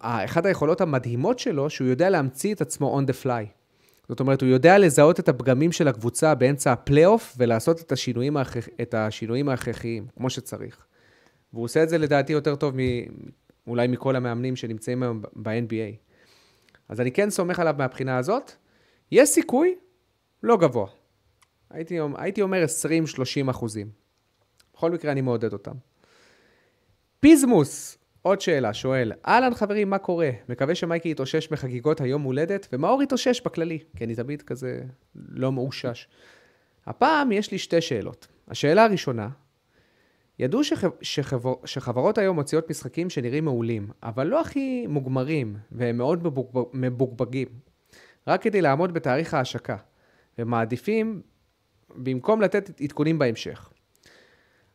[0.00, 3.46] אחת היכולות המדהימות שלו, שהוא יודע להמציא את עצמו on the fly.
[4.08, 8.68] זאת אומרת, הוא יודע לזהות את הפגמים של הקבוצה באמצע הפלייאוף ולעשות את השינויים, ההכרח,
[8.82, 10.86] את השינויים ההכרחיים, כמו שצריך.
[11.52, 12.80] והוא עושה את זה לדעתי יותר טוב מ,
[13.66, 15.96] אולי מכל המאמנים שנמצאים היום ב-NBA.
[16.88, 18.52] אז אני כן סומך עליו מהבחינה הזאת.
[19.12, 19.74] יש סיכוי,
[20.42, 20.86] לא גבוה.
[21.70, 22.64] הייתי, הייתי אומר
[23.46, 23.90] 20-30 אחוזים.
[24.74, 25.74] בכל מקרה, אני מעודד אותם.
[27.20, 30.30] פיזמוס, עוד שאלה, שואל, אהלן חברים, מה קורה?
[30.48, 34.80] מקווה שמייקי יתאושש מחגיגות היום הולדת, ומאור יתאושש בכללי, כי אני תמיד כזה
[35.14, 36.08] לא מאושש.
[36.86, 38.26] הפעם יש לי שתי שאלות.
[38.48, 39.28] השאלה הראשונה,
[40.38, 40.90] ידעו שחב...
[41.02, 41.54] שחבר...
[41.64, 46.26] שחברות היום מוציאות משחקים שנראים מעולים, אבל לא הכי מוגמרים, והם מאוד
[46.72, 47.48] מבוגבגים,
[48.26, 49.76] רק כדי לעמוד בתאריך ההשקה,
[50.38, 51.22] ומעדיפים
[51.96, 53.70] במקום לתת עדכונים בהמשך.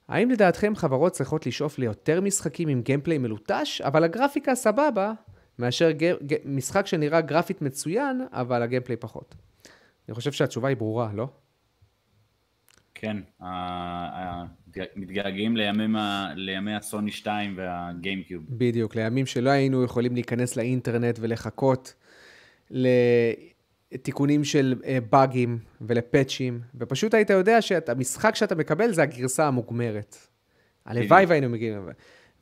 [0.08, 5.14] האם לדעתכם חברות צריכות לשאוף ליותר משחקים עם גיימפליי מלוטש, אבל הגרפיקה סבבה,
[5.60, 6.14] מאשר ג...
[6.26, 6.36] ג...
[6.46, 9.36] משחק שנראה גרפית מצוין, אבל הגיימפליי פחות?
[10.08, 11.28] אני חושב שהתשובה היא ברורה, לא?
[12.96, 13.18] כן,
[14.96, 15.96] מתגעגעים לימים,
[16.36, 18.44] לימי הסוני 2 והגיימקיוב.
[18.50, 21.94] בדיוק, לימים שלא היינו יכולים להיכנס לאינטרנט ולחכות
[23.92, 30.18] לתיקונים של אה, באגים ולפאצ'ים, ופשוט היית יודע שהמשחק שאתה מקבל זה הגרסה המוגמרת.
[30.86, 31.90] הלוואי והיינו מגיעים.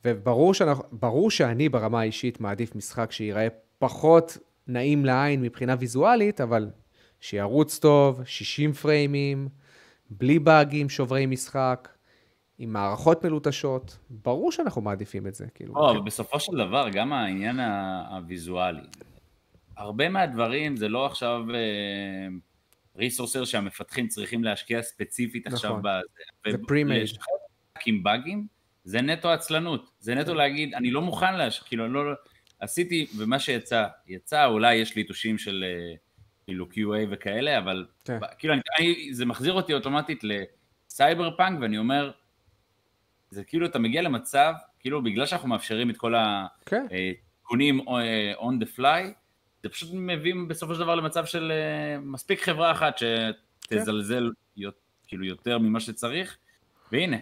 [0.04, 3.48] וברור שאנחנו, שאני ברמה האישית מעדיף משחק שייראה
[3.78, 6.70] פחות נעים לעין מבחינה ויזואלית, אבל
[7.20, 9.48] שירוץ טוב, 60 פריימים,
[10.10, 11.88] בלי באגים, שוברי משחק,
[12.58, 15.46] עם מערכות מלוטשות, ברור שאנחנו מעדיפים את זה.
[15.54, 17.60] כאילו, או, אבל בסופו של דבר, גם העניין
[18.10, 18.80] הוויזואלי.
[19.80, 21.44] הרבה מהדברים זה לא עכשיו
[22.96, 25.56] resource אה, שהמפתחים צריכים להשקיע ספציפית נכון.
[25.56, 25.76] עכשיו
[26.44, 26.56] בזה.
[26.56, 27.08] זה pre-made.
[27.86, 28.46] עם באגים,
[28.84, 29.90] זה נטו עצלנות.
[30.00, 32.12] זה נטו להגיד, אני לא מוכן להשקיע, כאילו, לא,
[32.58, 35.64] עשיתי, ומה שיצא, יצא, אולי יש לי תושים של...
[35.96, 36.10] Uh,
[36.50, 38.18] כאילו QA וכאלה, אבל כן.
[38.38, 42.10] כאילו אני, אני, זה מחזיר אותי אוטומטית לסייבר פאנק, ואני אומר,
[43.30, 47.88] זה כאילו אתה מגיע למצב, כאילו בגלל שאנחנו מאפשרים את כל התיקונים כן.
[47.88, 49.19] אה, on the fly,
[49.62, 54.68] זה פשוט מביא בסופו של דבר למצב של אה, מספיק חברה אחת שתזלזל כן.
[55.06, 56.36] כאילו יותר ממה שצריך,
[56.92, 57.16] והנה,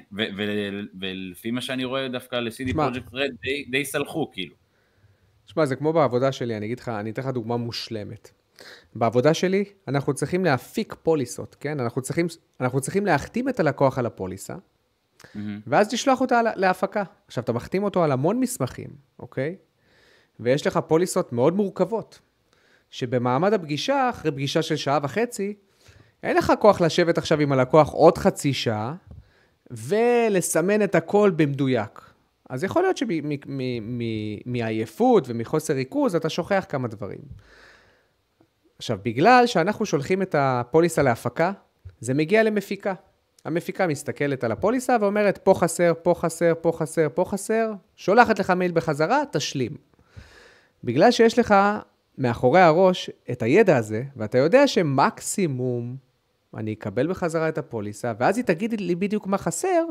[1.00, 4.54] ולפי מה שאני רואה דווקא ל-CD Project Red די, די סלחו כאילו.
[5.46, 8.30] שמע, זה כמו בעבודה שלי, אני אגיד לך, אני אתן לך דוגמה מושלמת.
[8.94, 11.80] בעבודה שלי, אנחנו צריכים להפיק פוליסות, כן?
[11.80, 12.26] אנחנו צריכים,
[12.60, 15.38] אנחנו צריכים להחתים את הלקוח על הפוליסה, mm-hmm.
[15.66, 17.02] ואז לשלוח אותה להפקה.
[17.26, 19.56] עכשיו, אתה מחתים אותו על המון מסמכים, אוקיי?
[20.40, 22.20] ויש לך פוליסות מאוד מורכבות,
[22.90, 25.54] שבמעמד הפגישה, אחרי פגישה של שעה וחצי,
[26.22, 28.52] אין לך כוח לשבת עכשיו עם הלקוח עוד חצי
[29.70, 32.00] ולסמן את הכל במדויק.
[32.50, 32.96] אז יכול להיות
[34.46, 37.18] שמעייפות ומחוסר ריכוז אתה שוכח כמה דברים.
[38.78, 41.52] עכשיו, בגלל שאנחנו שולחים את הפוליסה להפקה,
[42.00, 42.94] זה מגיע למפיקה.
[43.44, 48.50] המפיקה מסתכלת על הפוליסה ואומרת, פה חסר, פה חסר, פה חסר, פה חסר, שולחת לך
[48.50, 49.76] מייל בחזרה, תשלים.
[50.84, 51.54] בגלל שיש לך
[52.18, 55.96] מאחורי הראש את הידע הזה, ואתה יודע שמקסימום
[56.56, 59.84] אני אקבל בחזרה את הפוליסה, ואז היא תגיד לי בדיוק מה חסר,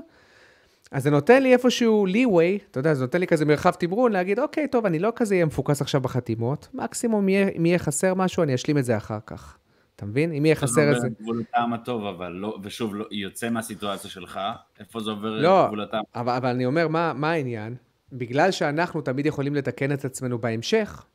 [0.92, 4.40] אז זה נותן לי איפשהו leeway, אתה יודע, זה נותן לי כזה מרחב תמרון להגיד,
[4.40, 8.44] אוקיי, טוב, אני לא כזה אהיה מפוקס עכשיו בחתימות, מקסימום יהיה, אם יהיה חסר משהו,
[8.44, 9.58] אני אשלים את זה אחר כך.
[9.96, 10.34] אתה מבין?
[10.34, 11.00] אם יהיה חסר איזה...
[11.00, 14.40] זה גבול הטעם הטוב, אבל לא, ושוב, לא, יוצא מהסיטואציה שלך,
[14.80, 16.04] איפה זה עובר לא, גבול הטעם?
[16.16, 17.76] אבל, אבל אני אומר, מה, מה העניין?
[18.12, 21.06] בגלל שאנחנו תמיד יכולים לתקן את עצמנו בהמשך,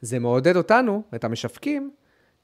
[0.00, 1.90] זה מעודד אותנו, את המשווקים,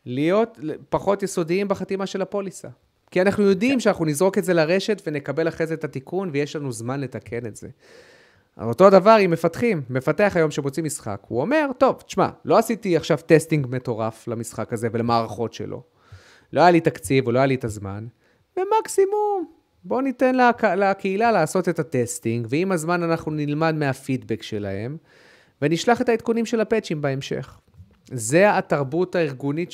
[0.06, 0.58] להיות
[0.88, 2.68] פחות יסודיים בחתימה של הפוליסה.
[3.10, 3.80] כי אנחנו יודעים כן.
[3.80, 7.56] שאנחנו נזרוק את זה לרשת ונקבל אחרי זה את התיקון, ויש לנו זמן לתקן את
[7.56, 7.68] זה.
[8.60, 13.18] אותו דבר עם מפתחים, מפתח היום שמוציא משחק, הוא אומר, טוב, תשמע, לא עשיתי עכשיו
[13.26, 15.82] testing מטורף למשחק הזה ולמערכות שלו.
[16.52, 18.06] לא היה לי תקציב, או לא היה לי את הזמן,
[18.56, 19.46] ומקסימום,
[19.84, 24.96] בואו ניתן לה, לקהילה לעשות את הטסטינג, ועם הזמן אנחנו נלמד מהפידבק שלהם,
[25.62, 27.60] ונשלח את העדכונים של הפאצ'ים בהמשך.
[28.12, 29.72] זה התרבות הארגונית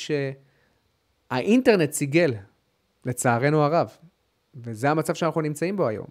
[1.29, 2.33] שהאינטרנט סיגל
[3.05, 3.97] לצערנו הרב.
[4.55, 6.07] וזה המצב שאנחנו נמצאים בו היום.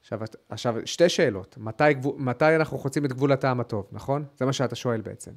[0.00, 1.56] עכשיו, עכשיו שתי שאלות.
[1.58, 1.84] מתי,
[2.16, 4.24] מתי אנחנו חוצים את גבול הטעם הטוב, נכון?
[4.38, 5.30] זה מה שאתה שואל בעצם.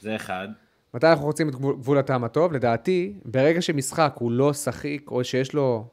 [0.00, 0.48] זה אחד.
[0.94, 2.52] מתי אנחנו חוצים את גבול, גבול הטעם הטוב?
[2.52, 5.88] לדעתי, ברגע שמשחק הוא לא שחיק, או שיש לו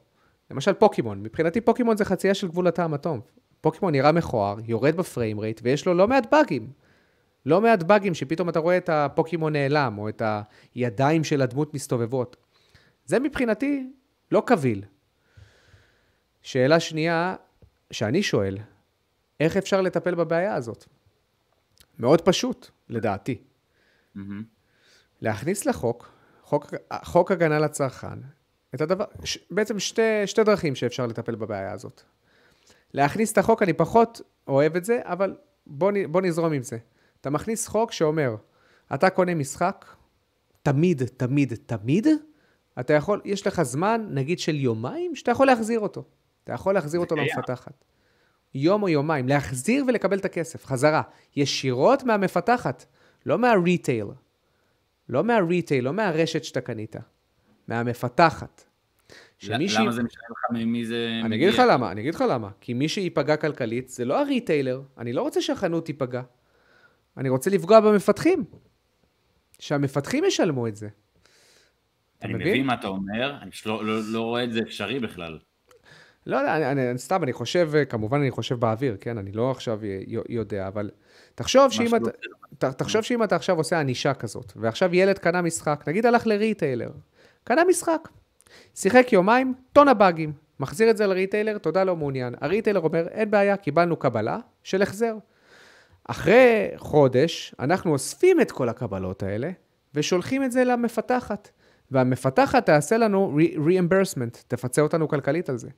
[0.50, 3.20] למשל פוקימון, מבחינתי פוקימון זה חצייה של גבול הטעם הטוב.
[3.60, 6.68] פוקימון נראה מכוער, יורד בפריים רייט, ויש לו לא מעט באגים.
[7.46, 10.22] לא מעט באגים שפתאום אתה רואה את הפוקימון נעלם, או את
[10.74, 12.36] הידיים של הדמות מסתובבות.
[13.04, 13.90] זה מבחינתי
[14.32, 14.84] לא קביל.
[16.42, 17.36] שאלה שנייה,
[17.90, 18.58] שאני שואל,
[19.40, 20.84] איך אפשר לטפל בבעיה הזאת?
[21.98, 23.42] מאוד פשוט, לדעתי.
[24.16, 24.20] Mm-hmm.
[25.20, 26.12] להכניס לחוק,
[26.42, 26.74] חוק,
[27.04, 28.18] חוק הגנה לצרכן,
[28.74, 32.02] את הדבר, ש, בעצם שתי, שתי דרכים שאפשר לטפל בבעיה הזאת.
[32.94, 35.36] להכניס את החוק, אני פחות אוהב את זה, אבל
[35.66, 36.78] בוא, בוא נזרום עם זה.
[37.22, 38.36] אתה מכניס חוק שאומר,
[38.94, 39.86] אתה קונה משחק,
[40.62, 42.06] תמיד, תמיד, תמיד,
[42.80, 46.04] אתה יכול, יש לך זמן, נגיד של יומיים, שאתה יכול להחזיר אותו.
[46.44, 47.84] אתה יכול להחזיר אותו למפתחת.
[48.54, 51.02] יום או יומיים, להחזיר ולקבל את הכסף, חזרה,
[51.36, 52.84] ישירות מהמפתחת,
[53.26, 54.06] לא מהריטייל.
[55.08, 56.96] לא מהריטייל, לא מהרשת שאתה קנית,
[57.68, 58.64] מהמפתחת.
[59.38, 59.82] שמישהי...
[59.82, 61.26] למה זה משנה לך ממי זה מגיע?
[61.26, 62.50] אני אגיד לך למה, אני אגיד לך למה.
[62.60, 66.22] כי מי שייפגע כלכלית זה לא הריטיילר, אני לא רוצה שהחנות תיפגע.
[67.16, 68.44] אני רוצה לפגוע במפתחים.
[69.62, 70.88] שהמפתחים ישלמו את זה.
[72.22, 75.38] אני מבין מה אתה אומר, אני לא, לא, לא רואה את זה אפשרי בכלל.
[76.26, 79.18] לא יודע, אני, אני, סתם, אני חושב, כמובן אני חושב באוויר, כן?
[79.18, 79.80] אני לא עכשיו
[80.28, 80.90] יודע, אבל
[81.34, 82.10] תחשוב שאם אתה,
[82.58, 86.90] ת, תחשוב שאם אתה עכשיו עושה ענישה כזאת, ועכשיו ילד קנה משחק, נגיד הלך לריטיילר,
[87.44, 88.08] קנה משחק,
[88.74, 92.34] שיחק יומיים, טונה באגים, מחזיר את זה לריטיילר, תודה לא מעוניין.
[92.40, 95.16] הריטיילר אומר, אין בעיה, קיבלנו קבלה של החזר.
[96.04, 99.50] אחרי חודש, אנחנו אוספים את כל הקבלות האלה,
[99.94, 101.50] ושולחים את זה למפתחת.
[101.90, 105.68] והמפתחת תעשה לנו reimbursement, תפצה אותנו כלכלית על זה.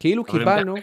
[0.00, 0.74] כאילו קיבלנו...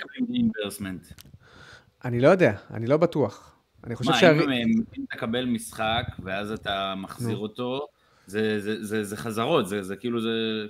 [2.06, 3.56] אני לא יודע, אני לא בטוח.
[3.84, 4.34] אני חושב שה...
[4.34, 7.88] מה, אם תקבל משחק, ואז אתה מחזיר אותו,
[8.28, 10.66] זה, חזרות, זה, זה כאילו, זה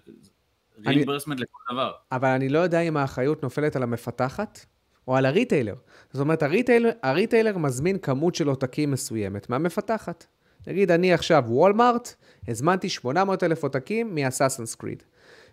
[0.86, 1.92] reimbursement לכל דבר.
[2.12, 4.66] אבל אני לא יודע אם האחריות נופלת על המפתחת
[5.10, 5.76] או על ה retailer.
[6.14, 10.26] זאת אומרת, ה retailer, ה retailer מזמין כמות של עותקים מסוימת מהמפתחת.
[10.68, 12.14] נגיד, אני עכשיו וולמארט,
[12.48, 15.03] הזמנתי 800 אלף עותקים מאסאסנס קריד.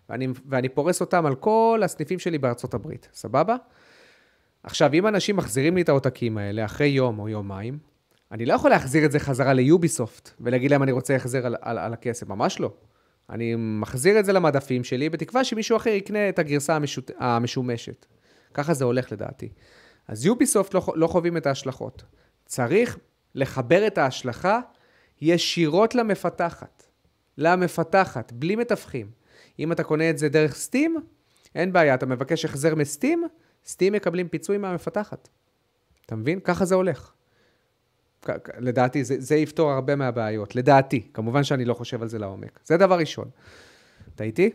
[0.08, 3.56] ואני, ואני פורס אותם על כל הסניפים שלי בארצות הברית, סבבה?
[4.62, 7.78] עכשיו, אם אנשים מחזירים לי את העותקים האלה אחרי יום או יומיים,
[8.32, 11.78] אני לא יכול להחזיר את זה חזרה ליוביסופט ולהגיד להם אני רוצה החזר על, על,
[11.78, 12.72] על הכסף, ממש לא.
[13.30, 18.06] אני מחזיר את זה למדפים שלי בתקווה שמישהו אחר יקנה את הגרסה המשות, המשומשת.
[18.56, 19.48] ככה זה הולך לדעתי.
[20.08, 22.02] אז יוביסופט לא, לא חווים את ההשלכות.
[22.46, 22.98] צריך
[23.34, 24.60] לחבר את ההשלכה
[25.20, 26.86] ישירות למפתחת.
[27.38, 29.10] למפתחת, בלי מתווכים.
[29.58, 30.96] אם אתה קונה את זה דרך סטים,
[31.54, 33.24] אין בעיה, אתה מבקש החזר מסטים,
[33.66, 35.28] סטים מקבלים פיצוי מהמפתחת.
[36.06, 36.40] אתה מבין?
[36.40, 37.12] ככה זה הולך.
[38.58, 40.56] לדעתי, זה, זה יפתור הרבה מהבעיות.
[40.56, 41.08] לדעתי.
[41.14, 42.60] כמובן שאני לא חושב על זה לעומק.
[42.64, 43.30] זה דבר ראשון.
[44.14, 44.50] אתה איתי?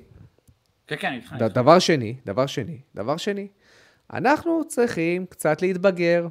[0.88, 1.34] כן, כן, איתך.
[1.40, 3.48] דבר שני, דבר שני, דבר שני,
[4.14, 6.28] אנחנו צריכים קצת להתבגר.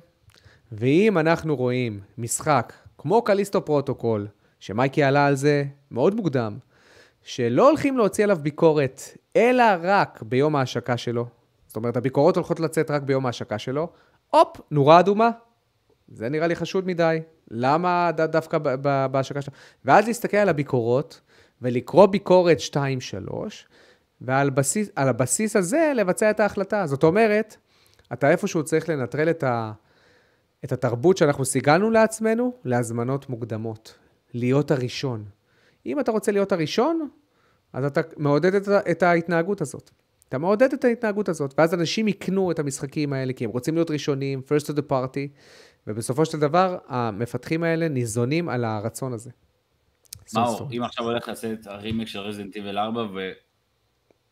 [0.72, 4.26] ואם אנחנו רואים משחק כמו Callisto Protocol,
[4.60, 6.58] שמייקי עלה על זה מאוד מוקדם,
[7.22, 9.02] שלא הולכים להוציא עליו ביקורת,
[9.36, 11.26] אלא רק ביום ההשקה שלו,
[11.66, 13.88] זאת אומרת, הביקורות הולכות לצאת רק ביום ההשקה שלו,
[14.30, 15.30] הופ, נורה אדומה.
[16.08, 17.20] זה נראה לי חשוד מדי.
[17.50, 18.58] למה דווקא
[19.10, 19.52] בהשקה שלו?
[19.84, 21.20] ואז להסתכל על הביקורות,
[21.62, 22.76] ולקרוא ביקורת 2-3,
[24.20, 26.86] ועל בסיס, הבסיס הזה לבצע את ההחלטה.
[26.86, 27.56] זאת אומרת,
[28.12, 29.72] אתה איפשהו צריך לנטרל את, ה,
[30.64, 33.98] את התרבות שאנחנו סיגלנו לעצמנו להזמנות מוקדמות.
[34.34, 35.24] להיות הראשון.
[35.86, 37.08] אם אתה רוצה להיות הראשון,
[37.72, 39.90] אז אתה מעודד את, את ההתנהגות הזאת.
[40.28, 43.90] אתה מעודד את ההתנהגות הזאת, ואז אנשים יקנו את המשחקים האלה, כי הם רוצים להיות
[43.90, 45.28] ראשונים, first to the party,
[45.86, 49.30] ובסופו של דבר, המפתחים האלה ניזונים על הרצון הזה.
[50.34, 53.06] מאור, אם עכשיו הולך לעשות את הרימק של רזידנט איבל 4,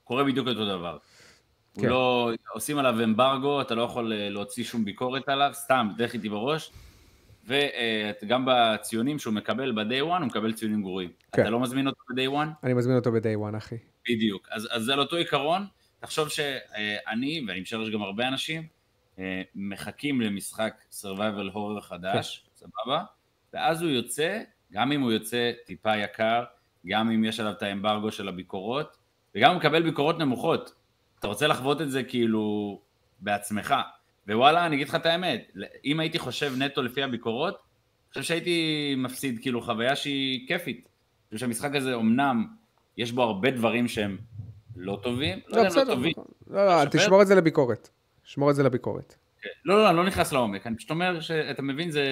[0.04, 0.98] וקורה בדיוק אותו דבר.
[1.80, 1.88] כן.
[1.88, 6.28] לא, עושים עליו אמברגו, אתה לא יכול אה, להוציא שום ביקורת עליו, סתם, דרך איתי
[6.28, 6.70] בראש.
[7.46, 11.10] וגם בציונים שהוא מקבל ב-day one, הוא מקבל ציונים גרועים.
[11.32, 11.42] כן.
[11.42, 12.48] אתה לא מזמין אותו ב-day one?
[12.62, 13.76] אני מזמין אותו ב-day one, אחי.
[14.08, 14.48] בדיוק.
[14.50, 15.66] אז, אז זה על אותו עיקרון.
[16.00, 18.66] תחשוב שאני, ואני משער שגם הרבה אנשים,
[19.54, 22.66] מחכים למשחק survival horror חדש, כן.
[22.66, 23.04] סבבה?
[23.52, 24.40] ואז הוא יוצא,
[24.72, 26.44] גם אם הוא יוצא טיפה יקר,
[26.86, 28.96] גם אם יש עליו את האמברגו של הביקורות,
[29.34, 30.74] וגם הוא מקבל ביקורות נמוכות.
[31.18, 32.78] אתה רוצה לחוות את זה כאילו
[33.20, 33.74] בעצמך.
[34.28, 35.52] ווואלה, אני אגיד לך את האמת,
[35.84, 40.76] אם הייתי חושב נטו לפי הביקורות, אני חושב שהייתי מפסיד כאילו חוויה שהיא כיפית.
[40.76, 42.46] אני חושב שהמשחק הזה אמנם,
[42.96, 44.18] יש בו הרבה דברים שהם
[44.76, 46.12] לא טובים, לא, לא יודע אם לא טובים.
[46.46, 47.88] לא, לא, תשמור את זה לביקורת.
[48.24, 49.14] שמור את זה לביקורת.
[49.42, 49.48] כן.
[49.64, 52.04] לא, לא, אני לא נכנס לעומק, אני פשוט אומר שאתה מבין, זה...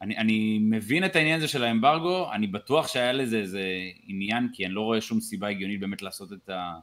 [0.00, 3.62] אני, אני מבין את העניין הזה של האמברגו, אני בטוח שהיה לזה איזה
[4.06, 6.78] עניין, כי אני לא רואה שום סיבה הגיונית באמת לעשות את, ה,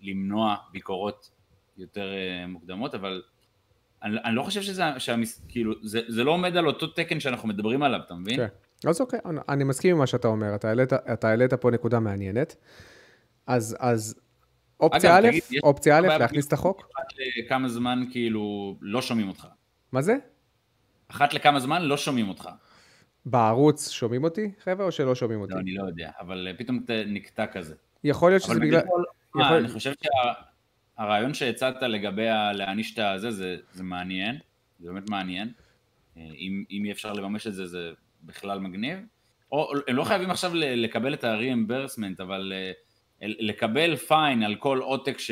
[0.00, 1.30] למנוע ביקורות
[1.76, 2.12] יותר
[2.48, 3.22] מוקדמות, אבל
[4.02, 7.48] אני, אני לא חושב שזה, שהמס, כאילו, זה, זה לא עומד על אותו תקן שאנחנו
[7.48, 8.36] מדברים עליו, אתה מבין?
[8.36, 8.46] כן.
[8.88, 10.54] אז אוקיי, אני מסכים עם מה שאתה אומר,
[11.12, 12.56] אתה העלית, פה נקודה מעניינת.
[13.46, 14.20] אז, אז
[14.80, 16.88] אופציה אגב, א', תגיד, אופציה א', להכניס את החוק?
[16.96, 17.06] אחת
[17.38, 19.46] לכמה זמן כאילו לא שומעים אותך.
[19.92, 20.16] מה זה?
[21.08, 22.48] אחת לכמה זמן לא שומעים אותך.
[23.26, 25.54] בערוץ שומעים אותי, חבר'ה, או שלא שומעים אותי?
[25.54, 27.74] לא, אני לא יודע, אבל פתאום נקטע כזה.
[28.04, 28.80] יכול להיות שזה בגלל...
[29.30, 29.56] יכול...
[29.56, 29.92] אני חושב
[30.98, 34.38] שהרעיון שהצעת לגבי להעניש את הזה, זה, זה מעניין,
[34.80, 35.52] זה באמת מעניין.
[36.16, 37.90] אה, אם, אם אי אפשר לממש את זה, זה
[38.22, 38.98] בכלל מגניב.
[39.52, 42.72] או הם לא חייבים עכשיו לקבל את ה-reimbursement, אבל אה,
[43.20, 45.30] לקבל פיין על כל עותק ש...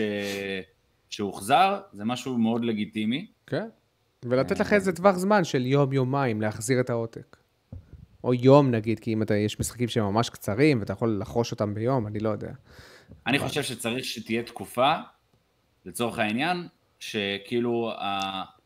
[1.10, 3.26] שהוחזר, זה משהו מאוד לגיטימי.
[3.46, 3.68] כן,
[4.24, 7.36] ולתת לך איזה טווח זמן של יום-יומיים להחזיר את העותק.
[8.24, 11.74] או יום נגיד, כי אם אתה, יש משחקים שהם ממש קצרים ואתה יכול לחרוש אותם
[11.74, 12.52] ביום, אני לא יודע.
[13.26, 14.94] אני חושב שצריך שתהיה תקופה,
[15.84, 16.68] לצורך העניין,
[16.98, 17.92] שכאילו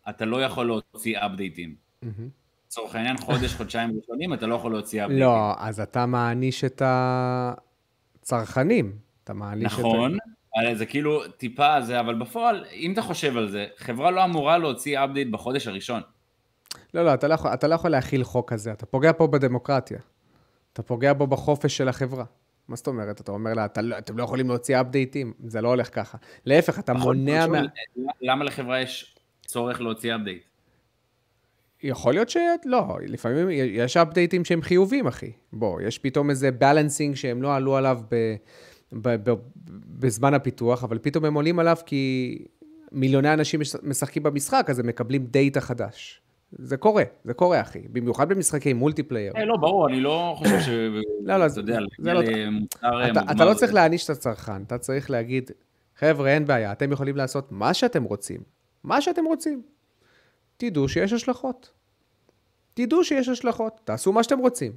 [0.08, 1.74] אתה לא יכול להוציא אפדייטים.
[2.66, 5.26] לצורך העניין, חודש, חודשיים ראשונים, אתה לא יכול להוציא אפדייטים.
[5.26, 6.82] לא, אז אתה מעניש את
[8.22, 8.98] הצרכנים.
[9.24, 10.20] אתה מעניש נכון, את...
[10.56, 14.58] נכון, זה כאילו טיפה זה, אבל בפועל, אם אתה חושב על זה, חברה לא אמורה
[14.58, 16.02] להוציא אפדייט בחודש הראשון.
[16.94, 19.98] לא, לא, אתה לא, יכול, אתה לא יכול להכיל חוק כזה, אתה פוגע פה בדמוקרטיה.
[20.72, 22.24] אתה פוגע בו בחופש של החברה.
[22.70, 23.20] מה זאת אומרת?
[23.20, 26.18] אתה אומר לה, אתה לא, אתם לא יכולים להוציא אפדייטים, זה לא הולך ככה.
[26.46, 27.62] להפך, אתה נכון, מונע מה...
[28.20, 29.16] למה לחברה יש
[29.46, 30.42] צורך להוציא update?
[31.82, 35.32] יכול להיות שלא, לפעמים יש אפדייטים שהם חיובים, אחי.
[35.52, 38.34] בוא, יש פתאום איזה balancing שהם לא עלו עליו ב...
[39.98, 42.36] בזמן הפיתוח, אבל פתאום הם עולים עליו כי
[42.92, 46.22] מיליוני אנשים משחקים במשחק, אז הם מקבלים דאטה חדש.
[46.52, 47.88] זה קורה, זה קורה, אחי.
[47.92, 49.32] במיוחד במשחקי multiplayer.
[49.46, 50.68] לא, ברור, אני לא חושב ש...
[51.28, 52.20] לא, לא, אתה יודע, זה לא...
[53.10, 55.50] אתה, אתה לא צריך להעניש את הצרכן, אתה צריך להגיד,
[55.96, 58.40] חבר'ה, אין בעיה, אתם יכולים לעשות מה שאתם רוצים.
[58.84, 59.62] מה שאתם רוצים.
[60.56, 61.70] תדעו שיש השלכות.
[62.74, 64.72] תדעו שיש השלכות, תעשו מה שאתם רוצים.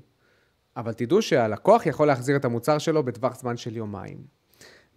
[0.78, 4.18] אבל תדעו שהלקוח יכול להחזיר את המוצר שלו בטווח זמן של יומיים.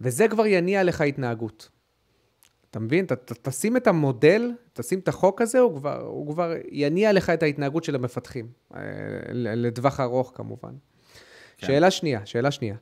[0.01, 1.69] וזה כבר יניע לך התנהגות.
[2.71, 3.05] אתה מבין?
[3.05, 7.29] ת, ת, תשים את המודל, תשים את החוק הזה, הוא כבר, הוא כבר יניע לך
[7.29, 8.47] את ההתנהגות של המפתחים.
[8.75, 8.81] אה,
[9.33, 10.71] לטווח ארוך כמובן.
[11.57, 11.67] כן.
[11.67, 12.75] שאלה שנייה, שאלה שנייה.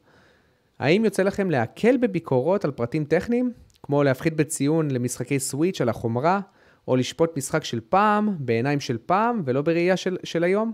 [0.79, 3.53] האם יוצא לכם להקל בביקורות על פרטים טכניים,
[3.83, 6.39] כמו להפחית בציון למשחקי סוויץ' על החומרה,
[6.87, 10.73] או לשפוט משחק של פעם, בעיניים של פעם, ולא בראייה של, של היום?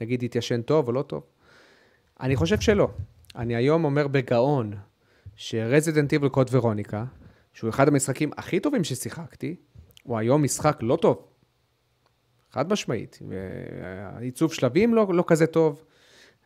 [0.00, 1.22] נגיד התיישן טוב או לא טוב?
[2.20, 2.88] אני חושב שלא.
[3.36, 4.72] אני היום אומר בגאון
[5.36, 7.04] שרזידנט איבל קוד ורוניקה,
[7.58, 9.56] שהוא אחד המשחקים הכי טובים ששיחקתי,
[10.02, 11.26] הוא היום משחק לא טוב.
[12.50, 13.18] חד משמעית.
[14.20, 15.84] עיצוב שלבים לא, לא כזה טוב,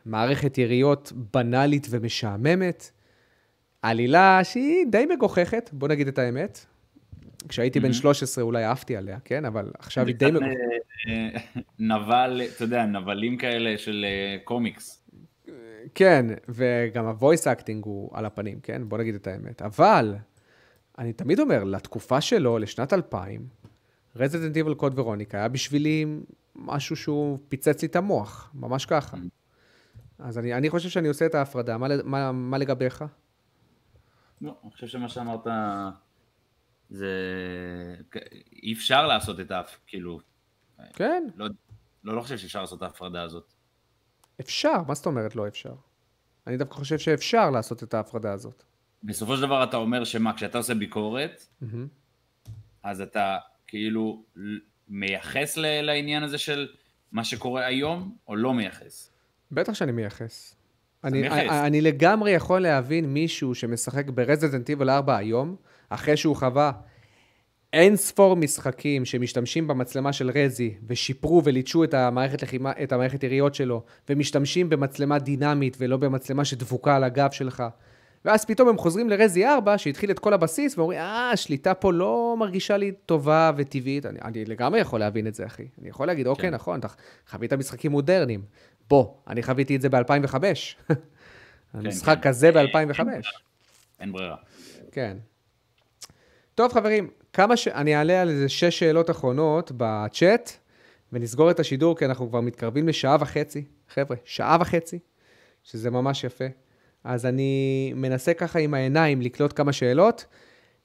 [0.05, 2.91] מערכת יריות בנאלית ומשעממת,
[3.81, 6.65] עלילה שהיא די מגוחכת, בוא נגיד את האמת.
[7.49, 9.45] כשהייתי בן 13 אולי עפתי עליה, כן?
[9.45, 10.55] אבל עכשיו היא די מגוחכת.
[11.07, 11.39] אה,
[11.79, 15.03] נבל, אתה יודע, נבלים כאלה של אה, קומיקס.
[15.95, 18.81] כן, וגם ה-voice acting הוא על הפנים, כן?
[18.89, 19.61] בוא נגיד את האמת.
[19.61, 20.15] אבל,
[20.97, 23.47] אני תמיד אומר, לתקופה שלו, לשנת 2000,
[24.15, 26.05] Resident Evil Code ורוניקה היה בשבילי
[26.55, 29.17] משהו שהוא פיצץ לי את המוח, ממש ככה.
[29.17, 29.19] Mm.
[30.19, 31.77] אז אני, אני חושב שאני עושה את ההפרדה.
[31.77, 33.05] מה, מה, מה לגביך?
[34.41, 35.47] לא, אני חושב שמה שאמרת
[36.89, 37.07] זה...
[38.63, 40.19] אי אפשר לעשות את האף, כאילו...
[40.93, 41.23] כן.
[41.35, 41.47] לא,
[42.03, 43.53] לא, לא חושב שאפשר לעשות את ההפרדה הזאת.
[44.39, 45.73] אפשר, מה זאת אומרת לא אפשר?
[46.47, 48.63] אני דווקא חושב שאפשר לעשות את ההפרדה הזאת.
[49.03, 51.65] בסופו של דבר אתה אומר שמה, כשאתה עושה ביקורת, mm-hmm.
[52.83, 54.23] אז אתה כאילו
[54.89, 56.67] מייחס לעניין הזה של
[57.11, 59.09] מה שקורה היום, או לא מייחס?
[59.51, 60.55] בטח שאני מייחס.
[61.03, 65.55] אני, אני, אני לגמרי יכול להבין מישהו שמשחק ברזידנט איבל 4 היום,
[65.89, 66.71] אחרי שהוא חווה
[67.73, 73.55] אין ספור משחקים שמשתמשים במצלמה של רזי ושיפרו וליטשו את המערכת לחימה, את המערכת יריות
[73.55, 77.63] שלו, ומשתמשים במצלמה דינמית ולא במצלמה שדבוקה על הגב שלך.
[78.25, 82.35] ואז פתאום הם חוזרים לרזי 4, שהתחיל את כל הבסיס, ואומרים, אה, השליטה פה לא
[82.39, 84.05] מרגישה לי טובה וטבעית.
[84.05, 85.67] אני, אני לגמרי יכול להבין את זה, אחי.
[85.81, 86.55] אני יכול להגיד, אוקיי, כן.
[86.55, 86.87] נכון, אתה
[87.29, 88.41] חווית משחקים מודרניים.
[88.89, 90.39] בוא, אני חוויתי את זה ב-2005.
[90.39, 90.95] כן,
[91.73, 92.29] המשחק כן.
[92.29, 93.01] כזה ב-2005.
[93.99, 94.35] אין ברירה.
[94.91, 95.17] כן.
[96.55, 97.67] טוב, חברים, כמה ש...
[97.67, 100.51] אני אעלה על איזה שש שאלות אחרונות בצ'אט,
[101.13, 103.63] ונסגור את השידור, כי אנחנו כבר מתקרבים לשעה וחצי.
[103.89, 104.99] חבר'ה, שעה וחצי,
[105.63, 106.45] שזה ממש יפה.
[107.03, 110.25] אז אני מנסה ככה עם העיניים לקלוט כמה שאלות.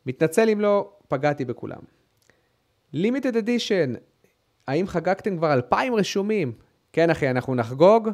[0.06, 1.80] מתנצל אם לא פגעתי בכולם.
[2.92, 3.94] לימיטד אדישן,
[4.66, 6.52] האם חגגתם כבר אלפיים רשומים?
[6.92, 8.08] כן, אחי, אנחנו נחגוג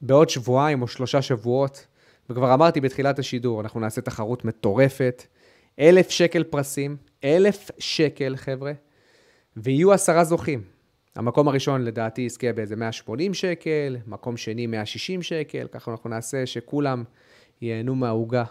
[0.00, 1.86] בעוד שבועיים או שלושה שבועות.
[2.30, 5.22] וכבר אמרתי בתחילת השידור, אנחנו נעשה תחרות מטורפת.
[5.80, 8.72] אלף שקל פרסים, אלף שקל, חבר'ה,
[9.56, 10.77] ויהיו עשרה זוכים.
[11.18, 17.04] המקום הראשון לדעתי יזכה באיזה 180 שקל, מקום שני 160 שקל, ככה אנחנו נעשה שכולם
[17.60, 18.44] ייהנו מהעוגה.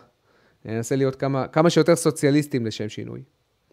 [0.66, 3.24] ננסה להיות כמה, כמה שיותר סוציאליסטים לשם שינוי.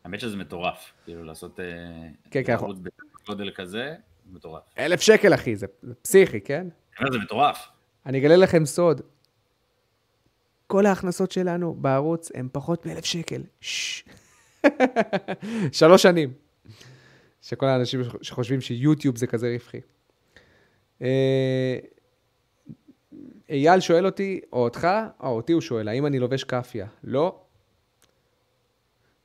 [0.04, 1.64] האמת שזה מטורף, כאילו לעשות אה,
[2.30, 2.78] כן, כן, ערוץ
[3.24, 3.94] בגודל כזה,
[4.32, 4.62] מטורף.
[4.78, 6.66] אלף שקל, אחי, זה, זה פסיכי, כן?
[6.96, 7.68] כן, זה מטורף.
[8.06, 9.00] אני אגלה לכם סוד.
[10.66, 13.42] כל ההכנסות שלנו בערוץ הן פחות מאלף שקל.
[15.72, 16.43] שלוש שנים.
[17.44, 19.80] שכל האנשים שחושבים שיוטיוב זה כזה רווחי.
[21.02, 21.78] אה,
[23.50, 24.88] אייל שואל אותי, או אותך,
[25.20, 26.86] או אותי הוא שואל, האם אני לובש כאפיה?
[27.04, 27.40] לא.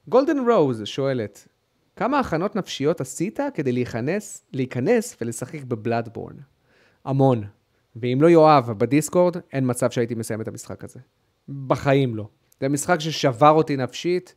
[0.08, 1.48] גולדן רוז שואלת,
[1.96, 6.36] כמה הכנות נפשיות עשית כדי להיכנס, להיכנס ולשחק בבלאדבורן?
[7.06, 7.44] המון.
[7.96, 11.00] ואם לא יואב בדיסקורד, אין מצב שהייתי מסיים את המשחק הזה.
[11.68, 12.28] בחיים לא.
[12.62, 14.36] זה משחק ששבר אותי נפשית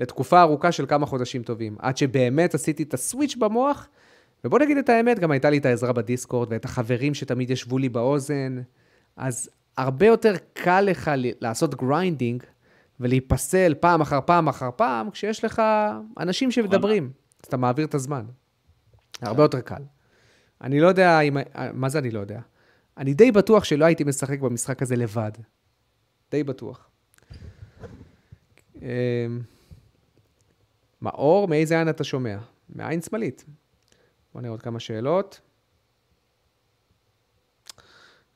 [0.00, 3.88] לתקופה ארוכה של כמה חודשים טובים, עד שבאמת עשיתי את ה switch במוח,
[4.44, 7.78] ובוא נגיד את האמת, גם הייתה לי את העזרה ב Discord ואת החברים שתמיד ישבו
[7.78, 8.60] לי באוזן,
[9.16, 11.10] אז הרבה יותר קל לך
[11.40, 12.42] לעשות grinding
[13.00, 15.62] ולהיפסל פעם אחר פעם אחר פעם, כשיש לך
[16.18, 17.10] אנשים שמדברים,
[17.42, 18.24] אז אתה מעביר את הזמן.
[19.22, 19.82] הרבה יותר קל.
[20.60, 21.36] אני לא יודע אם...
[21.72, 22.40] מה זה אני לא יודע?
[22.98, 25.32] אני די בטוח שלא הייתי משחק במשחק הזה לבד.
[26.30, 26.88] די בטוח.
[31.02, 32.38] מאור, מאיזה עין אתה שומע?
[32.68, 33.44] מעין שמאלית.
[34.34, 35.40] בוא נראה עוד כמה שאלות.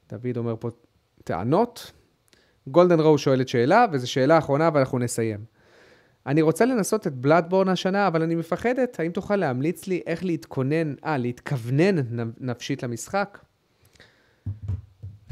[0.09, 0.69] דוד אומר פה
[1.25, 1.93] טענות.
[2.67, 5.45] גולדן רואו שואלת שאלה, וזו שאלה אחרונה ואנחנו נסיים.
[6.27, 9.01] אני רוצה לנסות את בלאדבורן השנה, אבל אני מפחדת.
[9.01, 11.97] האם תוכל להמליץ לי איך להתכונן, אה, להתכוונן
[12.41, 13.39] נפשית למשחק?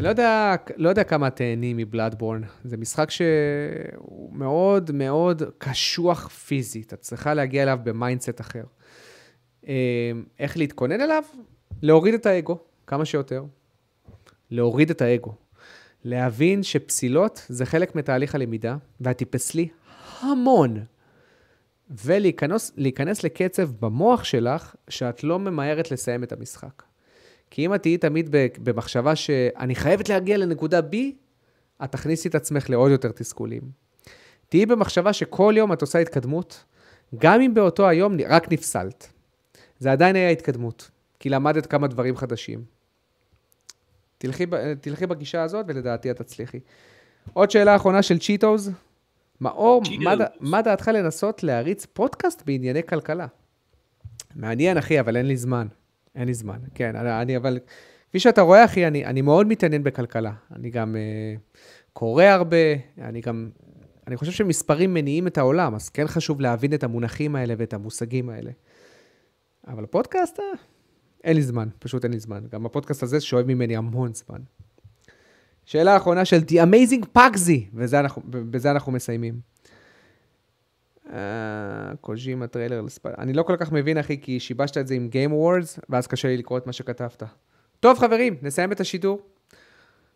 [0.03, 2.43] לא יודע, לא יודע כמה תהני מ-Bloodborne.
[2.65, 6.95] זה משחק שהוא מאוד מאוד קשוח פיזית.
[6.95, 8.65] את צריכה להגיע אליו ב mindset אחר.
[9.69, 11.23] אה, איך להתכונן אליו?
[11.83, 13.45] להוריד את האגו, כמה שיותר.
[14.51, 15.35] להוריד את האגו.
[16.05, 19.69] להבין שפסילות זה חלק מתהליך הלמידה, ואת תפסלי
[20.21, 20.85] המון.
[21.91, 26.83] ולהיכנס לקצב במוח שלך, שאת לא ממהרת לסיים את המשחק.
[27.55, 28.29] כי אם את תהיי תמיד
[28.63, 30.97] במחשבה שאני חייבת להגיע לנקודה B,
[31.85, 33.63] את תכניסי את עצמך לעוד יותר תסכולים.
[34.49, 36.65] תהיי במחשבה שכל יום את עושה התקדמות,
[37.19, 39.13] גם אם באותו היום רק נפסלת.
[39.79, 42.65] זה עדיין היה התקדמות, כי למדת כמה דברים חדשים.
[44.19, 44.47] תלכי,
[44.81, 46.61] תלכי בגישה הזאת ולדעתי את תצליחי.
[47.33, 48.71] עוד שאלה אחרונה של צ'יטוז.
[49.41, 53.27] מאור, מה, מה דעתך לנסות להריץ פודקאסט בענייני כלכלה?
[54.35, 55.67] מעניין, אחי, אבל אין לי זמן.
[56.15, 56.59] אין לי זמן.
[56.75, 57.59] כן, אני אבל...
[58.09, 60.33] כפי שאתה רואה, אחי, אני, אני מאוד מתעניין בכלכלה.
[60.57, 61.59] אני גם uh,
[61.93, 62.57] קורא הרבה,
[62.99, 63.51] אני גם...
[64.07, 68.31] אני חושב שמספרים מניעים את העולם, אז כן חשוב להבין את המונחים האלה ואת המושגים
[68.31, 68.51] האלה.
[69.69, 70.45] אבל פודקאסט, אה,
[71.25, 72.45] אין לי זמן, פשוט אין לי זמן.
[72.51, 74.41] גם הפודקאסט הזה שואב ממני המון זמן.
[75.65, 77.61] שאלה אחרונה של The Amazing Pugzy,
[78.33, 79.41] ובזה אנחנו מסיימים.
[81.11, 81.17] אה,
[82.01, 83.07] קוז'ימה trailer לספ...
[83.07, 86.29] אני לא כל כך מבין, אחי, כי שיבשת את זה עם Game Awards, ואז קשה
[86.29, 87.23] לי לקרוא את מה שכתבת.
[87.81, 89.23] טוב, חברים, נסיים את השידור.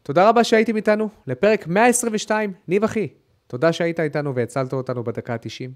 [0.03, 2.53] תודה רבה שהייתם איתנו לפרק 122.
[2.69, 3.09] ניב, אחי,
[3.47, 5.71] תודה שהיית איתנו והצלת אותנו בדקה ה-90.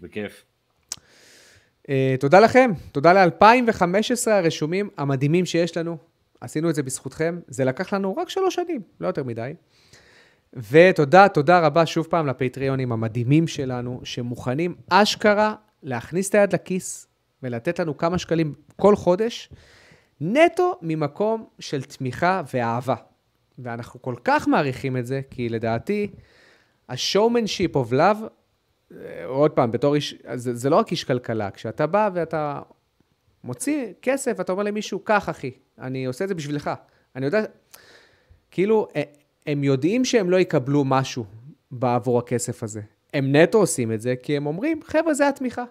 [0.00, 0.44] בכיף.
[1.82, 1.90] אה,
[2.20, 5.96] תודה לכם, תודה ל-2015 הרשומים המדהימים שיש לנו.
[6.40, 7.40] עשינו את זה בזכותכם.
[7.48, 9.52] זה לקח לנו רק שלוש שנים, לא יותר מדי.
[10.54, 17.06] ותודה, תודה רבה שוב פעם לפטריונים המדהימים שלנו, שמוכנים אשכרה להכניס את היד לכיס
[17.42, 19.48] ולתת לנו כמה שקלים כל חודש,
[20.20, 22.94] נטו ממקום של תמיכה ואהבה.
[23.58, 26.10] ואנחנו כל כך מעריכים את זה, כי לדעתי,
[26.88, 28.24] ה-showmanship of love,
[29.24, 32.62] עוד פעם, בתור איש, זה, זה לא רק איש כלכלה, כשאתה בא ואתה
[33.44, 36.70] מוציא כסף, אתה אומר למישהו, קח אחי, אני עושה את זה בשבילך.
[37.16, 37.44] אני יודע,
[38.50, 39.02] כאילו, אה,
[39.46, 41.24] הם יודעים שהם לא יקבלו משהו
[41.70, 42.80] בעבור הכסף הזה.
[43.14, 45.64] הם נטו עושים את זה כי הם אומרים, חבר'ה, זה התמיכה.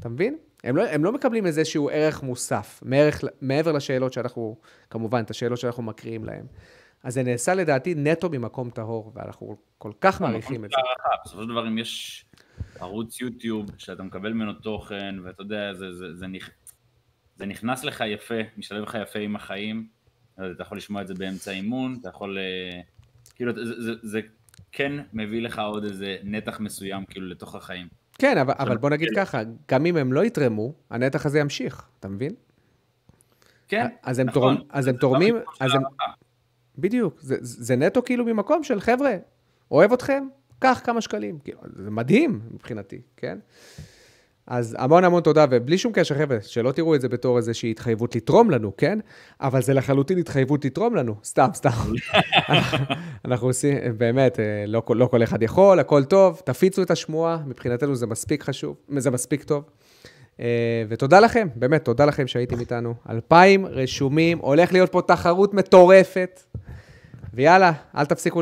[0.00, 0.38] אתה מבין?
[0.64, 4.56] הם לא, הם לא מקבלים איזשהו ערך מוסף, מערך, מעבר לשאלות שאנחנו,
[4.90, 6.46] כמובן, את השאלות שאנחנו מקריאים להם.
[7.02, 10.76] אז זה נעשה לדעתי נטו ממקום טהור, ואנחנו כל כך מעריכים את זה.
[11.24, 12.24] בסופו של דבר, אם יש
[12.80, 16.50] ערוץ יוטיוב שאתה מקבל ממנו תוכן, ואתה יודע, זה, זה, זה, נכ...
[17.36, 19.86] זה נכנס לך יפה, משתלב לך יפה עם החיים,
[20.34, 22.38] אתה יכול לשמוע את זה באמצע אימון, אתה יכול...
[23.34, 24.20] כאילו, זה, זה, זה
[24.72, 27.88] כן מביא לך עוד איזה נתח מסוים, כאילו, לתוך החיים.
[28.18, 32.08] כן, אבל, אבל בוא נגיד ככה, גם אם הם לא יתרמו, הנתח הזה ימשיך, אתה
[32.08, 32.34] מבין?
[33.68, 34.56] כן, אז הם, נכון.
[34.56, 35.82] תורמ, אז הם תורמים, אז הם...
[36.78, 39.14] בדיוק, זה, זה נטו כאילו ממקום של חבר'ה,
[39.70, 40.24] אוהב אתכם,
[40.58, 41.38] קח כמה שקלים.
[41.38, 43.38] כאילו, זה מדהים מבחינתי, כן?
[44.46, 48.16] אז המון המון תודה, ובלי שום קשר, חבר'ה, שלא תראו את זה בתור איזושהי התחייבות
[48.16, 48.98] לתרום לנו, כן?
[49.40, 51.70] אבל זה לחלוטין התחייבות לתרום לנו, סתם, סתם.
[53.24, 57.94] אנחנו עושים, באמת, אה, לא, לא כל אחד יכול, הכל טוב, תפיצו את השמועה, מבחינתנו
[57.94, 59.64] זה מספיק חשוב, זה מספיק טוב.
[60.40, 62.94] אה, ותודה לכם, באמת, תודה לכם שהייתם איתנו.
[63.10, 66.42] אלפיים רשומים, הולך להיות פה תחרות מטורפת,
[67.34, 68.30] ויאללה, אל תפסיקו